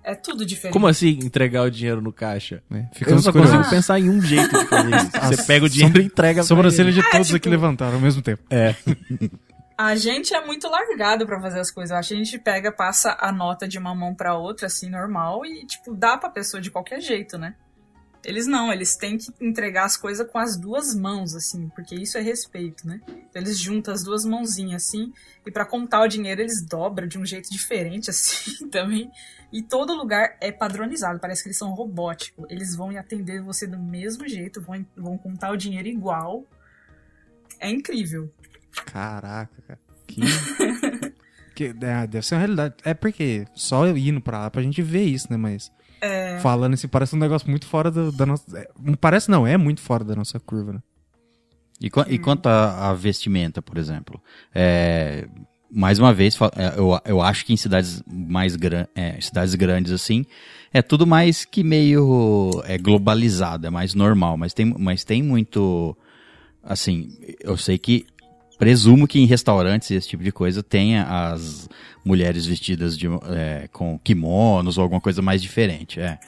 [0.03, 0.73] É tudo diferente.
[0.73, 2.63] Como assim entregar o dinheiro no caixa?
[2.71, 3.55] Eu Ficamos só curiosos.
[3.57, 5.11] consigo pensar em um jeito de fazer isso.
[5.21, 8.23] Ah, Você pega o dinheiro e entrega Sobrancelha de todos tipo- aqui levantaram ao mesmo
[8.23, 8.43] tempo.
[8.49, 8.75] É.
[9.83, 11.91] A gente é muito largado pra fazer as coisas.
[11.91, 14.91] Eu acho que a gente pega, passa a nota de uma mão pra outra, assim,
[14.91, 17.55] normal, e, tipo, dá pra pessoa de qualquer jeito, né?
[18.23, 22.19] Eles não, eles têm que entregar as coisas com as duas mãos, assim, porque isso
[22.19, 23.01] é respeito, né?
[23.09, 25.15] Então, eles juntam as duas mãozinhas, assim,
[25.47, 29.11] e pra contar o dinheiro eles dobram de um jeito diferente, assim, também.
[29.51, 32.45] E todo lugar é padronizado, parece que eles são robóticos.
[32.51, 36.45] Eles vão atender você do mesmo jeito, vão, vão contar o dinheiro igual.
[37.59, 38.31] É incrível.
[38.87, 39.79] Caraca, cara.
[40.07, 40.21] Que...
[41.55, 42.75] que é, deve ser uma realidade.
[42.85, 45.37] É porque só eu indo pra lá pra gente ver isso, né?
[45.37, 45.71] Mas
[46.41, 48.59] falando assim, parece um negócio muito fora do- da nossa...
[48.59, 50.83] é, Não parece não, é muito fora da nossa curva, né?
[51.81, 54.21] E, e quanto à vestimenta, por exemplo?
[54.55, 55.27] É,
[55.71, 59.91] mais uma vez, é, eu, eu acho que em cidades mais gran, é, cidades grandes
[59.93, 60.25] assim,
[60.73, 65.97] é tudo mais que meio é, globalizado, é mais normal, mas tem, mas tem muito.
[66.63, 68.07] Assim, eu sei que.
[68.61, 71.67] Presumo que em restaurantes e esse tipo de coisa tenha as
[72.05, 75.99] mulheres vestidas de, é, com kimonos ou alguma coisa mais diferente.
[75.99, 76.19] É.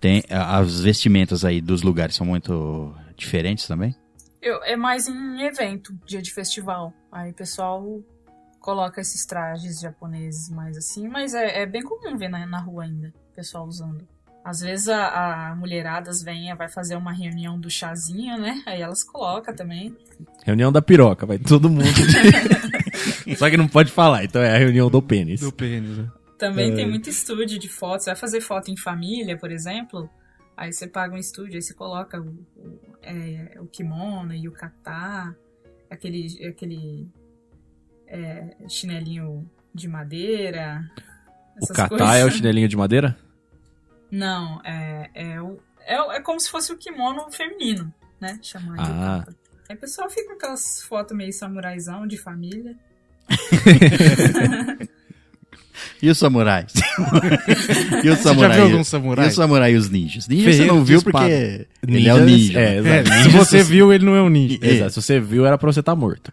[0.00, 3.94] Tem, as vestimentas aí dos lugares são muito diferentes também?
[4.42, 6.92] Eu- é mais em evento, dia de festival.
[7.12, 7.84] Aí o pessoal
[8.60, 12.84] coloca esses trajes japoneses mais assim, mas é, é bem comum ver na, na rua
[12.84, 14.06] ainda, o pessoal usando.
[14.48, 18.62] Às vezes a, a mulheradas vem, vai fazer uma reunião do chazinho, né?
[18.64, 19.94] Aí elas colocam também.
[20.42, 21.84] Reunião da piroca, vai todo mundo.
[23.36, 25.40] Só que não pode falar, então é a reunião do pênis.
[25.40, 26.10] Do pênis, né?
[26.38, 26.74] Também É.
[26.76, 28.04] tem muito estúdio de fotos.
[28.04, 30.08] Você vai fazer foto em família, por exemplo.
[30.56, 34.52] Aí você paga um estúdio, aí você coloca o, o, é, o kimono e o
[34.52, 35.34] katá,
[35.90, 37.06] aquele, aquele
[38.06, 40.90] é, chinelinho de madeira.
[41.60, 42.16] O katá coisas.
[42.16, 43.14] é o chinelinho de madeira?
[44.10, 48.38] Não, é, é, o, é, é como se fosse o kimono feminino, né?
[48.42, 49.22] Chamar de Ah.
[49.24, 49.36] kata.
[49.68, 52.74] Aí o pessoal fica com aquelas fotos meio samuraizão de família.
[56.02, 56.72] E os samurais?
[58.04, 58.50] E o Você samurai?
[58.50, 59.26] já viu algum samurai?
[59.26, 60.26] E o samurai e os ninjas?
[60.26, 62.58] Ninja você não de viu porque ele é o ninja.
[62.58, 62.90] É, né?
[62.98, 63.22] É, exato.
[63.22, 64.58] se você viu, ele não é um ninja.
[64.60, 64.70] É.
[64.70, 64.90] Exato.
[64.94, 66.32] Se você viu, era pra você estar morto.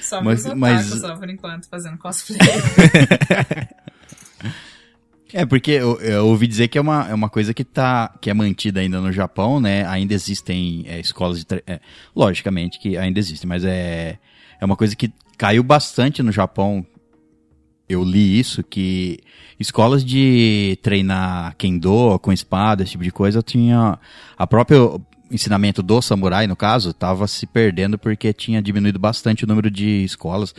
[0.00, 2.38] Só Mas- mas, mas- só por enquanto, fazendo cosplay.
[5.36, 8.30] É, porque eu, eu ouvi dizer que é uma, é uma coisa que, tá, que
[8.30, 9.84] é mantida ainda no Japão, né?
[9.88, 11.44] Ainda existem é, escolas de.
[11.66, 11.80] é,
[12.14, 14.16] logicamente que ainda existem, mas é,
[14.60, 16.86] é uma coisa que caiu bastante no Japão.
[17.88, 19.18] Eu li isso, que
[19.58, 23.98] escolas de treinar kendo com espada, esse tipo de coisa, tinha.
[24.38, 24.78] A própria
[25.32, 30.04] ensinamento do samurai, no caso, estava se perdendo porque tinha diminuído bastante o número de
[30.04, 30.54] escolas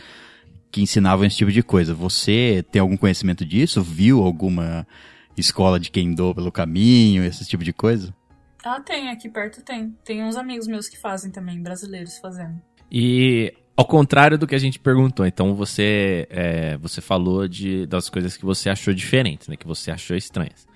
[0.76, 1.94] que ensinavam esse tipo de coisa.
[1.94, 3.82] Você tem algum conhecimento disso?
[3.82, 4.86] Viu alguma
[5.34, 8.14] escola de kendo pelo caminho, esse tipo de coisa?
[8.62, 9.96] ah, tem, aqui perto tem.
[10.04, 12.60] Tem uns amigos meus que fazem também, brasileiros fazendo.
[12.92, 18.10] E ao contrário do que a gente perguntou, então você é, você falou de, das
[18.10, 19.56] coisas que você achou diferentes, né?
[19.56, 20.66] Que você achou estranhas.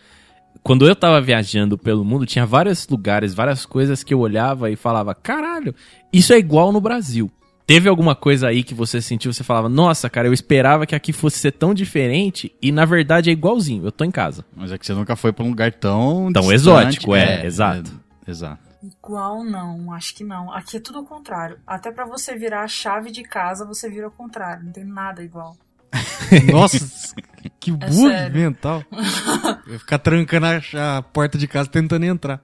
[0.62, 4.76] Quando eu tava viajando pelo mundo, tinha vários lugares, várias coisas que eu olhava e
[4.76, 5.74] falava, caralho,
[6.10, 7.30] isso é igual no Brasil.
[7.72, 11.12] Teve alguma coisa aí que você sentiu, você falava, nossa, cara, eu esperava que aqui
[11.12, 14.44] fosse ser tão diferente e na verdade é igualzinho, eu tô em casa.
[14.56, 16.54] Mas é que você nunca foi pra um lugar tão Tão distante.
[16.54, 17.92] exótico, é, exato.
[18.26, 18.58] é, exato.
[18.82, 20.52] Igual não, acho que não.
[20.52, 21.58] Aqui é tudo ao contrário.
[21.66, 24.64] Até pra você virar a chave de casa, você vira ao contrário.
[24.64, 25.54] Não tem nada igual.
[26.50, 27.14] Nossa,
[27.60, 28.32] que bug sério.
[28.34, 28.82] mental.
[29.68, 32.40] Eu ficar trancando a, a porta de casa tentando entrar.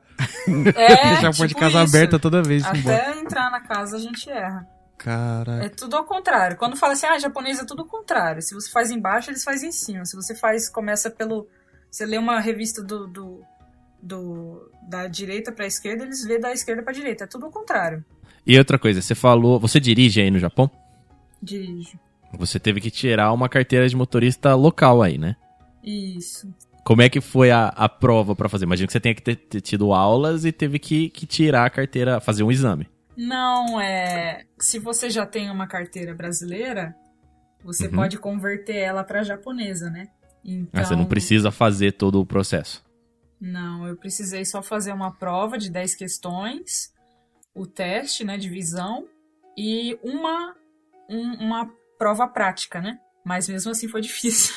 [0.75, 1.97] É, Deixar a porta de tipo casa isso.
[1.97, 2.65] aberta toda vez.
[2.75, 2.97] embora.
[2.97, 4.67] Até entrar na casa a gente erra.
[5.07, 5.65] Caraca.
[5.65, 6.57] É tudo ao contrário.
[6.57, 8.43] Quando fala assim, ah, japonês é tudo ao contrário.
[8.43, 10.05] Se você faz embaixo, eles fazem em cima.
[10.05, 11.47] Se você faz, começa pelo.
[11.89, 13.07] Você lê uma revista do.
[13.07, 13.41] do,
[14.03, 17.23] do- da direita pra esquerda, eles vê da esquerda pra direita.
[17.23, 18.05] É tudo ao contrário.
[18.45, 20.69] E outra coisa, você falou, você dirige aí no Japão?
[21.41, 21.99] Dirijo.
[22.37, 25.37] Você teve que tirar uma carteira de motorista local aí, né?
[25.85, 26.53] Isso.
[26.85, 28.65] Como é que foi a, a prova pra fazer?
[28.65, 31.71] Imagino que você tenha que ter, ter tido aulas e teve que, que tirar a
[31.71, 32.89] carteira, fazer um exame.
[33.17, 34.45] Não, é.
[34.59, 36.95] Se você já tem uma carteira brasileira,
[37.65, 37.95] você Uhum.
[37.95, 40.09] pode converter ela pra japonesa, né?
[40.45, 42.85] Então, Mas você não precisa fazer todo o processo.
[43.41, 46.93] Não, eu precisei só fazer uma prova de 10 questões,
[47.55, 49.07] o teste, né, de visão
[49.57, 50.55] e uma
[51.09, 52.99] um- uma prova prática, né?
[53.25, 54.55] Mas mesmo assim foi difícil.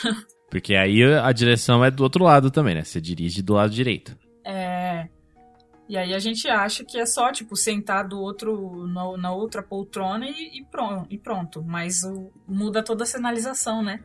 [0.50, 2.84] Porque aí a direção é do outro lado também, né?
[2.84, 4.18] Você dirige do lado direito.
[4.44, 4.79] É.
[5.90, 9.64] E aí a gente acha que é só, tipo, sentar do outro, na, na outra
[9.64, 11.64] poltrona e, e pronto, e pronto.
[11.66, 14.00] Mas o- muda toda a sinalização, né?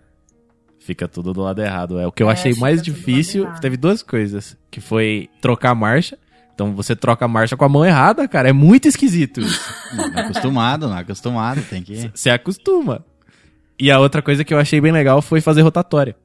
[0.81, 1.99] Fica tudo do lado errado.
[1.99, 3.47] É o que eu É, achei mais difícil.
[3.61, 4.57] Teve duas coisas.
[4.71, 6.19] Que foi trocar a marcha.
[6.55, 8.49] Então você troca a marcha com a mão errada, cara.
[8.49, 9.61] É muito esquisito isso.
[9.95, 12.11] Não é acostumado, não é acostumado, tem que.
[12.15, 13.05] Você acostuma.
[13.79, 16.17] E a outra coisa que eu achei bem legal foi fazer rotatória.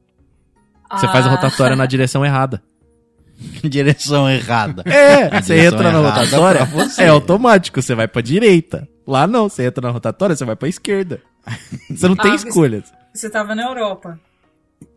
[0.92, 2.62] Você faz a Ah, rotatória na direção errada.
[3.64, 4.84] Direção errada.
[4.86, 6.68] É, você entra na rotatória,
[6.98, 8.88] é automático, você vai pra direita.
[9.08, 11.22] Lá não, você entra na rotatória, você vai pra esquerda.
[11.90, 12.94] Você não tem Ah, escolhas.
[13.14, 14.20] Você tava na Europa.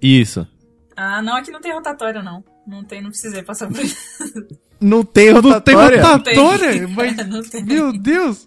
[0.02, 0.46] Isso.
[0.94, 2.44] Ah, não, aqui não tem rotatória, não.
[2.66, 3.96] Não tem, não precisei passar por isso.
[4.80, 6.02] Não tem Não tem rotatória.
[6.02, 6.88] rotatória?
[6.94, 7.64] Mas, Não tem.
[7.64, 8.46] meu Deus.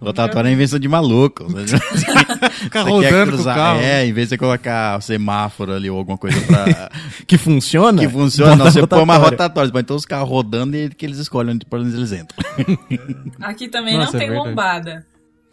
[0.00, 1.44] Rotatória é invenção de maluco.
[1.48, 1.78] Você
[2.60, 3.80] Ficar quer rodando com o carro.
[3.80, 6.90] É, em vez de você colocar o semáforo ali ou alguma coisa pra.
[7.26, 8.02] Que funciona?
[8.02, 9.30] que funciona, não, você põe uma rotatória.
[9.30, 9.68] rotatória.
[9.68, 12.36] Você põe todos os carros rodando e que eles escolhem onde, por onde eles entram.
[13.40, 14.48] Aqui também Nossa, não é tem verdade.
[14.48, 15.06] lombada.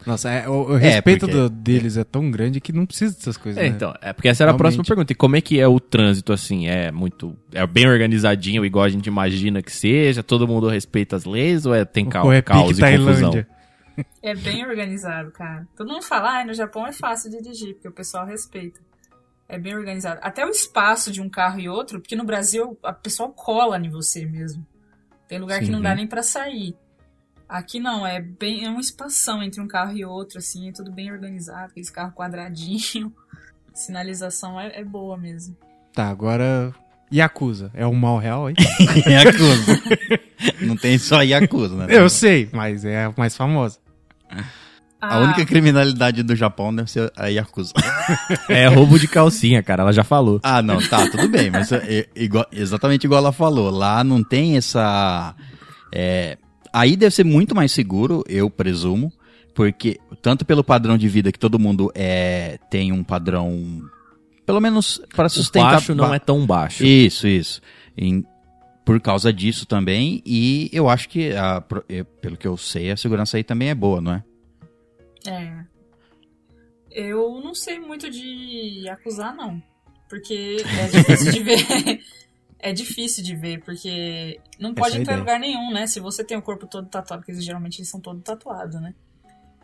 [0.05, 3.35] Nossa, é, o, o respeito porque- do- deles é tão grande que não precisa dessas
[3.35, 3.61] coisas.
[3.61, 3.75] É, né?
[3.75, 4.59] então, é porque essa era a Realmente.
[4.75, 5.11] próxima pergunta.
[5.11, 6.67] E como é que é o trânsito, assim?
[6.67, 7.35] É muito.
[7.53, 10.23] É bem organizadinho, igual a gente imagina que seja?
[10.23, 12.27] Todo mundo respeita as leis ou é, tem é caos
[12.77, 13.31] pique e confusão?
[13.31, 13.47] Tailândia.
[14.21, 15.67] É bem organizado, cara.
[15.75, 18.79] Todo mundo fala, ah, no Japão é fácil dirigir, porque o pessoal respeita.
[19.47, 20.19] É bem organizado.
[20.21, 23.89] Até o espaço de um carro e outro, porque no Brasil a pessoa cola em
[23.89, 24.65] você mesmo.
[25.27, 25.71] Tem lugar que Sim.
[25.71, 26.75] não dá nem pra sair.
[27.47, 30.91] Aqui não, é bem é uma espação entre um carro e outro, assim, é tudo
[30.91, 33.13] bem organizado, aqueles carros quadradinho.
[33.73, 35.55] Sinalização é, é boa mesmo.
[35.93, 36.73] Tá, agora.
[37.13, 37.71] Yakuza.
[37.73, 38.55] É um mal real aí?
[39.07, 39.81] Yakuza.
[40.59, 41.87] não tem só Yakuza, né?
[41.89, 43.79] Eu sei, mas é a mais famosa.
[44.99, 47.71] A Ah, única criminalidade do Japão deve ser a Yakuza.
[48.49, 49.83] É roubo de calcinha, cara.
[49.83, 50.39] Ela já falou.
[50.41, 53.69] Ah, não, tá, tudo bem, mas é, é igual- exatamente igual ela falou.
[53.69, 55.35] Lá não tem essa.
[55.93, 56.37] é,
[56.73, 59.13] aí deve ser muito mais seguro, eu presumo,
[59.53, 63.83] porque tanto pelo padrão de vida que todo mundo é, tem um padrão,
[64.47, 65.73] pelo menos para O sustentar.
[65.73, 66.83] baixo não é tão baixo.
[66.83, 67.61] Isso, isso.
[67.95, 68.25] Em-
[68.87, 71.59] por causa disso também, e eu acho que, a
[72.21, 74.23] pelo que eu sei, a segurança aí também é boa, não é?
[75.27, 75.65] É.
[76.89, 79.61] Eu não sei muito de acusar, não.
[80.07, 81.99] Porque é difícil de ver.
[82.59, 85.85] É difícil de ver, porque não pode é a entrar em lugar nenhum, né?
[85.85, 88.95] Se você tem o corpo todo tatuado, porque geralmente eles são todos tatuados, né?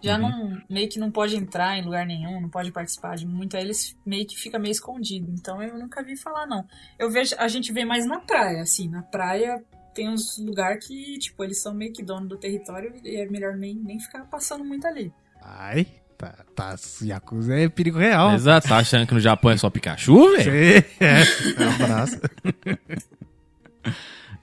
[0.03, 0.09] Uhum.
[0.09, 3.55] Já não, meio que não pode entrar em lugar nenhum, não pode participar de muito,
[3.55, 5.31] aí eles meio que fica meio escondido.
[5.31, 6.65] Então eu nunca vi falar, não.
[6.99, 9.63] Eu vejo, a gente vê mais na praia, assim, na praia
[9.93, 13.55] tem uns lugares que, tipo, eles são meio que dono do território e é melhor
[13.55, 15.13] nem, nem ficar passando muito ali.
[15.41, 15.85] Ai,
[16.17, 18.33] tá, tá, Yakuza é perigo real.
[18.33, 20.51] Exato, tá achando que no Japão é só Pikachu, velho?
[20.99, 22.19] É, é um abraço.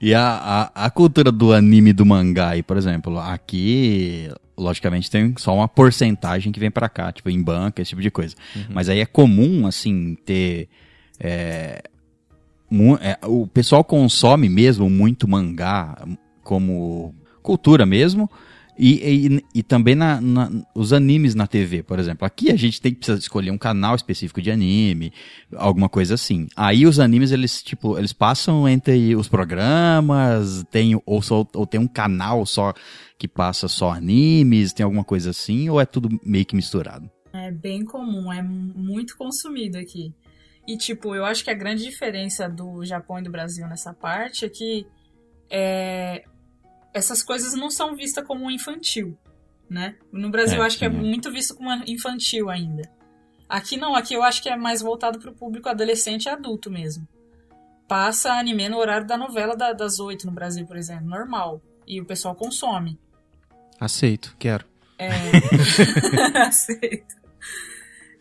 [0.01, 5.11] E a, a, a cultura do anime e do mangá aí, por exemplo, aqui, logicamente,
[5.11, 8.35] tem só uma porcentagem que vem pra cá, tipo, em banca, esse tipo de coisa.
[8.69, 10.67] Mas aí é comum, assim, ter.
[11.19, 11.83] é,
[12.99, 15.95] é, o pessoal consome mesmo muito mangá
[16.43, 17.13] como
[17.43, 18.29] cultura mesmo.
[18.83, 22.25] E, e, e também na, na- os animes na TV, por exemplo.
[22.25, 25.13] Aqui a gente tem que escolher um canal específico de anime,
[25.55, 26.47] alguma coisa assim.
[26.55, 31.79] Aí os animes, eles, tipo, eles passam entre os programas, tem, ou, só, ou tem
[31.79, 32.73] um canal só
[33.19, 37.07] que passa só animes, tem alguma coisa assim, ou é tudo meio que misturado?
[37.31, 40.11] É bem comum, é muito consumido aqui.
[40.67, 44.43] E, tipo, eu acho que a grande diferença do Japão e do Brasil nessa parte
[44.43, 44.87] é que
[45.51, 46.23] é,
[46.93, 49.17] essas coisas não são vistas como infantil,
[49.69, 49.95] né?
[50.11, 50.95] No Brasil É, eu acho que é sim.
[50.97, 52.83] muito visto como infantil ainda.
[53.47, 57.07] Aqui não, aqui eu acho que é mais voltado pro público adolescente e adulto mesmo.
[57.87, 61.61] Passa anime no horário da novela da- das oito no Brasil, por exemplo, normal.
[61.85, 62.97] E o pessoal consome.
[63.79, 64.65] Aceito, quero.
[66.47, 67.15] Aceito.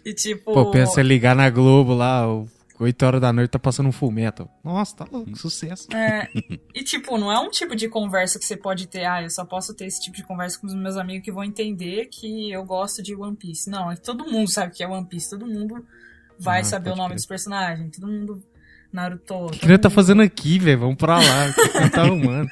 [0.05, 0.52] E tipo.
[0.52, 2.48] Pô, pensa você ligar na Globo lá, o
[2.81, 4.48] 8 horas da noite tá passando um full metal.
[4.65, 5.86] Nossa, tá louco, sucesso.
[5.94, 6.28] É,
[6.74, 9.44] e tipo, não é um tipo de conversa que você pode ter, ah, eu só
[9.44, 12.65] posso ter esse tipo de conversa com os meus amigos que vão entender que eu
[12.65, 13.69] gosto de One Piece.
[13.69, 15.85] Não, é que todo mundo sabe que é One Piece, todo mundo
[16.39, 17.16] vai Ah, saber o nome crer.
[17.16, 18.43] dos personagens, todo mundo.
[18.93, 19.35] Naruto.
[19.35, 20.81] O que ele tá mundo- fazendo aqui, velho?
[20.81, 21.47] Vamos pra lá.
[21.48, 21.52] O
[21.85, 22.48] que tá arrumando?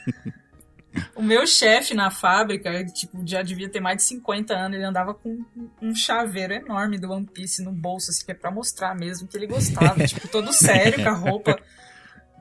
[1.14, 5.12] O meu chefe na fábrica, tipo, já devia ter mais de 50 anos, ele andava
[5.12, 5.44] com
[5.80, 9.36] um chaveiro enorme do One Piece no bolso, assim, que é pra mostrar mesmo que
[9.36, 10.06] ele gostava.
[10.06, 11.58] tipo, todo sério, com a roupa.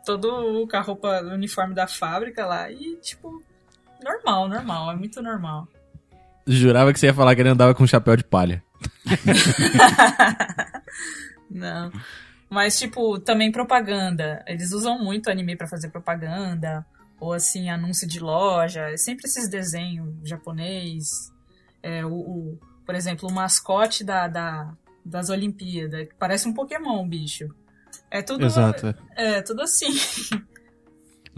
[0.05, 2.71] Todo com a roupa, o uniforme da fábrica lá.
[2.71, 3.43] E, tipo,
[4.01, 5.67] normal, normal, é muito normal.
[6.47, 8.63] Jurava que você ia falar que ele andava com um chapéu de palha.
[11.51, 11.91] Não.
[12.49, 14.43] Mas, tipo, também propaganda.
[14.47, 16.85] Eles usam muito anime pra fazer propaganda.
[17.19, 18.81] Ou, assim, anúncio de loja.
[18.91, 21.31] É sempre esses desenhos japonês.
[21.81, 24.73] É, o, o- por exemplo, o mascote da, da-
[25.05, 26.07] das Olimpíadas.
[26.07, 27.47] que Parece um Pokémon, bicho.
[28.11, 28.93] É tudo, Exato.
[29.15, 29.87] é tudo assim.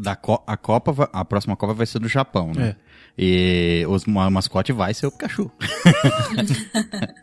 [0.01, 2.77] Da Co- a Copa, a próxima Copa vai ser do Japão, né?
[3.17, 5.51] E os ma- mascote vai ser o Pikachu.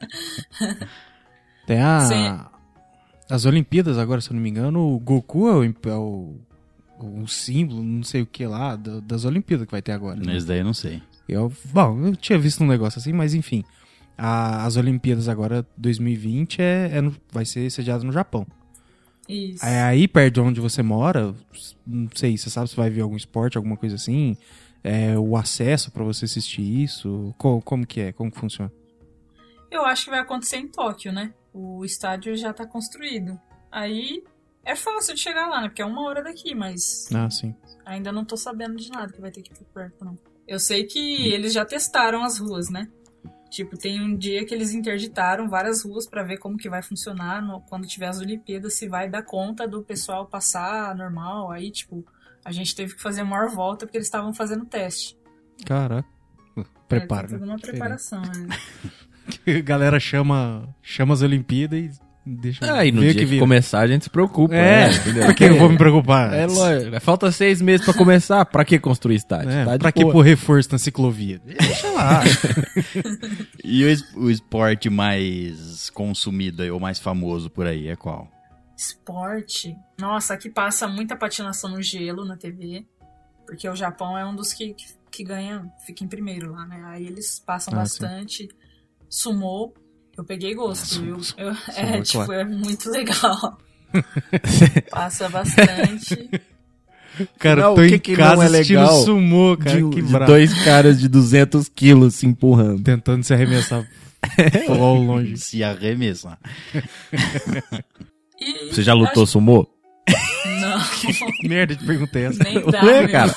[1.66, 2.00] Tem a.
[2.00, 2.38] Sim.
[3.30, 6.36] As Olimpíadas agora, se eu não me engano, o Goku é o, é o,
[6.98, 10.18] o símbolo, não sei o que lá, da- das Olimpíadas que vai ter agora.
[10.20, 10.36] né?
[10.36, 11.02] Esse daí eu não sei.
[11.28, 13.64] Eu, bom, eu tinha visto um negócio assim, mas enfim.
[14.16, 18.46] A- as Olimpíadas agora, 2020, é, é no- vai ser sediado no Japão.
[19.28, 19.64] Isso.
[19.64, 21.34] É aí perto de onde você mora,
[21.86, 24.36] não sei, você sabe se vai ver algum esporte, alguma coisa assim?
[24.84, 27.34] É, o acesso pra você assistir isso?
[27.36, 28.12] Co- como que é?
[28.12, 28.70] Como que funciona?
[29.68, 31.34] Eu acho que vai acontecer em Tóquio, né?
[31.52, 33.36] O estádio já tá construído.
[33.70, 34.22] Aí
[34.66, 35.68] é fácil de chegar lá, né?
[35.68, 37.54] Porque é uma hora daqui, mas Ah, sim.
[37.84, 40.18] ainda não tô sabendo de nada que vai ter que ir por perto, não.
[40.46, 42.88] Eu sei que eles já testaram as ruas, né?
[43.50, 47.40] Tipo, tem um dia que eles interditaram várias ruas pra ver como que vai funcionar
[47.40, 51.50] no- quando tiver as Olimpíadas, se vai dar conta do pessoal passar normal.
[51.50, 52.04] Aí, tipo,
[52.44, 55.16] a gente teve que fazer a maior volta porque eles estavam fazendo teste.
[55.64, 56.08] Caraca.
[56.88, 57.26] Prepara.
[57.26, 58.48] É, toda uma preparação, né?
[59.58, 63.38] A galera chama, chama as Olimpíadas e deixa Ah, e no ver dia que, que
[63.38, 64.54] começar a gente se preocupa.
[64.54, 64.94] É, né?
[64.96, 65.24] Entendeu?
[65.24, 66.32] pra que eu vou me preocupar?
[66.34, 67.00] É lógico.
[67.00, 68.44] Falta seis meses pra começar.
[68.46, 69.50] Pra que construir estádio?
[69.50, 71.40] É, Tá de pra que pôr reforço na ciclovia?
[71.44, 72.22] Deixa lá.
[73.64, 78.28] E o, es- o esporte mais consumido aí, ou mais famoso por aí é qual?
[78.76, 79.74] Esporte.
[79.98, 82.84] Nossa, aqui passa muita patinação no gelo na TV.
[83.46, 86.82] Porque o Japão é um dos que, que, que ganha, fica em primeiro lá, né?
[86.86, 88.48] Aí eles passam Ah, bastante.
[89.08, 89.72] Sumô,
[90.18, 91.18] eu peguei gosto, viu?
[91.36, 92.32] Eu- é, Sumô, tipo, claro.
[92.40, 93.58] é muito legal.
[94.90, 96.28] Passa bastante.
[97.38, 99.80] Cara, Não, tô o que em que casa não é legal sumô, cara.
[99.80, 102.82] de, que de dois caras de 200 quilos se empurrando.
[102.82, 103.88] Tentando se arremessar
[104.68, 105.36] ao longe.
[105.38, 106.38] Se arremessar.
[108.38, 109.66] E Você já lutou acho- sumô?
[111.42, 111.48] Não.
[111.48, 112.44] Merda de pergunta é essa.
[112.44, 113.34] Nem dá, Ué, cara.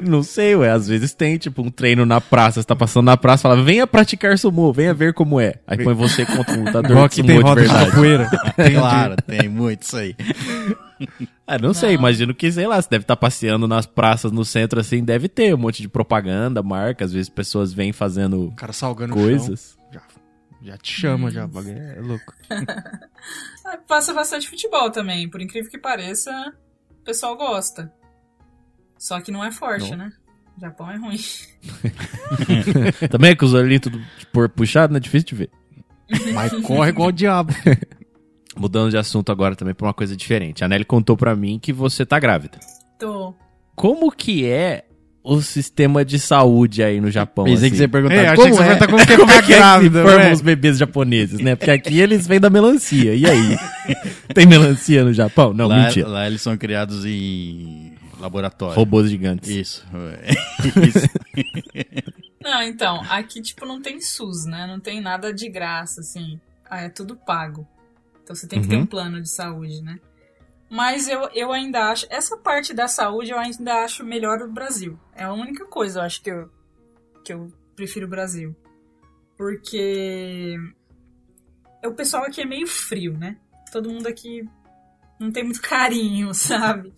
[0.00, 0.70] Não sei, ué.
[0.70, 2.60] Às vezes tem, tipo, um treino na praça.
[2.60, 5.54] Você tá passando na praça fala, venha praticar sumô, venha ver como é.
[5.66, 7.90] Aí põe você contra um lutador Igual de sumô tem de roda de verdade.
[7.90, 8.30] capoeira.
[8.80, 10.16] Claro, tem muito isso aí.
[11.46, 14.78] Ah, não, sei, imagino que, sei lá, você deve estar passeando nas praças no centro
[14.80, 18.72] assim, deve ter um monte de propaganda, marca, às vezes pessoas vêm fazendo O cara
[18.72, 19.24] salgando o chão.
[19.26, 19.78] coisas.
[19.92, 20.02] Já,
[20.62, 21.44] já te chama, já.
[21.46, 22.34] o bagulho É louco.
[23.64, 26.30] Ah, Passa bastante futebol também, por incrível que pareça,
[27.00, 27.92] o pessoal gosta.
[28.98, 30.12] Só que não é forte, né?
[30.56, 31.18] O Japão é ruim.
[33.10, 34.00] Também é com os olhinhos tudo
[34.32, 35.00] por puxado, né?
[35.00, 35.50] Difícil de ver.
[36.34, 37.52] Mas corre igual o diabo.
[38.56, 40.64] Mudando de assunto agora também pra uma coisa diferente.
[40.64, 42.58] A Nelly contou pra mim que você tá grávida.
[42.98, 43.32] Tô.
[43.76, 44.84] Como que é
[45.22, 47.44] o sistema de saúde aí no Japão?
[47.44, 47.70] Pensei assim?
[47.70, 48.66] que você ia perguntar É, achei como que você é.
[48.66, 50.32] vai estar como que é Como é que é grávida, formam né?
[50.32, 51.56] os bebês japoneses, né?
[51.56, 53.14] Porque aqui eles vêm da melancia.
[53.14, 53.56] E aí?
[54.34, 55.52] Tem melancia no Japão?
[55.52, 56.08] Não, lá, mentira.
[56.08, 58.74] lá eles são criados em laboratório.
[58.76, 59.48] Robôs gigantes.
[59.50, 59.86] Isso.
[60.88, 61.08] Isso.
[62.42, 64.66] Não, então, aqui, tipo, não tem SUS, né?
[64.66, 66.40] Não tem nada de graça, assim.
[66.68, 67.66] Ah, é tudo pago.
[68.22, 68.82] Então você tem que ter Uhum.
[68.82, 69.98] um plano de saúde, né?
[70.70, 72.06] Mas eu, eu ainda acho.
[72.08, 74.96] Essa parte da saúde eu ainda acho melhor o Brasil.
[75.16, 76.48] É a única coisa, eu acho que eu,
[77.24, 78.54] que eu prefiro o Brasil.
[79.36, 80.56] Porque.
[81.84, 83.36] O pessoal aqui é meio frio, né?
[83.72, 84.48] Todo mundo aqui
[85.18, 86.94] não tem muito carinho, sabe?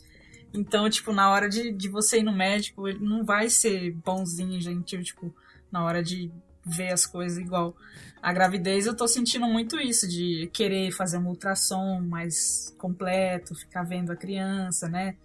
[0.53, 4.61] Então, tipo, na hora de, de você ir no médico, ele não vai ser bonzinho,
[4.61, 5.35] gentil, tipo,
[5.71, 6.31] na hora de
[6.63, 7.75] ver as coisas igual.
[8.23, 13.83] A gravidez eu tô sentindo muito isso, de querer fazer um ultrassom mais completo, ficar
[13.83, 15.17] vendo a criança, né?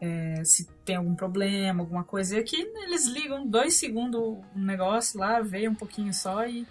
[0.00, 2.36] É, se tem algum problema, alguma coisa.
[2.36, 4.20] E aqui eles ligam dois segundos
[4.56, 6.66] um negócio lá, vê um pouquinho só e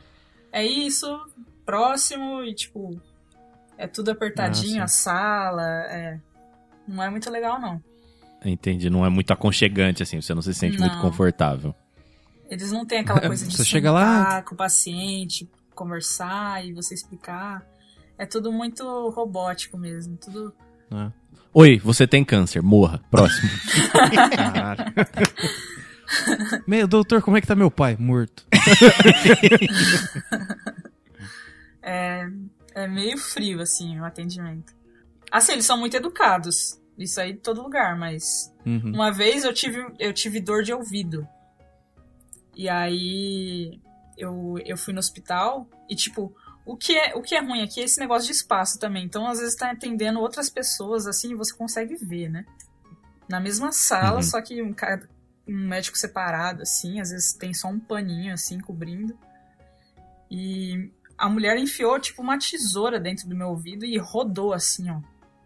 [0.52, 1.08] é isso,
[1.66, 3.00] próximo e tipo,
[3.78, 6.20] é tudo apertadinho, Ah, a sala, é.
[6.88, 7.84] Não é muito legal, não.
[8.44, 8.90] Entendi.
[8.90, 10.22] Não é muito aconchegante, assim.
[10.22, 11.02] Você não se sente muito Não.
[11.02, 11.76] confortável.
[12.50, 16.94] Eles não têm aquela coisa de Você chega lá- com o paciente, conversar e você
[16.94, 17.66] explicar.
[18.18, 20.18] É tudo muito robótico mesmo.
[20.18, 20.54] Tudo.
[21.54, 22.62] Oi, você tem câncer.
[22.62, 23.02] Morra.
[23.12, 23.50] Próximo.
[26.66, 27.98] Meu, doutor, como é que tá meu pai?
[28.00, 28.46] Morto.
[31.90, 32.28] É,
[32.76, 34.74] é meio frio, assim, o atendimento.
[35.32, 36.78] Assim, eles são muito educados.
[36.98, 38.54] Isso aí em todo lugar, mas.
[38.66, 38.92] Uhum.
[38.94, 41.26] Uma vez eu tive, eu tive dor de ouvido.
[42.54, 43.80] E aí
[44.18, 46.36] eu, eu fui no hospital e, tipo,
[46.66, 49.06] o que, é, o que é ruim aqui é esse negócio de espaço também.
[49.06, 52.46] Então, às vezes, tá atendendo outras pessoas, assim, e você consegue ver, né?
[53.30, 54.24] Na mesma sala, Uhum.
[54.24, 54.74] só que um,
[55.48, 59.18] um médico separado, assim, às vezes tem só um paninho, assim, cobrindo.
[60.30, 65.00] E a mulher enfiou, tipo, uma tesoura dentro do meu ouvido e rodou, assim, ó,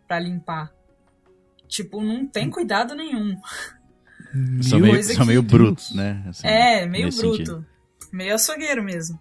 [0.07, 0.72] pra limpar.
[1.68, 3.39] Tipo, não tem cuidado nenhum.
[4.61, 6.23] são meio, são meio brutos, né?
[6.27, 7.38] Assim, É, meio bruto.
[7.38, 7.65] sentido.
[8.11, 9.19] Meio açougueiro mesmo.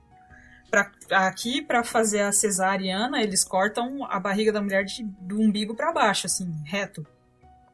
[0.70, 0.90] Pra,
[1.26, 5.92] aqui, pra fazer a cesariana, eles cortam a barriga da mulher de, do umbigo pra
[5.92, 7.04] baixo, assim, reto.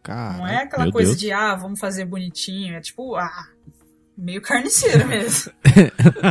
[0.03, 1.21] Cara, Não é aquela coisa Deus.
[1.21, 2.75] de, ah, vamos fazer bonitinho.
[2.75, 3.49] É tipo, ah,
[4.17, 5.53] meio carniceiro mesmo.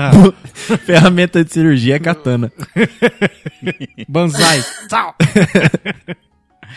[0.85, 2.51] Ferramenta de cirurgia é katana.
[4.09, 4.63] Banzai.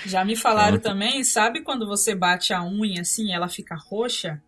[0.04, 4.42] Já me falaram também, sabe quando você bate a unha assim, ela fica roxa?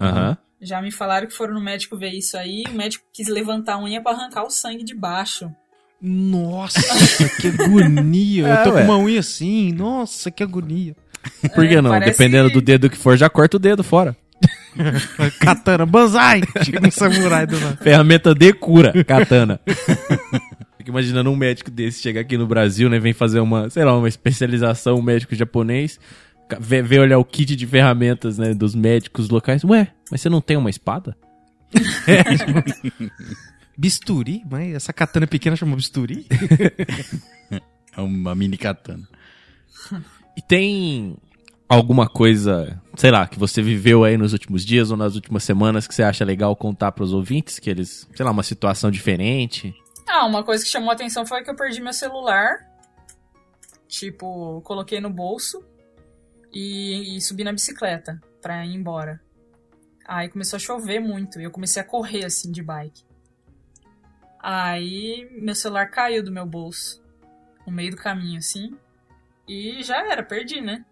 [0.00, 0.36] Aham.
[0.62, 3.82] Já me falaram que foram no médico ver isso aí, o médico quis levantar a
[3.82, 5.50] unha pra arrancar o sangue de baixo.
[6.00, 6.80] Nossa,
[7.40, 8.42] que agonia.
[8.42, 8.84] Eu É, tô ué.
[8.86, 9.72] com uma unha assim.
[9.72, 10.94] Nossa, que agonia.
[11.54, 11.90] Por que É, não?
[11.90, 14.16] parece- Dependendo do dedo que for, já corta o dedo fora.
[15.40, 16.42] Katana, banzai.
[16.64, 17.76] Chega um samurai do lado.
[17.78, 19.60] Ferramenta de cura, katana.
[20.78, 22.98] Fico imaginando um médico desse chega aqui no Brasil, né?
[22.98, 26.00] Vem fazer uma, sei lá, uma especialização, um médico japonês.
[26.60, 28.54] Vê, vê olhar o kit de ferramentas, né?
[28.54, 29.64] Dos médicos locais.
[29.64, 31.16] Ué, mas você não tem uma espada?
[33.76, 34.42] Bisturi?
[34.50, 36.26] Mas essa katana pequena chama bisturi?
[37.94, 39.06] É uma mini katana.
[40.34, 41.14] E tem
[41.68, 45.86] alguma coisa, sei lá, que você viveu aí nos últimos dias ou nas últimas semanas
[45.86, 47.58] que você acha legal contar pros ouvintes?
[47.58, 49.74] Que eles, sei lá, uma situação diferente?
[50.08, 52.60] Ah, uma coisa que chamou a atenção foi que eu perdi meu celular.
[53.86, 55.62] Tipo, coloquei no bolso
[56.52, 59.20] e, e subi na bicicleta pra ir embora.
[60.06, 63.04] Aí começou a chover muito e eu comecei a correr assim de bike.
[64.40, 67.02] Aí meu celular caiu do meu bolso
[67.66, 68.76] no meio do caminho assim
[69.46, 70.84] e já era, perdi, né?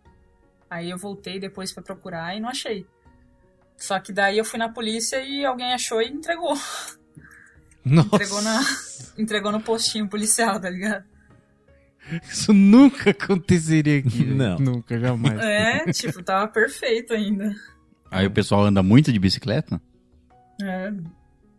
[0.68, 2.86] Aí eu voltei depois pra procurar e não achei.
[3.76, 6.54] Só que daí eu fui na polícia e alguém achou e entregou.
[7.84, 8.14] Nossa.
[8.14, 8.60] Entregou, na,
[9.18, 11.04] entregou no postinho policial, tá ligado?
[12.22, 14.24] Isso nunca aconteceria aqui.
[14.24, 14.58] Não.
[14.58, 15.38] Nunca, jamais.
[15.40, 17.54] É, tipo, tava perfeito ainda.
[18.10, 19.80] Aí o pessoal anda muito de bicicleta?
[20.62, 20.92] É,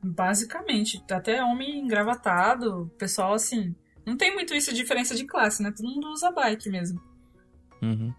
[0.03, 1.01] basicamente.
[1.09, 3.75] Até homem engravatado, pessoal assim.
[4.05, 5.71] Não tem muito isso de diferença de classe, né?
[5.71, 7.01] Todo mundo usa bike mesmo.
[7.81, 8.13] Uhum.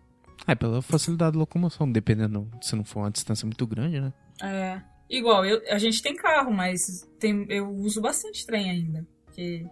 [0.47, 4.13] É, pela facilidade de locomoção, dependendo se não for uma distância muito grande, né?
[4.43, 4.81] É.
[5.09, 9.07] Igual, eu, a gente tem carro, mas tem, eu uso bastante trem ainda.
[9.27, 9.67] Porque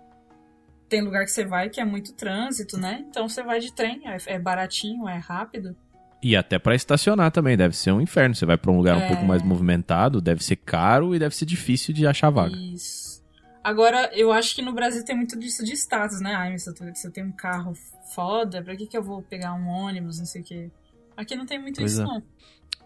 [0.90, 3.04] tem lugar que você vai que é muito trânsito, né?
[3.08, 5.74] Então você vai de trem, é, é baratinho, é rápido.
[6.22, 8.34] E até pra estacionar também, deve ser um inferno.
[8.34, 9.08] Você vai pra um lugar um É.
[9.08, 12.54] pouco mais movimentado, deve ser caro e deve ser difícil de achar vaga.
[12.54, 13.24] Isso.
[13.64, 16.34] Agora, eu acho que no Brasil tem muito disso de status, né?
[16.34, 17.72] Ai, se eu tenho um carro
[18.14, 20.70] foda, pra que, que eu vou pegar um ônibus, não sei o quê.
[21.16, 22.04] Aqui não tem muito Pois isso, é.
[22.04, 22.22] não.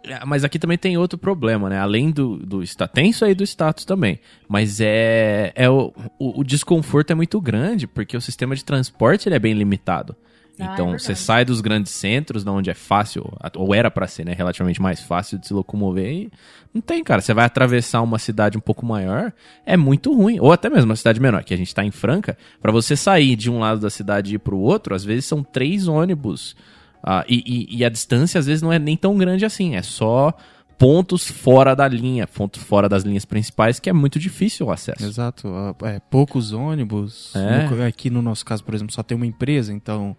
[0.06, 1.78] É, Mas aqui também tem outro problema, né?
[1.78, 2.62] Além do, do.
[2.92, 4.20] Tem isso aí do status também.
[4.48, 5.52] Mas é.
[5.54, 9.38] é o, o, o desconforto é muito grande, porque o sistema de transporte ele é
[9.38, 10.14] bem limitado.
[10.58, 11.02] Ah, é Então, verdade.
[11.02, 13.24] você sai dos grandes centros, de onde é fácil,
[13.56, 14.32] ou era pra ser, né?
[14.32, 16.06] Relativamente mais fácil de se locomover.
[16.06, 16.30] E
[16.72, 17.20] não tem, cara.
[17.20, 19.32] Você vai atravessar uma cidade um pouco maior,
[19.66, 20.38] é muito ruim.
[20.38, 22.36] Ou até mesmo uma cidade menor, que a gente tá em Franca.
[22.60, 25.42] Pra você sair de um lado da cidade e ir pro outro, às vezes são
[25.42, 26.54] três ônibus.
[27.06, 29.76] Ah, e, e- e a distância, às vezes, não é nem tão grande assim.
[29.76, 30.32] É só
[30.78, 35.04] pontos fora da linha, pontos fora das linhas principais, que é muito difícil o acesso.
[35.04, 35.48] Exato.
[35.48, 37.30] ah, É, poucos ônibus.
[37.36, 37.68] É.
[37.68, 40.16] No- aqui no nosso caso, por exemplo, só tem uma empresa, então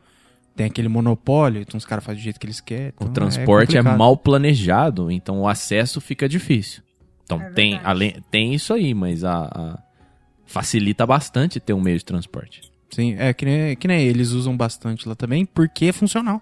[0.55, 2.89] tem aquele monopólio, então os caras fazem do jeito que eles querem.
[2.89, 3.97] O então transporte é, complicado.
[3.97, 6.81] mal planejado, então o acesso fica difícil.
[7.25, 9.79] Então É tem, além, tem isso aí, mas a, a-
[10.45, 12.61] facilita bastante ter um meio de transporte.
[12.91, 16.41] Sim, é que nem, que nem eles usam bastante lá também, porque é funcional.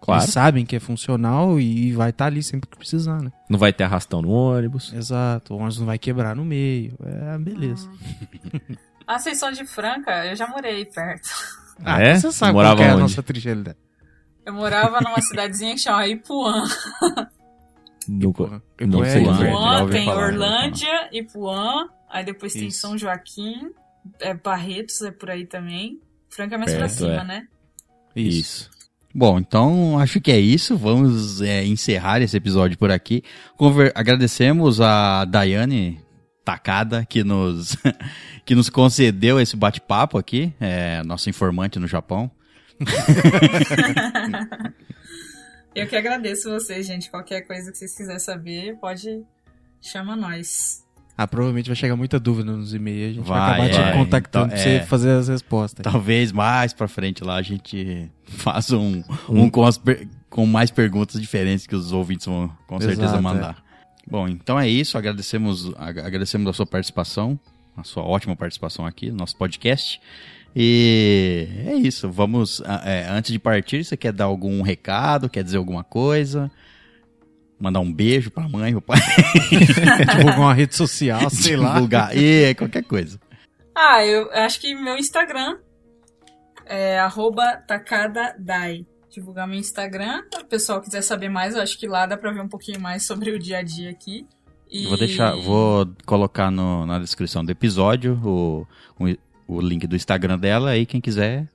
[0.00, 0.22] Claro.
[0.22, 3.32] Eles sabem que é funcional e vai estar ali sempre que precisar, né?
[3.48, 4.92] Não vai ter arrastão no ônibus.
[4.92, 6.94] Exato, o ônibus não vai quebrar no meio.
[7.02, 7.90] É, beleza.
[9.06, 11.28] A Ascensão de Franca, eu já morei perto.
[11.84, 12.14] Ah, é?
[12.14, 13.02] Você sabe Morava qual é a onde?
[13.02, 13.76] nossa trigêmea.
[14.44, 16.62] Eu morava numa cidadezinha que chama Ipuã.
[18.08, 19.04] Nunca, Ipuã.
[19.06, 19.18] é.
[19.20, 19.88] Ipuã.
[19.90, 22.80] tem falar, ouvi Orlândia, Ipuã, aí depois tem Isso.
[22.80, 23.72] São Joaquim,
[24.20, 26.00] é, Barretos é por aí também.
[26.30, 27.24] Franca é mais pra Perto, cima, é.
[27.24, 27.48] né?
[28.14, 28.70] Isso.
[29.18, 30.76] Bom, então acho que é isso.
[30.76, 33.22] Vamos é, encerrar esse episódio por aqui.
[33.56, 35.98] Conver- Agradecemos a Daiane
[36.44, 37.78] Takada que nos,
[38.44, 42.30] que nos concedeu esse bate-papo aqui, é, nosso informante no Japão.
[45.74, 47.10] Eu que agradeço vocês, gente.
[47.10, 49.22] Qualquer coisa que vocês quiserem saber, pode
[49.80, 50.84] chama nós.
[51.18, 53.10] Ah, provavelmente vai chegar muita dúvida nos e-mails.
[53.10, 53.92] A gente vai, Vai, acabar te vai.
[53.94, 54.80] contactando Então, pra é.
[54.80, 55.82] você fazer as respostas.
[55.82, 59.80] Talvez mais pra frente lá a gente faça um, um com, as
[60.28, 63.64] com mais perguntas diferentes que os ouvintes vão com certeza Exato, mandar.
[64.08, 64.98] Bom, então é isso.
[64.98, 67.40] Agradecemos, ag- agradecemos a sua participação,
[67.76, 69.98] a sua ótima participação aqui no nosso podcast.
[70.54, 72.10] E é isso.
[72.10, 72.62] Vamos.
[72.84, 75.28] é, antes de partir, você quer dar algum recado?
[75.28, 76.50] Quer dizer alguma coisa?
[77.58, 78.98] Mandar um beijo pra mãe, pro pai?
[79.50, 81.74] Divulgar uma rede social, sei lá.
[81.74, 82.16] Divulgar.
[82.16, 83.18] E qualquer coisa.
[83.74, 85.56] Ah, eu acho que meu Instagram
[86.66, 88.84] é arroba takadadai.
[89.10, 90.22] Divulgar meu Instagram.
[90.34, 92.80] Se o pessoal quiser saber mais, eu acho que lá dá pra ver um pouquinho
[92.80, 94.26] mais sobre o dia a dia aqui.
[94.70, 94.82] E...
[94.84, 98.66] Eu Vou deixar, vou colocar no- na descrição do episódio o,
[98.98, 99.16] o,
[99.48, 101.48] o link do Instagram dela, aí quem quiser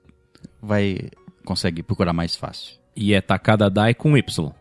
[0.62, 0.98] vai
[1.46, 2.76] consegue procurar mais fácil.
[2.96, 4.52] E é Takada Dai com Y.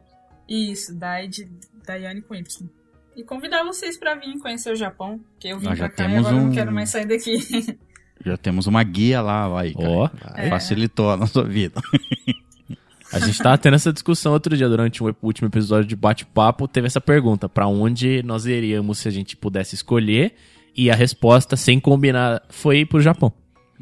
[0.51, 1.49] Isso, Dai de
[1.87, 2.69] Daiane com Y.
[3.17, 6.11] E convidar vocês pra vir conhecer o Japão, que eu vim Nós já pra cá
[6.11, 7.39] e agora um- não quero mais sair daqui.
[8.23, 9.73] Já temos uma guia lá, vai.
[9.75, 10.07] Ó.
[10.37, 10.51] É.
[10.51, 11.81] Facilitou a nossa vida.
[13.13, 16.87] A gente tava tendo essa discussão outro dia, durante o último episódio de bate-papo, teve
[16.87, 20.35] essa pergunta, pra onde nós iríamos se a gente pudesse escolher,
[20.77, 23.33] e a resposta, sem combinar, foi pro Japão.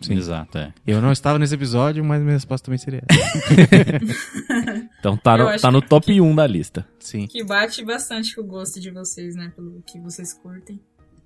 [0.08, 0.72] Exato, é.
[0.86, 4.88] Eu não estava nesse episódio, mas minha resposta também seria essa.
[5.00, 6.86] Então tá no, tá no que- top 1 da lista.
[6.98, 7.26] Sim.
[7.26, 9.52] que bate bastante com o gosto de vocês, né?
[9.54, 10.80] Pelo que vocês curtem.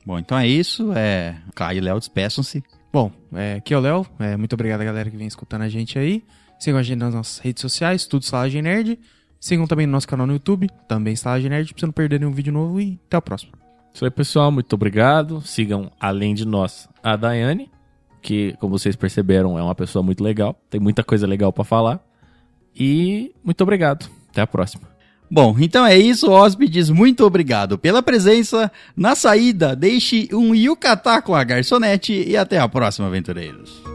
[0.04, 0.92] Bom, então é isso.
[0.94, 1.36] É...
[1.54, 2.62] Caio e Léo, despeçam-se.
[2.92, 4.06] Bom, é, aqui é o Léo.
[4.18, 6.22] É, muito obrigado a galera que vem escutando a gente aí.
[6.58, 8.98] Sigam a gente nas nossas redes sociais, tudo Estalagem Nerd.
[9.40, 12.32] Sigam também no nosso canal no YouTube, também Estalagem Nerd, pra você não perder nenhum
[12.32, 13.52] vídeo novo e até o próximo.
[13.94, 14.52] Isso aí, pessoal.
[14.52, 15.40] Muito obrigado.
[15.42, 17.70] Sigam, além de nós, a Daiane,
[18.22, 20.56] que, como vocês perceberam, é uma pessoa muito legal.
[20.70, 22.00] Tem muita coisa legal pra falar.
[22.74, 24.08] E muito obrigado.
[24.30, 24.90] Até a próxima.
[25.30, 26.90] Bom, então é isso, hóspedes.
[26.90, 28.70] Muito obrigado pela presença.
[28.96, 33.91] Na saída, deixe um yukata com a garçonete e até a próxima, aventureiros.